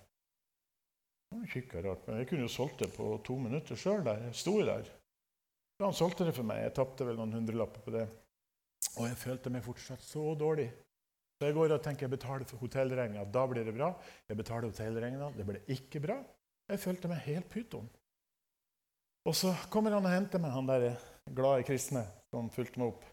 Han 1.30 1.46
rart, 1.86 2.08
men 2.08 2.18
Jeg 2.18 2.28
kunne 2.28 2.48
jo 2.48 2.50
solgt 2.50 2.80
det 2.80 2.90
på 2.96 3.12
to 3.24 3.36
minutter 3.38 3.78
sjøl. 3.78 4.02
Jeg 4.02 4.34
sto 4.34 4.56
der. 4.66 4.88
Så 5.78 5.86
han 5.86 5.94
solgte 5.94 6.26
det 6.26 6.34
for 6.34 6.44
meg. 6.44 6.64
Jeg 6.64 6.74
tapte 6.74 7.06
vel 7.06 7.20
noen 7.20 7.36
hundrelapper 7.38 7.86
på 7.86 7.94
det. 7.94 8.08
Og 8.98 9.06
jeg 9.06 9.20
følte 9.22 9.52
meg 9.54 9.64
fortsatt 9.64 10.02
så 10.02 10.34
dårlig. 10.34 10.72
Så 11.38 11.46
jeg 11.46 11.56
går 11.56 11.76
og 11.76 11.84
tenker 11.84 12.08
jeg 12.08 12.16
betaler 12.16 12.50
for 12.50 12.58
hotellregninga. 12.58 13.28
Da 13.30 13.46
blir 13.48 13.64
det 13.64 13.76
bra. 13.78 13.94
Jeg 14.28 14.42
betaler 14.42 14.72
hotellregninga. 14.72 15.30
Det 15.38 15.46
ble 15.46 15.62
ikke 15.78 16.02
bra. 16.04 16.18
Jeg 16.74 16.82
følte 16.82 17.14
meg 17.14 17.22
helt 17.30 17.48
pyton. 17.54 17.86
Og 19.30 19.38
så 19.38 19.54
kommer 19.70 19.94
han 19.94 20.06
og 20.06 20.12
henter 20.12 20.42
meg, 20.42 20.56
han 20.56 20.68
der 20.68 20.98
glade 21.38 21.64
kristne 21.68 22.08
som 22.34 22.50
fulgte 22.50 22.82
meg 22.82 22.96
opp 22.96 23.06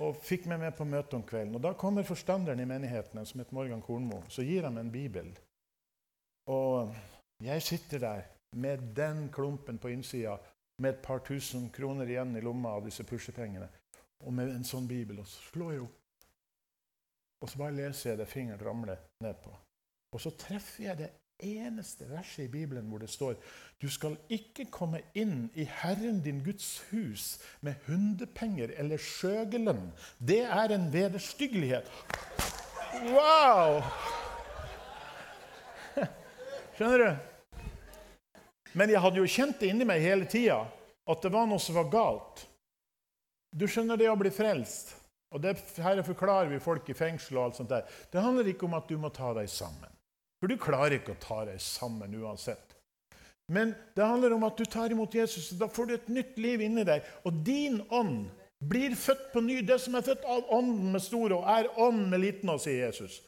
og 0.00 0.16
fikk 0.24 0.46
meg 0.50 0.60
med 0.62 0.76
på 0.76 0.86
møte 0.88 1.16
om 1.18 1.24
kvelden. 1.26 1.56
Og 1.56 1.62
Da 1.62 1.72
kommer 1.78 2.06
forstanderen 2.06 2.60
i 2.60 2.68
menigheten, 2.68 3.26
som 3.26 3.40
heter 3.40 3.54
Morgan 3.54 3.82
Kornmo. 3.82 4.22
Så 4.28 4.42
gir 4.42 4.64
han 4.64 4.74
meg 4.74 4.86
en 4.86 4.92
bibel. 4.92 5.32
Og 6.50 6.94
jeg 7.42 7.62
sitter 7.62 7.98
der 7.98 8.22
med 8.56 8.94
den 8.96 9.28
klumpen 9.32 9.78
på 9.78 9.88
innsida, 9.88 10.38
med 10.78 10.94
et 10.94 11.02
par 11.04 11.18
tusen 11.18 11.68
kroner 11.70 12.08
igjen 12.08 12.36
i 12.36 12.40
lomma 12.40 12.76
av 12.76 12.86
disse 12.86 13.04
pushepengene, 13.04 13.68
og 14.24 14.32
med 14.34 14.50
en 14.50 14.64
sånn 14.64 14.88
bibel. 14.88 15.20
Og 15.20 15.28
så 15.28 15.52
slår 15.52 15.72
jeg 15.72 15.82
opp. 15.84 15.98
Og 17.42 17.50
så 17.50 17.58
bare 17.58 17.76
leser 17.76 18.10
jeg 18.10 18.18
det 18.18 18.30
fingeren 18.30 18.64
ramler 18.64 18.98
ned 19.22 19.38
på. 19.44 19.52
Og 20.12 20.20
så 20.20 20.32
treffer 20.38 20.84
jeg 20.84 20.98
det 20.98 21.10
eneste 21.42 22.06
verset 22.10 22.46
i 22.46 22.52
Bibelen 22.52 22.88
hvor 22.90 23.02
det 23.02 23.10
står 23.10 23.36
du 23.82 23.88
skal 23.90 24.14
ikke 24.30 24.68
komme 24.70 25.00
inn 25.18 25.48
i 25.58 25.64
Herren 25.66 26.20
din 26.22 26.38
Guds 26.46 26.84
hus 26.92 27.40
med 27.66 27.80
hundepenger 27.88 28.70
eller 28.78 29.00
skjøgelønn. 29.02 29.88
Det 30.22 30.44
er 30.46 30.74
en 30.76 30.86
vederstyggelighet. 30.92 31.88
Wow! 33.10 33.82
Skjønner 36.76 37.02
du? 37.02 37.10
Men 38.78 38.94
jeg 38.94 39.02
hadde 39.02 39.18
jo 39.20 39.28
kjent 39.34 39.58
det 39.60 39.72
inni 39.72 39.88
meg 39.88 40.04
hele 40.04 40.30
tida 40.30 40.62
at 41.10 41.24
det 41.24 41.32
var 41.34 41.48
noe 41.50 41.60
som 41.60 41.76
var 41.80 41.90
galt. 41.92 42.46
Du 43.50 43.66
skjønner 43.66 43.98
det 43.98 44.08
å 44.08 44.18
bli 44.20 44.30
frelst. 44.32 44.94
Og 45.32 45.40
det 45.42 45.56
her 45.80 46.04
forklarer 46.04 46.50
vi 46.52 46.60
folk 46.62 46.88
i 46.92 46.96
fengsel. 46.96 47.38
og 47.38 47.44
alt 47.44 47.58
sånt 47.58 47.72
der. 47.72 47.88
Det 48.12 48.22
handler 48.22 48.48
ikke 48.52 48.68
om 48.68 48.78
at 48.78 48.88
du 48.88 48.94
må 49.00 49.10
ta 49.10 49.32
deg 49.36 49.50
sammen. 49.50 49.90
For 50.42 50.50
du 50.50 50.58
klarer 50.58 50.96
ikke 50.96 51.14
å 51.14 51.20
ta 51.22 51.44
deg 51.46 51.60
sammen 51.62 52.14
uansett. 52.18 52.72
Men 53.46 53.76
det 53.94 54.02
handler 54.02 54.32
om 54.34 54.42
at 54.48 54.58
du 54.58 54.66
tar 54.66 54.90
imot 54.90 55.14
Jesus, 55.14 55.52
og 55.54 55.60
da 55.60 55.68
får 55.70 55.86
du 55.86 55.92
et 55.94 56.08
nytt 56.10 56.40
liv 56.42 56.64
inni 56.66 56.82
deg. 56.88 57.04
Og 57.22 57.36
din 57.46 57.78
ånd 57.94 58.24
blir 58.58 58.96
født 58.98 59.28
på 59.30 59.42
ny. 59.46 59.60
Det 59.62 59.78
som 59.78 59.94
er 59.94 60.06
født 60.06 60.26
av 60.26 60.50
ånden 60.58 60.96
med 60.96 61.04
stor 61.04 61.36
og 61.36 61.46
er 61.46 61.70
ånd 61.78 62.08
med 62.10 62.24
liten 62.24 62.50
å, 62.50 62.58
sier 62.58 62.88
Jesus. 62.88 63.20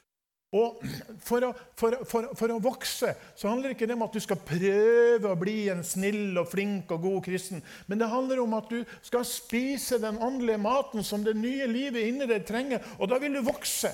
Og 0.59 0.83
for 1.22 1.46
å, 1.48 1.53
for, 1.79 2.00
for, 2.03 2.29
for 2.38 2.55
å, 2.55 2.61
vokse 2.62 3.12
så 3.38 3.48
handler 3.50 3.70
det 3.70 3.79
ikke 3.79 3.94
om 3.94 4.05
at 4.07 4.18
du 4.18 4.22
skal 4.22 4.42
prøve 4.46 5.31
å 5.31 5.38
bli 5.38 5.57
en 5.70 5.87
snill 5.87 6.35
og 6.38 6.50
flink 6.50 6.90
og 6.94 7.03
god 7.07 7.24
kristen, 7.27 7.62
men 7.87 8.03
det 8.03 8.11
handler 8.11 8.42
om 8.42 8.55
at 8.59 8.70
du 8.70 8.85
skal 9.07 9.27
spise 9.27 9.98
den 10.02 10.19
åndelige 10.23 10.62
maten 10.62 11.06
som 11.06 11.27
det 11.27 11.35
nye 11.38 11.67
livet 11.71 12.06
inni 12.06 12.31
deg 12.31 12.46
trenger, 12.46 12.87
og 12.98 13.10
da 13.10 13.19
vil 13.23 13.35
du 13.35 13.42
vokse. 13.46 13.90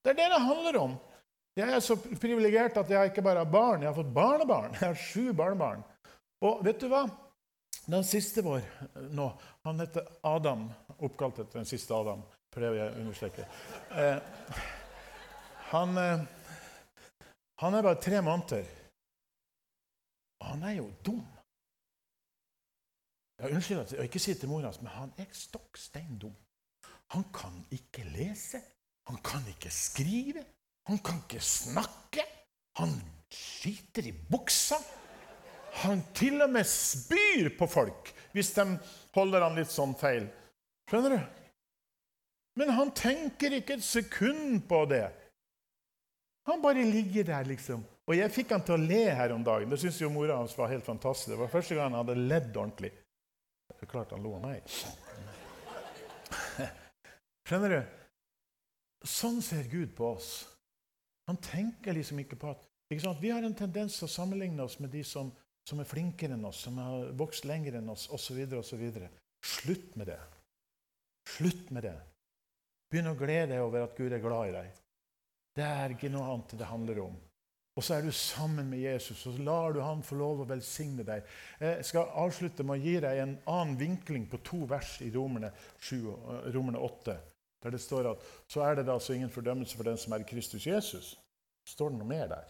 Det 0.00 0.14
er 0.14 0.20
det 0.22 0.30
det 0.32 0.44
handler 0.46 0.80
om. 0.86 0.96
Jeg 1.58 1.72
er 1.74 1.80
så 1.82 1.96
privilegert 1.98 2.78
at 2.78 2.90
jeg 2.90 3.10
ikke 3.10 3.24
bare 3.26 3.42
har 3.42 3.50
barn, 3.50 3.82
jeg 3.82 3.90
har 3.90 3.96
fått 3.96 4.14
barnebarn. 4.14 4.74
Jeg 4.80 4.86
har 4.86 4.94
sju 4.98 5.32
barnebarn. 5.36 5.82
Og 6.46 6.62
vet 6.64 6.80
du 6.80 6.86
hva? 6.88 7.04
Den 7.90 8.04
siste 8.06 8.42
vår 8.44 8.62
nå, 9.16 9.26
han 9.66 9.80
heter 9.82 10.06
Adam, 10.26 10.68
oppkalt 10.98 11.40
etter 11.42 11.60
den 11.60 11.68
siste 11.68 11.94
Adam. 11.96 12.22
Vil 12.54 12.64
jeg 12.74 12.94
understreke. 12.98 13.44
Eh, 13.94 14.16
han, 15.70 15.98
eh, 15.98 16.22
han 17.62 17.74
er 17.74 17.84
bare 17.86 18.00
tre 18.02 18.22
måneder. 18.26 18.64
Og 20.40 20.46
han 20.48 20.64
er 20.66 20.72
jo 20.80 20.88
dum. 21.06 21.20
Jeg 23.40 23.54
unnskyld 23.54 23.80
at 23.80 23.92
jeg 23.92 24.10
ikke 24.10 24.22
sier 24.22 24.40
til 24.40 24.50
mora 24.50 24.66
hans, 24.66 24.80
men 24.82 24.92
han 24.92 25.12
er 25.22 25.30
stokk 25.32 25.78
stein 25.78 26.18
dum. 26.18 26.34
Han 27.14 27.24
kan 27.34 27.54
ikke 27.70 28.04
lese. 28.16 28.60
Han 29.08 29.22
kan 29.24 29.46
ikke 29.48 29.70
skrive. 29.70 30.44
Han 30.88 30.98
kan 31.04 31.20
ikke 31.24 31.42
snakke. 31.44 32.24
Han 32.80 32.94
skiter 33.30 34.08
i 34.08 34.14
buksa. 34.30 34.78
Han 35.84 36.02
til 36.16 36.40
og 36.42 36.50
med 36.50 36.66
spyr 36.66 37.52
på 37.58 37.68
folk 37.70 38.10
hvis 38.34 38.52
de 38.54 38.64
holder 39.14 39.42
han 39.42 39.56
litt 39.58 39.70
sånn 39.72 39.94
feil. 39.98 40.28
Skjønner 40.90 41.16
du? 41.16 41.20
Men 42.58 42.72
han 42.74 42.90
tenker 42.94 43.54
ikke 43.56 43.78
et 43.78 43.86
sekund 43.86 44.64
på 44.70 44.84
det. 44.90 45.06
Han 46.50 46.62
bare 46.62 46.82
ligger 46.86 47.26
der, 47.28 47.46
liksom. 47.46 47.84
Og 48.10 48.16
jeg 48.16 48.32
fikk 48.34 48.54
han 48.56 48.64
til 48.66 48.74
å 48.74 48.82
le 48.82 49.04
her 49.14 49.34
om 49.34 49.42
dagen. 49.46 49.70
Det 49.70 49.78
syntes 49.78 50.00
jo 50.02 50.10
mora 50.10 50.38
hans 50.40 50.56
var 50.58 50.70
helt 50.72 50.86
fantastisk. 50.86 51.30
Det 51.30 51.38
var 51.38 51.52
første 51.52 51.76
gang 51.78 51.92
han 51.92 52.00
hadde 52.00 52.18
ledd 52.18 52.50
ordentlig. 52.56 52.90
Så 53.78 53.86
klart 53.90 54.10
han 54.14 54.24
lo 54.24 54.34
av 54.36 54.42
meg. 54.44 54.66
Skjønner 57.46 57.76
du? 57.76 57.80
Sånn 59.06 59.38
ser 59.44 59.70
Gud 59.70 59.94
på 59.96 60.10
oss. 60.16 60.32
Han 61.30 61.38
tenker 61.38 61.94
liksom 61.94 62.18
ikke 62.24 62.38
på 62.40 62.50
at 62.50 62.66
ikke 62.90 63.14
Vi 63.20 63.30
har 63.30 63.44
en 63.46 63.54
tendens 63.54 64.00
til 64.00 64.08
å 64.08 64.10
sammenligne 64.10 64.64
oss 64.66 64.80
med 64.82 64.90
de 64.90 65.04
som, 65.06 65.30
som 65.68 65.78
er 65.78 65.86
flinkere 65.86 66.34
enn 66.34 66.48
oss, 66.48 66.64
som 66.66 66.78
har 66.82 67.12
vokst 67.14 67.46
lenger 67.46 67.78
enn 67.78 67.92
oss, 67.92 68.08
osv. 68.10 68.40
Slutt 69.40 69.94
med 69.96 70.10
det. 70.10 70.18
Slutt 71.36 71.70
med 71.70 71.86
det. 71.86 71.94
Begynn 72.90 73.12
å 73.12 73.18
glede 73.18 73.52
deg 73.54 73.62
over 73.62 73.86
at 73.86 73.94
Gud 73.94 74.10
er 74.10 74.22
glad 74.24 74.50
i 74.50 74.54
deg. 74.56 74.80
Det 75.54 75.66
er 75.66 75.94
ikke 75.94 76.10
noe 76.10 76.32
annet 76.32 76.56
det 76.58 76.66
handler 76.66 77.04
om. 77.04 77.14
Og 77.78 77.84
så 77.86 77.94
er 77.94 78.02
du 78.02 78.10
sammen 78.12 78.66
med 78.66 78.82
Jesus, 78.82 79.22
og 79.26 79.36
så 79.36 79.44
lar 79.46 79.72
du 79.72 79.78
han 79.80 80.02
få 80.02 80.18
lov 80.18 80.42
å 80.42 80.48
velsigne 80.50 81.06
deg. 81.06 81.22
Jeg 81.62 81.86
skal 81.86 82.10
avslutte 82.18 82.66
med 82.66 82.80
å 82.80 82.82
gi 82.82 82.96
deg 83.06 83.22
en 83.22 83.36
annen 83.48 83.78
vinkling 83.78 84.26
på 84.28 84.42
to 84.44 84.64
vers 84.68 84.96
i 85.06 85.12
Romerne, 85.14 85.52
7, 85.78 85.94
Romerne 86.50 86.82
8, 86.82 87.14
der 87.62 87.74
det 87.74 87.80
står 87.80 88.10
at 88.10 88.24
så 88.48 88.62
er 88.64 88.74
det 88.74 88.88
altså 88.88 89.12
ingen 89.12 89.30
fordømmelse 89.30 89.76
for 89.76 89.84
den 89.84 89.98
som 90.00 90.12
er 90.12 90.24
Kristus 90.28 90.66
Jesus. 90.66 91.12
Står 91.68 91.92
det 91.92 91.98
noe 91.98 92.08
mer 92.08 92.26
der? 92.30 92.48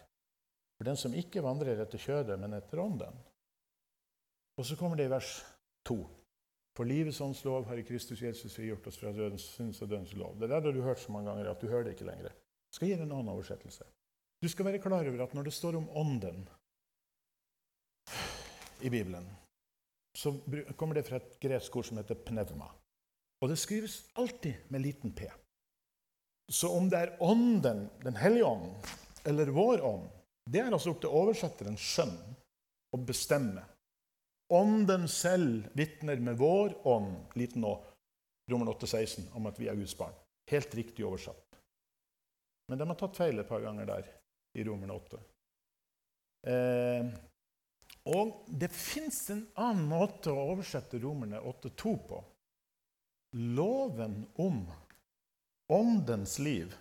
For 0.77 0.87
den 0.87 0.97
som 0.97 1.13
ikke 1.13 1.43
vandrer 1.43 1.83
etter 1.83 2.01
kjødet, 2.01 2.39
men 2.39 2.55
etter 2.57 2.79
ånden. 2.81 3.17
Og 4.57 4.65
så 4.65 4.75
kommer 4.79 4.97
det 4.97 5.09
i 5.09 5.13
vers 5.13 5.35
2. 5.87 5.97
For 6.77 6.87
livets 6.87 7.19
ånds 7.21 7.43
lov 7.43 7.65
har 7.67 7.77
i 7.77 7.85
Kristus 7.85 8.21
Jesus 8.21 8.55
frigjort 8.55 8.87
oss 8.87 8.97
fra 8.97 9.11
dødens 9.11 9.43
syns 9.57 9.81
og 9.83 9.89
dødens 9.91 10.13
lov. 10.15 10.37
Det 10.39 10.49
der 10.49 10.61
har 10.61 10.71
du 10.71 10.81
hørt 10.81 10.99
så 10.99 11.11
mange 11.11 11.29
ganger 11.29 11.51
at 11.51 11.61
du 11.61 11.67
hører 11.67 11.83
det 11.83 11.97
ikke 11.97 12.07
lenger. 12.07 12.31
Jeg 12.31 12.77
skal 12.77 12.87
gi 12.87 12.95
deg 12.95 13.03
en 13.05 13.15
annen 13.17 13.33
oversettelse. 13.33 13.87
Du 14.41 14.49
skal 14.49 14.65
være 14.65 14.81
klar 14.81 15.05
over 15.05 15.23
at 15.23 15.33
når 15.37 15.43
det 15.43 15.53
står 15.53 15.77
om 15.77 15.89
Ånden 15.89 16.47
i 18.81 18.89
Bibelen, 18.89 19.27
så 20.17 20.33
kommer 20.77 20.95
det 20.95 21.05
fra 21.05 21.19
et 21.19 21.35
gresk 21.39 21.75
ord 21.75 21.85
som 21.89 21.99
heter 21.99 22.17
pneuma. 22.25 22.71
Og 23.41 23.49
det 23.49 23.57
skrives 23.57 24.03
alltid 24.13 24.69
med 24.69 24.83
liten 24.83 25.13
p. 25.17 25.29
Så 26.51 26.69
om 26.77 26.89
det 26.89 26.99
er 26.99 27.17
Ånden, 27.23 27.89
Den 28.03 28.15
hellige 28.15 28.45
ånd, 28.45 28.73
eller 29.25 29.53
vår 29.53 29.81
ånd, 29.81 30.09
det 30.49 30.59
er 30.59 30.73
altså 30.73 30.91
opp 30.91 31.01
til 31.01 31.13
oversetteren 31.15 31.77
skjønn 31.77 32.17
å 32.91 32.99
bestemme. 33.05 33.63
Ånden 34.51 35.07
selv 35.07 35.69
vitner 35.77 36.19
med 36.19 36.37
vår 36.41 36.75
ånd, 36.87 37.13
liten 37.39 37.63
å, 37.63 37.77
Romer 38.51 38.73
8,16, 38.73 39.29
om 39.37 39.47
at 39.47 39.59
vi 39.61 39.69
er 39.71 39.77
Guds 39.79 39.95
barn. 39.97 40.17
Helt 40.51 40.75
riktig 40.75 41.05
oversatt. 41.07 41.61
Men 42.67 42.81
de 42.81 42.87
har 42.89 42.99
tatt 42.99 43.19
feil 43.19 43.39
et 43.39 43.47
par 43.47 43.63
ganger 43.63 43.87
der 43.87 44.09
i 44.57 44.65
Romerne 44.67 44.97
8. 44.97 45.21
Eh, 46.51 47.07
og 48.11 48.45
det 48.47 48.71
fins 48.73 49.21
en 49.31 49.45
annen 49.61 49.87
måte 49.87 50.33
å 50.33 50.49
oversette 50.51 50.99
Romerne 50.99 51.39
8,2 51.39 51.95
på. 52.09 52.21
Loven 53.33 54.25
om 54.35 54.65
åndens 55.69 56.39
liv, 56.39 56.75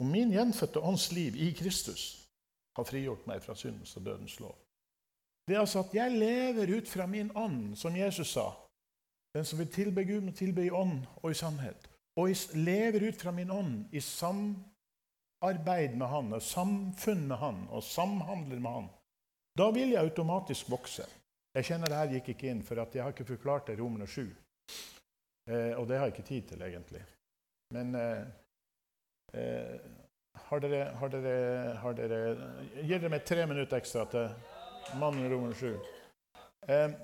om 0.00 0.10
min 0.10 0.32
gjenfødte 0.32 0.80
ånds 0.80 1.12
liv 1.12 1.36
i 1.36 1.52
Kristus, 1.54 2.28
har 2.76 2.84
frigjort 2.84 3.26
meg 3.28 3.42
fra 3.44 3.54
syndens 3.56 3.96
og 3.96 4.04
dødens 4.04 4.38
lov. 4.40 4.56
Det 5.46 5.54
er 5.54 5.60
altså 5.60 5.82
at 5.84 5.94
jeg 5.94 6.18
lever 6.18 6.72
ut 6.78 6.88
fra 6.88 7.06
min 7.06 7.30
ånd, 7.36 7.76
som 7.76 7.96
Jesus 7.96 8.32
sa. 8.32 8.50
Den 9.36 9.44
som 9.44 9.58
vil 9.58 9.72
tilbe 9.72 10.04
Gud, 10.04 10.20
må 10.20 10.32
tilbe 10.32 10.64
i 10.64 10.70
ånd 10.70 11.04
og 11.22 11.30
i 11.30 11.36
sannhet. 11.36 11.88
Og 12.16 12.32
lever 12.56 13.08
ut 13.08 13.20
fra 13.20 13.30
min 13.30 13.50
ånd 13.50 13.92
i 13.92 14.00
samarbeid 14.00 15.96
med 15.96 16.06
han, 16.08 16.32
og 16.32 16.42
samfunn 16.42 17.28
med 17.28 17.36
han 17.36 17.66
og 17.68 17.84
samhandler 17.84 18.60
med 18.60 18.70
han, 18.70 18.88
da 19.56 19.70
vil 19.72 19.92
jeg 19.92 20.04
automatisk 20.04 20.70
vokse. 20.70 21.04
Jeg 21.56 21.64
kjenner 21.64 21.88
det 21.88 22.00
her 22.00 22.16
gikk 22.16 22.32
ikke 22.32 22.50
inn, 22.50 22.64
for 22.64 22.80
jeg 22.80 23.04
har 23.04 23.12
ikke 23.12 23.28
forklart 23.28 23.68
det 23.68 23.76
i 23.76 23.80
Romerne 23.80 24.08
7. 24.08 24.26
Eh, 25.50 25.72
og 25.78 25.86
det 25.88 25.98
har 25.98 26.08
jeg 26.08 26.16
ikke 26.16 26.30
tid 26.30 26.48
til, 26.50 26.62
egentlig. 26.66 27.02
Men 27.74 27.94
eh, 27.94 28.22
eh, 29.32 29.74
har, 30.48 30.62
dere, 30.62 30.84
har, 31.00 31.10
dere, 31.10 31.74
har 31.82 31.98
dere 31.98 32.20
Gir 32.82 33.00
dere 33.00 33.12
meg 33.12 33.26
tre 33.26 33.46
minutter 33.50 33.80
ekstra 33.80 34.06
til 34.10 34.98
mannen 35.00 35.26
i 35.26 35.30
Romerne 35.32 35.56
7? 35.58 35.74
Eh, 36.70 36.96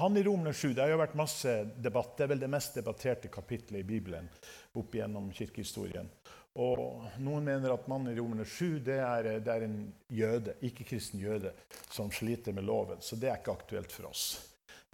han 0.00 0.16
i 0.16 0.24
Romerne 0.26 0.54
7 0.54 0.72
Det 0.72 0.82
har 0.82 0.92
jo 0.92 1.00
vært 1.02 1.18
masse 1.18 1.54
debatt. 1.78 2.16
Det 2.16 2.26
er 2.26 2.32
vel 2.34 2.42
det 2.42 2.50
mest 2.50 2.78
debatterte 2.78 3.30
kapitlet 3.30 3.82
i 3.82 3.86
Bibelen 3.86 4.30
opp 4.78 4.94
gjennom 4.94 5.30
kirkehistorien. 5.34 6.10
Og 6.58 7.04
Noen 7.22 7.46
mener 7.46 7.70
at 7.70 7.86
mannen 7.90 8.10
i 8.10 8.18
Romerne 8.18 8.46
7 8.46 8.80
det 8.86 8.98
er, 8.98 9.28
det 9.38 9.54
er 9.54 9.66
en 9.68 9.80
jøde, 10.10 10.56
ikke-kristen 10.66 11.22
jøde 11.22 11.54
som 11.90 12.10
sliter 12.10 12.54
med 12.56 12.66
loven. 12.66 12.98
Så 13.02 13.18
det 13.18 13.30
er 13.30 13.38
ikke 13.38 13.54
aktuelt 13.54 13.94
for 13.94 14.10
oss. 14.10 14.32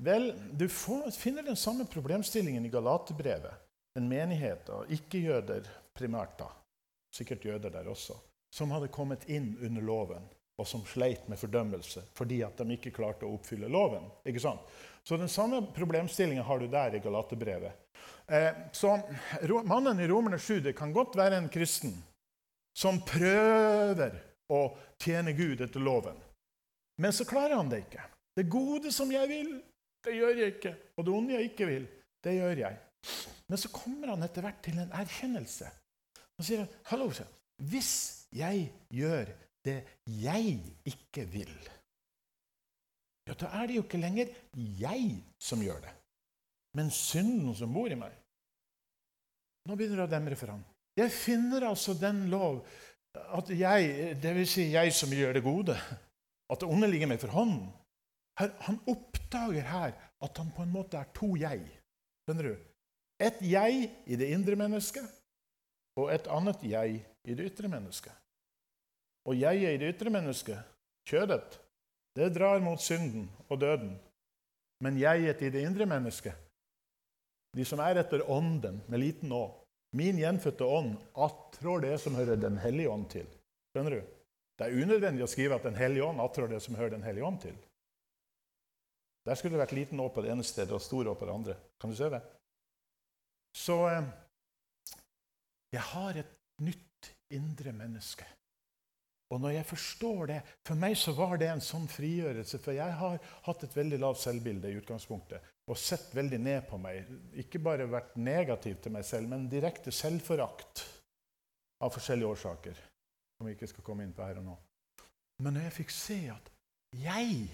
Vel, 0.02 0.34
Du 0.52 0.68
finner 0.68 1.42
den 1.42 1.56
samme 1.56 1.84
problemstillingen 1.84 2.66
i 2.66 2.68
Galaterbrevet. 2.68 3.54
En 3.96 4.08
menighet 4.08 4.68
av 4.68 4.90
ikke-jøder 4.92 5.68
primært, 5.96 6.34
da, 6.36 6.50
sikkert 7.16 7.46
jøder 7.48 7.72
der 7.72 7.88
også, 7.88 8.16
som 8.52 8.74
hadde 8.74 8.92
kommet 8.92 9.24
inn 9.32 9.54
under 9.64 9.82
loven, 9.82 10.26
og 10.60 10.68
som 10.68 10.84
sleit 10.88 11.24
med 11.28 11.40
fordømmelse 11.40 12.02
fordi 12.16 12.42
at 12.44 12.60
de 12.60 12.76
ikke 12.76 12.92
klarte 12.96 13.24
å 13.24 13.34
oppfylle 13.36 13.70
loven. 13.72 14.04
Ikke 14.28 14.42
sant? 14.44 14.60
Så 15.06 15.16
den 15.16 15.32
samme 15.32 15.62
problemstillingen 15.76 16.44
har 16.44 16.60
du 16.60 16.66
der 16.68 16.96
i 16.96 17.00
Galaterbrevet. 17.00 17.72
Eh, 18.26 18.52
så 18.72 18.96
mannen 19.64 20.00
i 20.00 20.08
Romerne 20.08 20.38
7 20.38 20.60
det 20.64 20.76
kan 20.76 20.92
godt 20.92 21.16
være 21.16 21.40
en 21.40 21.48
kristen 21.52 21.94
som 22.76 23.00
prøver 23.06 24.16
å 24.52 24.60
tjene 25.00 25.32
Gud 25.36 25.62
etter 25.64 25.80
loven. 25.80 26.16
Men 27.00 27.12
så 27.12 27.24
klarer 27.28 27.56
han 27.56 27.70
det 27.72 27.84
ikke. 27.86 28.04
Det 28.36 28.48
gode 28.52 28.92
som 28.92 29.12
jeg 29.12 29.28
vil, 29.30 29.52
det 30.06 30.16
gjør 30.16 30.40
jeg 30.40 30.54
ikke. 30.56 30.74
Og 30.96 31.06
det 31.06 31.14
onde 31.14 31.34
jeg 31.36 31.50
ikke 31.50 31.68
vil, 31.70 31.88
det 32.24 32.36
gjør 32.38 32.62
jeg. 32.62 32.78
Men 33.46 33.60
så 33.62 33.70
kommer 33.74 34.14
han 34.14 34.26
etter 34.26 34.46
hvert 34.46 34.62
til 34.64 34.78
en 34.82 34.94
erkjennelse. 35.00 35.68
Han 36.36 36.46
sier 36.46 36.64
hallo, 36.90 37.10
hvis 37.70 37.92
jeg 38.36 38.66
gjør 38.92 39.30
det 39.66 39.76
jeg 40.22 40.56
ikke 40.86 41.26
vil, 41.32 41.54
ja, 43.26 43.34
da 43.34 43.50
er 43.58 43.66
det 43.66 43.78
jo 43.78 43.86
ikke 43.86 43.98
lenger 43.98 44.30
jeg 44.54 45.16
som 45.42 45.62
gjør 45.64 45.80
det 45.82 45.94
men 46.76 46.92
synden 46.92 47.54
som 47.56 47.72
bor 47.72 47.88
i 47.88 47.98
meg. 47.98 48.12
Nå 49.66 49.76
begynner 49.76 50.02
det 50.02 50.08
å 50.10 50.12
demre 50.12 50.36
for 50.38 50.52
ham. 50.52 50.62
Jeg 50.96 51.12
finner 51.12 51.64
altså 51.70 51.96
den 51.98 52.26
lov 52.32 52.60
at 53.16 53.48
jeg, 53.48 54.12
dvs. 54.20 54.52
Si 54.52 54.66
jeg 54.74 54.92
som 54.94 55.12
gjør 55.12 55.38
det 55.38 55.44
gode, 55.44 55.76
at 56.52 56.60
det 56.60 56.68
onde 56.68 56.90
ligger 56.92 57.08
meg 57.10 57.20
for 57.22 57.32
hånden. 57.32 57.64
Han 58.36 58.80
oppdager 58.86 59.64
her 59.64 59.94
at 60.22 60.38
han 60.38 60.50
på 60.52 60.64
en 60.64 60.72
måte 60.72 60.98
er 61.00 61.08
to 61.16 61.34
jeg. 61.40 61.62
Skjønner 62.26 62.50
du? 62.50 62.56
Et 63.26 63.38
jeg 63.48 63.86
i 64.04 64.16
det 64.20 64.28
indre 64.34 64.58
mennesket 64.60 65.06
og 65.96 66.10
et 66.12 66.26
annet 66.28 66.64
jeg 66.68 66.98
i 67.24 67.34
det 67.36 67.46
ytre 67.50 67.70
mennesket. 67.72 68.12
Og 69.26 69.38
jeg 69.40 69.62
i 69.64 69.78
det 69.80 69.94
ytre 69.94 70.12
mennesket, 70.12 70.58
kjødet, 71.08 71.56
det 72.16 72.34
drar 72.36 72.60
mot 72.62 72.80
synden 72.80 73.26
og 73.48 73.60
døden. 73.60 73.96
Men 74.84 74.98
jeget 75.00 75.40
i 75.42 75.50
det 75.50 75.64
indre 75.64 75.86
mennesket, 75.88 76.36
de 77.56 77.64
som 77.64 77.80
er 77.80 78.02
etter 78.02 78.24
Ånden, 78.28 78.82
med 78.88 79.00
liten 79.00 79.32
å. 79.32 79.46
Min 79.96 80.18
gjenfødte 80.20 80.66
ånd 80.68 80.98
attrår 81.24 81.86
det 81.86 81.94
som 82.02 82.18
hører 82.18 82.36
Den 82.36 82.58
hellige 82.60 82.90
ånd 82.92 83.06
til. 83.08 83.24
Skjønner 83.72 83.96
du? 83.96 84.00
Det 84.58 84.66
er 84.66 84.82
unødvendig 84.82 85.24
å 85.24 85.30
skrive 85.30 85.56
at 85.56 85.64
Den 85.64 85.78
hellige 85.78 86.04
ånd 86.04 86.20
attrår 86.20 86.52
det 86.52 86.60
som 86.64 86.76
hører 86.76 86.92
Den 86.98 87.06
hellige 87.06 87.24
ånd 87.24 87.40
til. 87.40 87.56
Der 89.26 89.34
skulle 89.34 89.56
det 89.56 89.64
vært 89.64 89.74
liten 89.74 90.00
å 90.00 90.08
på 90.14 90.22
det 90.22 90.30
ene 90.32 90.46
stedet 90.46 90.74
og 90.76 90.82
stor 90.84 91.10
å 91.10 91.16
på 91.18 91.26
det 91.26 91.34
andre. 91.34 91.58
Kan 91.82 91.90
du 91.90 91.98
se 91.98 92.10
det? 92.12 92.22
Så 93.56 93.80
eh, 93.90 94.08
jeg 95.74 95.82
har 95.92 96.20
et 96.22 96.34
nytt 96.62 97.10
indre 97.34 97.72
menneske. 97.74 98.26
Og 99.34 99.40
når 99.42 99.56
jeg 99.56 99.66
forstår 99.66 100.28
det 100.30 100.36
For 100.68 100.78
meg 100.78 100.94
så 100.98 101.10
var 101.16 101.34
det 101.40 101.48
en 101.50 101.62
sånn 101.64 101.88
frigjørelse. 101.90 102.60
For 102.62 102.76
jeg 102.76 102.98
har 103.00 103.16
hatt 103.48 103.64
et 103.66 103.74
veldig 103.74 103.98
lavt 104.04 104.22
selvbilde 104.22 104.70
i 104.70 104.78
utgangspunktet 104.80 105.52
og 105.66 105.78
sett 105.82 106.12
veldig 106.14 106.38
ned 106.38 106.68
på 106.70 106.78
meg. 106.78 107.08
Ikke 107.42 107.58
bare 107.58 107.88
vært 107.90 108.14
negativ 108.22 108.78
til 108.82 108.94
meg 108.94 109.02
selv, 109.08 109.32
men 109.32 109.48
direkte 109.50 109.90
selvforakt 109.90 110.84
av 111.82 111.90
forskjellige 111.90 112.36
årsaker. 112.36 112.78
Som 113.34 113.48
vi 113.48 113.56
ikke 113.56 113.68
skal 113.72 113.86
komme 113.88 114.06
inn 114.06 114.14
på 114.14 114.22
her 114.22 114.38
og 114.38 114.46
nå. 114.46 114.54
Men 115.42 115.58
når 115.58 115.66
jeg 115.66 115.76
fikk 115.80 115.90
se 115.92 116.20
at 116.30 116.52
jeg 116.94 117.48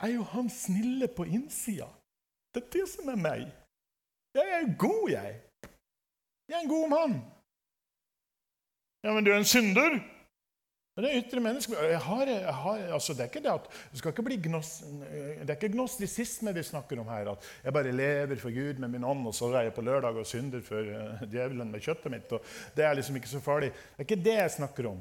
er 0.00 0.14
jo 0.14 0.26
han 0.32 0.50
snille 0.50 1.08
på 1.08 1.26
innsida 1.26 1.88
Det 2.54 2.62
er 2.62 2.70
det 2.72 2.86
som 2.88 3.08
er 3.12 3.18
meg. 3.20 3.48
Jeg 4.34 4.52
er 4.58 4.70
god, 4.78 5.10
jeg. 5.10 5.40
Jeg 6.48 6.56
er 6.56 6.62
en 6.64 6.70
god 6.70 6.88
mann. 6.88 7.18
Ja, 9.04 9.12
men 9.12 9.24
du 9.24 9.30
er 9.30 9.38
en 9.38 9.48
synder. 9.48 9.98
Det 10.98 11.06
er 11.06 11.20
ytre 11.20 11.40
menneske. 11.42 11.76
Jeg 11.78 12.00
har, 12.02 12.26
jeg 12.26 12.54
har, 12.54 12.80
altså 12.96 13.14
det 13.14 13.22
er 13.22 13.30
ikke 13.30 13.42
det 13.44 13.52
at 13.52 13.66
det, 13.92 14.00
skal 14.00 14.10
ikke 14.10 14.24
bli 14.26 14.38
gnos, 14.48 14.70
det 14.80 15.46
er 15.46 15.54
ikke 15.54 15.70
gnostisisme 15.76 16.54
vi 16.56 16.64
snakker 16.66 16.98
om 16.98 17.10
her. 17.12 17.30
At 17.36 17.44
jeg 17.64 17.74
bare 17.76 17.92
lever 17.94 18.40
for 18.42 18.54
Gud 18.54 18.80
med 18.82 18.90
min 18.96 19.06
ånd, 19.06 19.26
og 19.30 19.34
så 19.34 19.52
er 19.52 19.68
jeg 19.68 19.76
på 19.76 19.84
lørdag 19.86 20.18
og 20.18 20.26
synder 20.26 20.64
for 20.66 20.82
uh, 20.82 21.22
djevelen 21.30 21.70
med 21.70 21.84
kjøttet 21.84 22.10
mitt. 22.10 22.32
og 22.32 22.42
Det 22.74 22.84
er 22.84 22.98
liksom 22.98 23.16
ikke 23.20 23.30
så 23.30 23.42
farlig. 23.44 23.70
Det 23.70 24.02
er 24.02 24.08
ikke 24.08 24.24
det 24.24 24.34
jeg 24.40 24.56
snakker 24.56 24.90
om. 24.90 24.98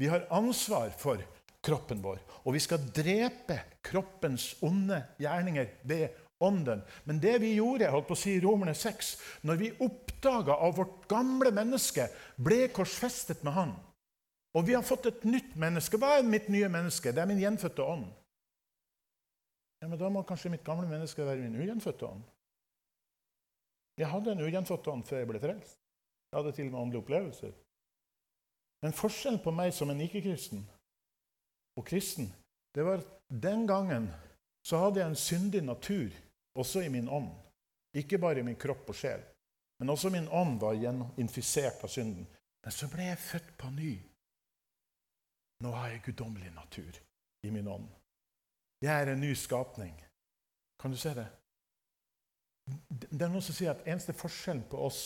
Vi 0.00 0.12
har 0.12 0.28
ansvar 0.30 0.92
for 0.98 1.24
kroppen 1.64 2.00
vår, 2.02 2.20
og 2.44 2.56
vi 2.56 2.62
skal 2.62 2.82
drepe 2.94 3.58
kroppens 3.84 4.54
onde 4.64 5.02
gjerninger 5.20 5.68
ved 5.88 6.08
ånden. 6.40 6.82
Men 7.04 7.20
det 7.20 7.36
vi 7.42 7.54
gjorde 7.58 7.84
jeg 7.84 7.92
holdt 7.94 8.08
på 8.08 8.16
å 8.16 8.20
si 8.22 8.38
Romerne 8.40 8.74
6, 8.76 9.10
når 9.44 9.60
vi 9.60 9.74
oppdaga 9.84 10.56
at 10.56 10.78
vårt 10.78 11.04
gamle 11.10 11.52
menneske 11.54 12.08
ble 12.40 12.64
korsfestet 12.72 13.44
med 13.44 13.56
Han, 13.58 13.74
og 14.56 14.66
vi 14.66 14.74
har 14.74 14.82
fått 14.86 15.06
et 15.06 15.24
nytt 15.28 15.52
menneske 15.54 15.98
Hva 16.00 16.16
er 16.18 16.26
mitt 16.26 16.48
nye 16.50 16.66
menneske? 16.66 17.12
Det 17.14 17.22
er 17.22 17.28
min 17.30 17.38
gjenfødte 17.38 17.84
ånd. 17.86 18.08
Ja, 19.80 19.88
men 19.88 19.98
Da 19.98 20.08
må 20.10 20.24
kanskje 20.26 20.50
mitt 20.50 20.64
gamle 20.64 20.88
menneske 20.88 21.24
være 21.24 21.40
min 21.40 21.56
ugjenfødte 21.56 22.06
ånd. 22.06 22.24
Jeg 23.96 24.08
hadde 24.08 24.32
en 24.32 24.42
ugjenfødt 24.44 24.88
ånd 24.88 25.04
før 25.08 25.22
jeg 25.22 25.28
ble 25.28 25.40
frelst. 25.40 25.78
Jeg 26.30 26.38
hadde 26.38 26.52
til 26.56 26.66
og 26.66 26.72
med 26.72 26.80
åndelige 26.80 27.02
opplevelser. 27.02 27.54
Men 28.82 28.96
forskjellen 28.96 29.40
på 29.44 29.52
meg 29.52 29.72
som 29.76 29.90
en 29.92 30.00
ikke-kristen 30.00 30.62
og 31.80 31.86
kristen, 31.88 32.28
det 32.74 32.84
var 32.86 33.02
den 33.28 33.66
gangen 33.66 34.10
så 34.62 34.78
hadde 34.78 35.00
jeg 35.00 35.08
en 35.08 35.16
syndig 35.16 35.62
natur 35.64 36.12
også 36.54 36.84
i 36.84 36.92
min 36.92 37.08
ånd. 37.08 37.30
Ikke 37.96 38.18
bare 38.18 38.40
i 38.40 38.46
min 38.46 38.58
kropp 38.60 38.92
og 38.92 38.94
sjel, 38.94 39.22
men 39.80 39.90
også 39.90 40.10
min 40.12 40.28
ånd 40.28 40.60
var 40.60 40.76
infisert 41.18 41.82
av 41.84 41.90
synden. 41.90 42.26
Men 42.60 42.74
så 42.76 42.88
ble 42.92 43.08
jeg 43.08 43.18
født 43.24 43.54
på 43.58 43.70
ny. 43.72 43.94
Nå 45.64 45.72
har 45.72 45.88
jeg 45.88 46.04
guddommelig 46.04 46.52
natur 46.54 47.00
i 47.42 47.50
min 47.50 47.68
ånd. 47.68 47.88
Jeg 48.84 49.02
er 49.02 49.12
en 49.12 49.20
ny 49.20 49.32
skapning. 49.34 49.96
Kan 50.80 50.92
du 50.92 50.96
se 50.96 51.14
det? 51.16 51.26
Det 52.90 53.24
er 53.24 53.32
noen 53.32 53.44
som 53.44 53.56
sier 53.56 53.72
at 53.72 53.86
eneste 53.88 54.14
forskjellen 54.16 54.62
på 54.70 54.78
oss 54.86 55.02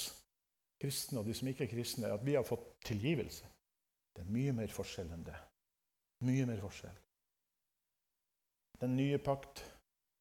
kristne 0.83 1.23
og 1.23 1.27
de 1.27 1.35
som 1.35 1.49
ikke 1.49 1.65
er 1.65 1.73
kristne, 1.73 2.07
er 2.07 2.19
at 2.19 2.27
vi 2.27 2.35
har 2.37 2.47
fått 2.47 2.67
tilgivelse. 2.85 3.47
Det 4.15 4.23
er 4.23 4.35
mye 4.35 4.53
mer 4.55 4.71
forskjell 4.75 5.11
enn 5.15 5.25
det. 5.27 5.39
Mye 6.25 6.47
mer 6.49 6.61
forskjell. 6.65 6.97
Den 8.81 8.97
nye 8.97 9.19
pakt 9.23 9.63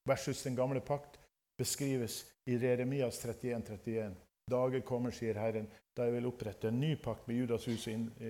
versus 0.08 0.44
den 0.44 0.56
gamle 0.56 0.82
pakt 0.84 1.20
beskrives 1.58 2.24
i 2.50 2.58
Reremias 2.60 3.20
31, 3.24 3.64
31. 3.68 4.16
Dager 4.52 4.84
kommer, 4.84 5.16
sier 5.16 5.40
Herren, 5.40 5.70
da 5.96 6.08
jeg 6.08 6.18
vil 6.18 6.28
opprette 6.28 6.68
en 6.68 6.80
ny 6.82 6.96
pakt 7.00 7.28
med 7.30 7.40
Judas 7.40 7.68
hus 7.70 7.86
og 7.88 8.24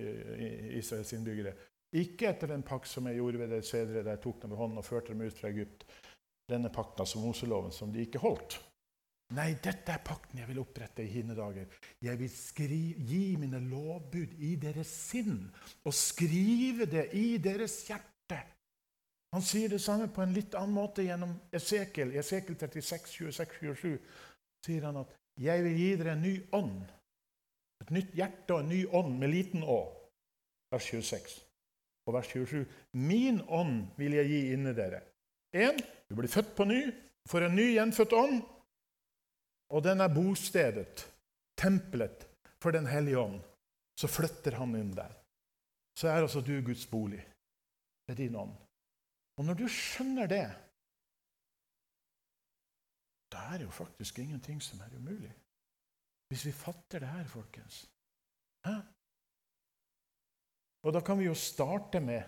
Israels 0.78 1.12
innbyggere. 1.16 1.54
Ikke 1.98 2.28
etter 2.30 2.50
den 2.50 2.62
pakt 2.66 2.90
som 2.90 3.06
jeg 3.06 3.18
gjorde 3.18 3.40
ved 3.42 3.50
deres 3.54 3.70
fedre, 3.70 4.02
da 4.02 4.14
jeg 4.14 4.22
tok 4.22 4.42
dem 4.42 4.54
i 4.54 4.58
hånden 4.58 4.80
og 4.80 4.86
førte 4.86 5.14
dem 5.14 5.24
ut 5.26 5.38
fra 5.38 5.50
Egypt. 5.50 5.86
Denne 6.50 6.70
pakten, 6.70 7.02
altså 7.02 7.22
Moseloven, 7.22 7.72
som 7.72 7.92
de 7.92 8.02
ikke 8.04 8.22
holdt. 8.22 8.58
Nei, 9.32 9.54
dette 9.56 9.88
er 9.94 10.02
pakten 10.04 10.38
jeg 10.38 10.48
vil 10.50 10.60
opprette 10.60 11.02
i 11.02 11.08
hine 11.08 11.34
dager. 11.34 11.70
Jeg 12.04 12.18
vil 12.20 12.30
skrive, 12.30 13.00
gi 13.08 13.36
mine 13.40 13.60
lovbud 13.70 14.36
i 14.44 14.54
deres 14.60 14.90
sinn 15.08 15.38
og 15.84 15.94
skrive 15.96 16.86
det 16.90 17.08
i 17.16 17.38
deres 17.42 17.78
hjerte. 17.88 18.38
Han 19.34 19.42
sier 19.42 19.72
det 19.72 19.80
samme 19.82 20.10
på 20.12 20.22
en 20.22 20.34
litt 20.36 20.54
annen 20.54 20.76
måte 20.76 21.02
gjennom 21.02 21.32
Esekel. 21.56 22.12
Esekel 22.20 22.58
36, 22.60 23.08
26, 23.32 23.56
27 23.58 23.96
sier 24.66 24.84
han 24.86 25.00
at 25.00 25.16
'jeg 25.40 25.64
vil 25.64 25.78
gi 25.78 25.96
dere 25.96 26.12
en 26.12 26.22
ny 26.22 26.34
ånd'. 26.52 26.92
Et 27.82 27.90
nytt 27.90 28.14
hjerte 28.14 28.54
og 28.54 28.60
en 28.60 28.68
ny 28.68 28.84
ånd 28.86 29.18
med 29.18 29.28
liten 29.28 29.64
å. 29.64 29.80
Vers 30.70 30.84
26 30.84 31.40
og 32.06 32.14
vers 32.14 32.28
27. 32.28 32.64
Min 32.92 33.40
ånd 33.48 33.88
vil 33.96 34.12
jeg 34.12 34.28
gi 34.28 34.40
inni 34.52 34.72
dere. 34.76 35.00
En, 35.54 35.76
du 36.08 36.14
blir 36.14 36.28
født 36.28 36.54
på 36.56 36.64
ny, 36.68 36.80
får 37.30 37.48
en 37.48 37.56
ny 37.56 37.72
gjenfødt 37.74 38.12
ånd. 38.12 38.42
Og 39.74 39.82
den 39.82 40.00
er 40.00 40.12
bostedet, 40.14 41.02
tempelet, 41.58 42.28
for 42.62 42.70
Den 42.70 42.86
hellige 42.86 43.18
ånd. 43.18 43.40
Så 44.00 44.08
flytter 44.08 44.56
han 44.58 44.74
inn 44.78 44.92
der. 44.96 45.12
Så 45.98 46.08
er 46.08 46.22
altså 46.22 46.40
du 46.40 46.54
Guds 46.64 46.86
bolig. 46.90 47.20
Er 48.08 48.14
din 48.14 48.34
ånd. 48.34 48.54
Og 49.38 49.44
når 49.44 49.58
du 49.58 49.66
skjønner 49.68 50.30
det, 50.30 50.46
da 53.34 53.42
er 53.50 53.58
det 53.58 53.66
jo 53.66 53.74
faktisk 53.74 54.18
ingenting 54.18 54.62
som 54.62 54.80
er 54.80 54.96
umulig. 54.96 55.32
Hvis 56.28 56.46
vi 56.46 56.52
fatter 56.52 57.02
det 57.02 57.10
her, 57.10 57.26
folkens. 57.28 57.84
Hæ? 58.66 58.74
Og 60.86 60.94
da 60.94 61.00
kan 61.00 61.18
vi 61.18 61.26
jo 61.28 61.34
starte 61.34 62.00
med 62.00 62.22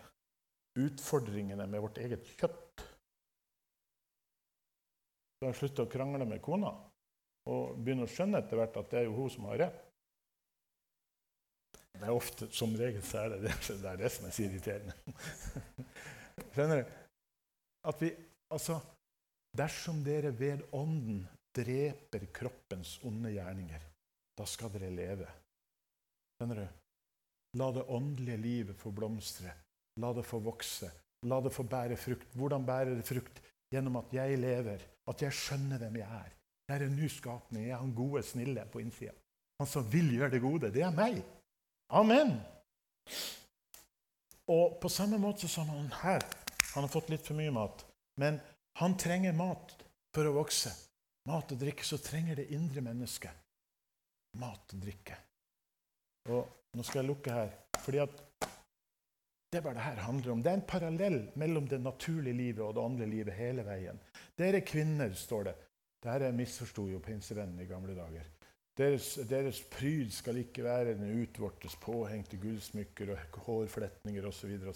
utfordringene 0.82 1.66
med 1.66 1.80
vårt 1.80 1.98
eget 1.98 2.26
kjøtt. 2.36 2.84
Da 5.40 5.52
slutter 5.54 5.86
å 5.86 5.92
krangle 5.92 6.26
med 6.28 6.42
kona 6.44 6.74
og 7.46 7.76
begynner 7.78 8.08
å 8.08 8.10
skjønne 8.12 8.42
etter 8.42 8.58
hvert 8.58 8.78
at 8.80 8.90
det 8.92 9.00
er 9.00 9.06
jo 9.08 9.16
hun 9.16 9.32
som 9.32 9.46
har 9.50 9.60
rett. 9.66 9.82
Det 11.96 12.04
er 12.04 12.12
ofte, 12.12 12.50
Som 12.52 12.74
regel 12.76 13.00
så 13.04 13.22
er 13.22 13.30
det 13.32 13.38
det, 13.46 13.54
det, 13.68 13.88
er 13.88 14.00
det 14.02 14.10
som 14.12 14.26
er 14.28 14.34
så 14.36 14.44
irriterende. 14.44 14.96
Skjønner 16.52 16.82
du? 16.82 16.90
At 17.88 18.02
vi, 18.02 18.10
altså, 18.52 18.80
Dersom 19.56 20.02
dere 20.04 20.34
ved 20.36 20.66
Ånden 20.76 21.22
dreper 21.56 22.26
kroppens 22.36 22.98
onde 23.08 23.30
gjerninger, 23.32 23.86
da 24.36 24.44
skal 24.44 24.68
dere 24.74 24.90
leve. 24.92 25.28
Skjønner 26.36 26.60
du? 26.60 26.66
La 27.56 27.70
det 27.72 27.86
åndelige 27.88 28.42
livet 28.42 28.76
få 28.76 28.92
blomstre. 28.92 29.54
La 30.02 30.12
det 30.12 30.26
få 30.28 30.42
vokse. 30.44 30.90
La 31.24 31.40
det 31.40 31.54
få 31.54 31.64
bære 31.64 31.96
frukt. 31.96 32.34
Hvordan 32.36 32.66
bærer 32.68 32.98
det 32.98 33.06
frukt? 33.08 33.40
Gjennom 33.72 33.96
at 34.02 34.12
jeg 34.12 34.36
lever, 34.38 34.84
at 35.08 35.22
jeg 35.24 35.32
skjønner 35.34 35.80
hvem 35.80 35.96
jeg 36.02 36.18
er. 36.20 36.34
Det 36.66 36.74
er 36.74 36.86
en 36.86 36.96
ny 36.98 37.08
skapning. 37.10 37.68
Jeg 37.68 37.76
er 37.76 37.82
han 37.82 37.94
gode, 37.94 38.22
snille 38.26 38.66
på 38.72 38.82
innsida. 38.82 39.14
Han 39.60 39.68
som 39.70 39.86
vil 39.90 40.10
gjøre 40.16 40.34
det 40.34 40.42
gode. 40.42 40.70
Det 40.74 40.82
er 40.82 40.94
meg. 40.94 41.20
Amen. 41.94 42.34
Og 44.50 44.76
på 44.82 44.90
samme 44.90 45.18
måte 45.22 45.48
som 45.50 45.68
han 45.70 45.88
her 46.02 46.24
Han 46.74 46.84
har 46.84 46.90
fått 46.92 47.08
litt 47.08 47.24
for 47.24 47.38
mye 47.38 47.54
mat. 47.54 47.86
Men 48.20 48.36
han 48.76 48.98
trenger 49.00 49.32
mat 49.32 49.72
for 50.12 50.28
å 50.28 50.34
vokse. 50.36 50.74
Mat 51.30 51.54
og 51.54 51.62
drikke. 51.62 51.86
Så 51.86 51.96
trenger 52.02 52.36
det 52.36 52.50
indre 52.52 52.82
mennesket 52.84 53.32
mat 54.40 54.74
og 54.74 54.82
drikke. 54.82 55.16
Og 56.28 56.76
nå 56.76 56.84
skal 56.84 57.02
jeg 57.02 57.10
lukke 57.10 57.32
her. 57.32 57.54
fordi 57.80 58.00
at 58.02 58.22
det 59.52 59.60
er 59.60 59.62
hva 59.62 59.72
det 59.76 59.84
her 59.84 60.00
handler 60.02 60.32
om. 60.32 60.42
Det 60.42 60.50
er 60.50 60.58
en 60.58 60.68
parallell 60.68 61.18
mellom 61.38 61.68
det 61.70 61.78
naturlige 61.80 62.34
livet 62.34 62.64
og 62.64 62.74
det 62.74 62.82
åndelige 62.82 63.12
livet 63.12 63.36
hele 63.38 63.62
veien. 63.64 64.00
Dere 64.36 64.60
kvinner, 64.66 65.14
står 65.14 65.44
det. 65.48 65.54
Dette 66.02 66.32
misforsto 66.36 66.86
jo 66.90 67.00
pinsevennen 67.02 67.60
i 67.62 67.68
gamle 67.68 67.94
dager. 67.96 68.28
Deres, 68.76 69.14
deres 69.24 69.62
pryd 69.72 70.10
skal 70.12 70.42
ikke 70.42 70.66
være 70.66 70.98
den 70.98 71.22
utvortes, 71.22 71.78
påhengte 71.80 72.36
gullsmykker 72.40 73.14
og 73.14 73.38
hårfletninger 73.46 74.26
osv. 74.28 74.52
Det, 74.66 74.74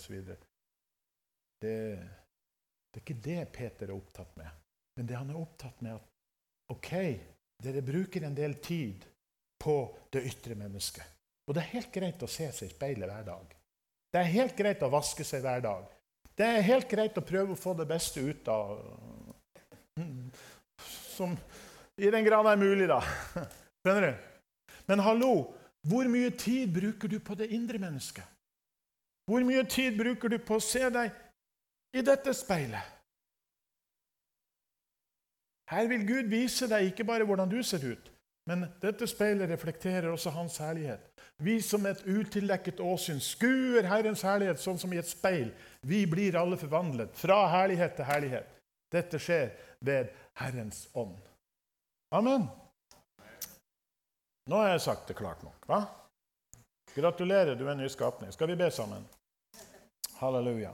det 1.60 1.74
er 2.96 3.02
ikke 3.02 3.20
det 3.20 3.42
Peter 3.52 3.90
er 3.90 3.96
opptatt 3.96 4.32
med. 4.40 4.48
Men 4.96 5.08
det 5.08 5.18
han 5.18 5.30
er 5.30 5.40
opptatt 5.40 5.84
med, 5.84 6.00
at 6.00 6.72
OK, 6.72 6.90
dere 7.60 7.84
bruker 7.84 8.24
en 8.24 8.36
del 8.36 8.56
tid 8.64 9.04
på 9.60 9.76
det 10.12 10.24
ytre 10.30 10.56
mennesket. 10.56 11.04
Og 11.48 11.54
det 11.54 11.62
er 11.62 11.74
helt 11.74 11.92
greit 11.92 12.22
å 12.24 12.30
se 12.30 12.48
seg 12.54 12.70
i 12.70 12.72
speilet 12.72 13.10
hver 13.10 13.26
dag. 13.26 13.56
Det 14.10 14.20
er 14.20 14.32
helt 14.32 14.56
greit 14.56 14.82
å 14.82 14.90
vaske 14.90 15.26
seg 15.26 15.44
hver 15.44 15.60
dag. 15.64 15.88
Det 16.36 16.46
er 16.46 16.64
helt 16.64 16.88
greit 16.88 17.18
å 17.18 17.26
prøve 17.26 17.52
å 17.52 17.58
få 17.58 17.74
det 17.76 17.86
beste 17.90 18.22
ut 18.24 18.48
av 18.48 18.78
Som 21.20 21.36
I 22.00 22.10
den 22.10 22.24
grad 22.24 22.46
det 22.46 22.52
er 22.52 22.60
mulig, 22.60 22.86
da. 22.88 23.00
Skjønner 23.84 24.06
du? 24.06 24.28
Men 24.88 25.02
hallo, 25.04 25.32
hvor 25.84 26.06
mye 26.08 26.30
tid 26.32 26.70
bruker 26.72 27.10
du 27.12 27.18
på 27.20 27.34
det 27.36 27.50
indre 27.52 27.80
mennesket? 27.82 28.24
Hvor 29.28 29.44
mye 29.44 29.66
tid 29.68 29.98
bruker 29.98 30.32
du 30.32 30.38
på 30.40 30.56
å 30.56 30.64
se 30.64 30.88
deg 30.88 31.12
i 31.92 32.04
dette 32.06 32.32
speilet? 32.34 32.96
Her 35.70 35.90
vil 35.92 36.06
Gud 36.08 36.30
vise 36.32 36.66
deg 36.70 36.88
ikke 36.88 37.06
bare 37.06 37.26
hvordan 37.28 37.52
du 37.52 37.60
ser 37.62 37.84
ut, 37.84 38.08
men 38.48 38.64
dette 38.82 39.06
speilet 39.06 39.52
reflekterer 39.52 40.08
også 40.10 40.32
Hans 40.34 40.56
herlighet. 40.58 41.04
Vi 41.44 41.58
som 41.62 41.84
et 41.86 42.00
utildekket 42.08 42.80
åsyn 42.80 43.20
skuer 43.22 43.86
Herrens 43.92 44.24
herlighet 44.24 44.64
sånn 44.64 44.80
som 44.80 44.96
i 44.96 44.98
et 44.98 45.08
speil. 45.08 45.52
Vi 45.84 46.00
blir 46.08 46.40
alle 46.40 46.56
forvandlet 46.58 47.12
fra 47.20 47.42
herlighet 47.52 47.94
til 48.00 48.08
herlighet. 48.08 48.56
Dette 48.90 49.20
skjer 49.22 49.52
ved 49.86 50.10
Herrens 50.40 50.88
ånd. 50.98 51.16
Amen. 52.14 52.48
Nå 54.50 54.58
har 54.58 54.72
jeg 54.72 54.82
sagt 54.86 55.08
det 55.08 55.16
klart 55.18 55.42
nok. 55.46 55.66
hva? 55.70 55.84
Gratulerer, 56.94 57.54
du 57.54 57.66
er 57.68 57.76
en 57.76 57.84
ny 57.84 57.88
skapning. 57.88 58.32
Skal 58.34 58.50
vi 58.50 58.58
be 58.58 58.70
sammen? 58.74 59.04
Halleluja. 60.18 60.72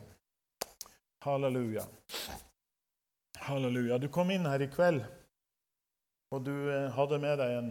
Halleluja. 1.25 1.85
Halleluja. 3.47 3.99
Du 3.99 4.09
kom 4.09 4.31
inn 4.33 4.49
her 4.49 4.65
i 4.65 4.71
kveld, 4.73 5.05
og 6.33 6.43
du 6.49 6.55
eh, 6.73 6.89
hadde 6.97 7.21
med 7.21 7.37
deg 7.43 7.59
en, 7.59 7.71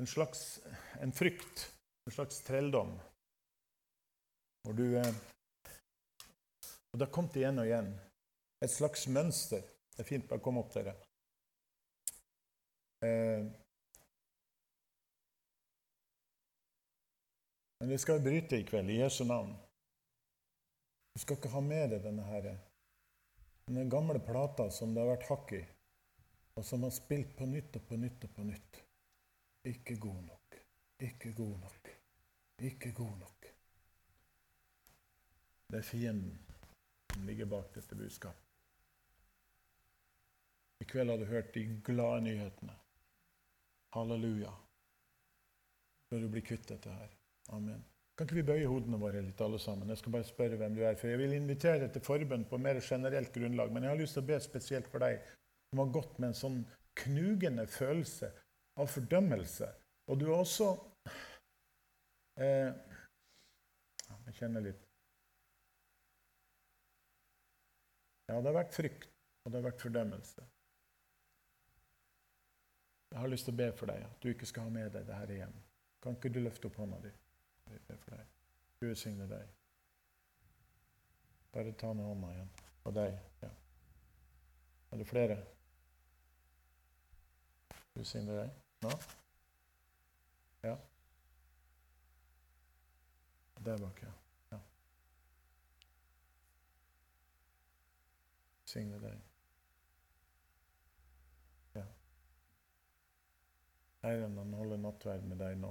en 0.00 0.08
slags 0.08 0.60
en 1.02 1.12
frykt 1.12 1.66
en 2.06 2.14
slags 2.14 2.40
trelldom. 2.42 2.98
Og 4.68 4.74
du, 4.76 4.96
eh, 4.98 5.14
Og 6.92 6.98
det 6.98 7.06
har 7.06 7.12
kommet 7.14 7.36
igjen 7.36 7.58
og 7.58 7.66
igjen. 7.68 7.90
Et 8.60 8.70
slags 8.70 9.06
mønster. 9.08 9.64
Det 9.94 10.04
er 10.04 10.08
fint. 10.08 10.28
Bare 10.28 10.42
kom 10.44 10.60
opp, 10.60 10.72
dere. 10.74 10.94
Eh, 13.00 13.46
men 17.80 17.88
vi 17.88 17.98
skal 17.98 18.20
bryte 18.20 18.60
i 18.60 18.66
kveld, 18.68 18.90
i 18.90 19.00
Jesu 19.00 19.24
navn. 19.24 19.54
Du 21.14 21.22
skal 21.22 21.38
ikke 21.38 21.52
ha 21.54 21.62
med 21.64 21.94
deg 21.94 22.04
denne, 22.04 22.26
her, 22.28 22.50
denne 23.68 23.86
gamle 23.90 24.20
plata 24.24 24.68
som 24.72 24.92
det 24.94 25.02
har 25.02 25.14
vært 25.14 25.30
hakk 25.30 25.54
i, 25.56 25.62
og 26.60 26.66
som 26.66 26.84
har 26.84 26.92
spilt 26.94 27.32
på 27.38 27.48
nytt 27.48 27.80
og 27.80 27.88
på 27.88 27.98
nytt 27.98 28.28
og 28.28 28.36
på 28.36 28.46
nytt. 28.46 28.82
Ikke 29.72 29.96
god 30.00 30.20
nok, 30.28 30.60
ikke 31.08 31.32
god 31.40 31.56
nok, 31.64 31.90
ikke 32.68 32.92
god 33.00 33.16
nok. 33.24 33.50
Det 35.70 35.80
er 35.80 35.86
fienden 35.86 36.38
som 37.14 37.26
ligger 37.26 37.48
bak 37.50 37.74
dette 37.74 37.96
budskapet. 37.96 38.49
I 40.80 40.88
kveld 40.88 41.12
har 41.12 41.20
du 41.20 41.28
hørt 41.28 41.54
de 41.54 41.64
glade 41.84 42.24
nyhetene. 42.24 42.74
Halleluja. 43.94 44.52
Når 46.10 46.24
du 46.24 46.28
blir 46.32 46.44
kvitt 46.46 46.68
dette 46.68 46.92
her. 46.92 47.10
Amen. 47.54 47.82
Kan 48.16 48.28
ikke 48.28 48.38
vi 48.40 48.46
bøye 48.50 48.68
hodene 48.68 48.98
våre 49.00 49.22
litt, 49.24 49.40
alle 49.40 49.58
sammen? 49.62 49.88
Jeg 49.88 50.00
skal 50.00 50.12
bare 50.12 50.28
spørre 50.28 50.56
hvem 50.60 50.74
du 50.76 50.82
er. 50.84 50.96
For 51.00 51.08
jeg 51.08 51.20
vil 51.22 51.36
invitere 51.36 51.88
til 51.92 52.04
forbønn 52.04 52.46
på 52.50 52.58
mer 52.60 52.80
generelt 52.84 53.32
grunnlag. 53.32 53.72
Men 53.72 53.86
jeg 53.86 53.94
har 53.94 54.00
lyst 54.00 54.16
til 54.18 54.24
å 54.24 54.30
be 54.30 54.40
spesielt 54.44 54.90
for 54.92 55.04
deg 55.04 55.22
som 55.70 55.82
har 55.84 55.94
gått 55.94 56.18
med 56.18 56.32
en 56.32 56.40
sånn 56.40 56.60
knugende 57.00 57.66
følelse 57.70 58.28
av 58.80 58.90
fordømmelse. 58.92 59.70
Og 60.10 60.20
du 60.20 60.26
er 60.28 60.36
også 60.36 60.70
eh, 62.42 62.70
Jeg 64.26 64.36
kjenner 64.40 64.64
litt 64.68 64.86
Ja, 68.30 68.38
det 68.38 68.46
har 68.46 68.60
vært 68.60 68.76
frykt, 68.76 69.08
og 69.42 69.50
det 69.50 69.58
har 69.58 69.70
vært 69.70 69.82
fordømmelse. 69.82 70.44
Jeg 73.10 73.18
har 73.18 73.28
lyst 73.28 73.44
til 73.48 73.54
å 73.54 73.58
be 73.58 73.70
for 73.74 73.90
deg 73.90 74.04
at 74.06 74.22
du 74.22 74.28
ikke 74.30 74.46
skal 74.46 74.68
ha 74.68 74.72
med 74.74 74.92
deg 74.94 75.06
det 75.06 75.16
her 75.18 75.32
hjem. 75.34 75.54
Kan 76.02 76.16
ikke 76.16 76.30
du 76.32 76.40
løfte 76.40 76.70
opp 76.70 76.78
hånda 76.78 77.00
di? 77.02 77.10
Jeg 77.70 77.98
for 78.02 78.14
deg. 78.14 78.28
Gud 78.80 78.94
signe 78.96 79.26
deg. 79.28 79.48
Bare 81.52 81.72
ta 81.72 81.92
ned 81.92 82.06
hånda 82.06 82.30
igjen. 82.34 82.52
Og 82.84 82.94
deg. 82.94 83.18
Ja. 83.42 83.50
Er 84.90 85.02
det 85.02 85.08
flere? 85.10 85.38
Gud 87.94 88.06
signe 88.08 88.38
deg. 88.38 88.54
Nå? 88.86 88.94
Ja. 90.62 90.76
Der 93.64 93.82
bak, 93.82 94.02
ja. 94.02 94.12
ja. 94.52 94.60
Signe 98.64 99.02
deg. 99.02 99.29
Herren, 104.02 104.38
han 104.38 104.54
holder 104.56 104.80
nattverd 104.80 105.24
med 105.28 105.40
deg 105.42 105.58
nå. 105.60 105.70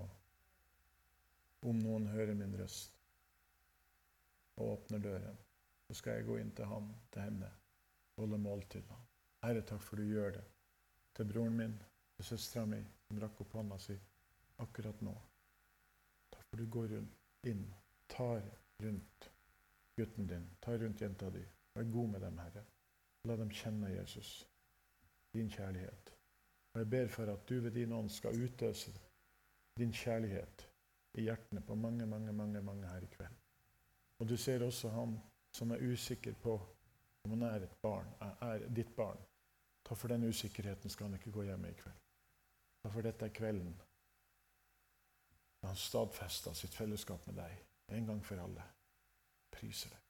Om 1.70 1.80
noen 1.84 2.08
hører 2.14 2.38
min 2.38 2.56
røst 2.60 2.96
og 4.60 4.74
åpner 4.74 5.02
døren, 5.04 5.38
så 5.88 5.96
skal 5.98 6.20
jeg 6.20 6.28
gå 6.28 6.38
inn 6.40 6.52
til 6.56 6.68
ham, 6.70 6.92
til 7.12 7.26
henne, 7.26 7.50
og 8.16 8.26
holde 8.26 8.42
måltid 8.44 8.84
med 8.86 8.96
ham. 8.96 9.08
Herre, 9.44 9.64
takk 9.66 9.82
for 9.84 10.00
du 10.00 10.06
gjør 10.06 10.36
det. 10.36 10.46
Til 11.16 11.28
broren 11.32 11.58
min, 11.58 11.76
til 12.16 12.28
søstera 12.28 12.66
mi, 12.68 12.80
som 13.08 13.22
rakk 13.24 13.40
opp 13.44 13.56
hånda 13.56 13.80
si 13.82 13.96
akkurat 14.60 15.02
nå. 15.06 15.16
Takk 16.36 16.46
for 16.52 16.62
du 16.62 16.68
går 16.76 16.92
rundt, 16.94 17.16
inn, 17.48 17.64
tar 18.12 18.44
rundt 18.84 19.30
gutten 20.00 20.28
din, 20.28 20.46
tar 20.62 20.78
rundt 20.84 21.02
jenta 21.02 21.32
di. 21.34 21.44
Vær 21.76 21.84
god 21.92 22.14
med 22.14 22.22
dem, 22.28 22.38
Herre. 22.44 22.64
La 23.28 23.36
dem 23.40 23.50
kjenne 23.52 23.90
Jesus, 23.96 24.48
din 25.34 25.50
kjærlighet. 25.52 26.19
Og 26.80 26.86
jeg 26.86 26.90
ber 26.90 27.08
for 27.12 27.28
at 27.28 27.50
du 27.50 27.58
ved 27.60 27.72
din 27.76 27.92
ånd 27.92 28.10
skal 28.10 28.38
utøse 28.40 28.92
din 29.78 29.92
kjærlighet 29.92 30.62
i 31.20 31.26
hjertene 31.26 31.60
på 31.62 31.76
mange, 31.76 32.06
mange, 32.06 32.34
mange, 32.34 32.62
mange 32.62 32.88
her 32.88 33.04
i 33.04 33.10
kveld. 33.12 33.36
Og 34.20 34.30
du 34.30 34.38
ser 34.38 34.64
også 34.64 34.90
han 34.90 35.18
som 35.52 35.72
er 35.72 35.84
usikker 35.92 36.34
på 36.40 36.56
om 37.24 37.36
han 37.36 37.42
er 37.42 37.68
et 37.68 37.76
barn, 37.82 38.08
er 38.42 38.64
ditt 38.72 38.96
barn. 38.96 39.20
Ta 39.84 39.94
for 39.94 40.08
den 40.08 40.24
usikkerheten 40.24 40.90
skal 40.90 41.10
han 41.10 41.20
ikke 41.20 41.36
gå 41.36 41.44
hjemme 41.50 41.68
i 41.68 41.78
kveld. 41.84 42.00
Ta 42.84 42.96
for 42.96 43.04
dette 43.04 43.28
er 43.28 43.36
kvelden 43.36 43.76
da 45.60 45.68
han 45.68 45.76
stadfesta 45.76 46.54
sitt 46.56 46.80
fellesskap 46.80 47.28
med 47.28 47.42
deg 47.44 47.96
en 47.98 48.06
gang 48.08 48.24
for 48.24 48.40
alle. 48.40 48.64
Priser 49.52 49.92
deg. 49.92 50.04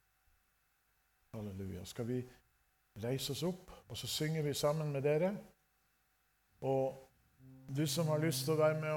Halleluja. 1.34 1.82
Skal 1.84 2.06
vi 2.06 2.20
reise 3.02 3.34
oss 3.34 3.42
opp, 3.42 3.72
og 3.88 3.98
så 3.98 4.06
synger 4.06 4.46
vi 4.46 4.54
sammen 4.54 4.94
med 4.94 5.02
dere? 5.02 5.34
Og 6.60 7.10
du 7.76 7.86
som 7.86 8.08
har 8.08 8.18
lyst 8.18 8.44
til 8.44 8.56
å 8.56 8.60
være 8.60 8.80
med 8.80 8.88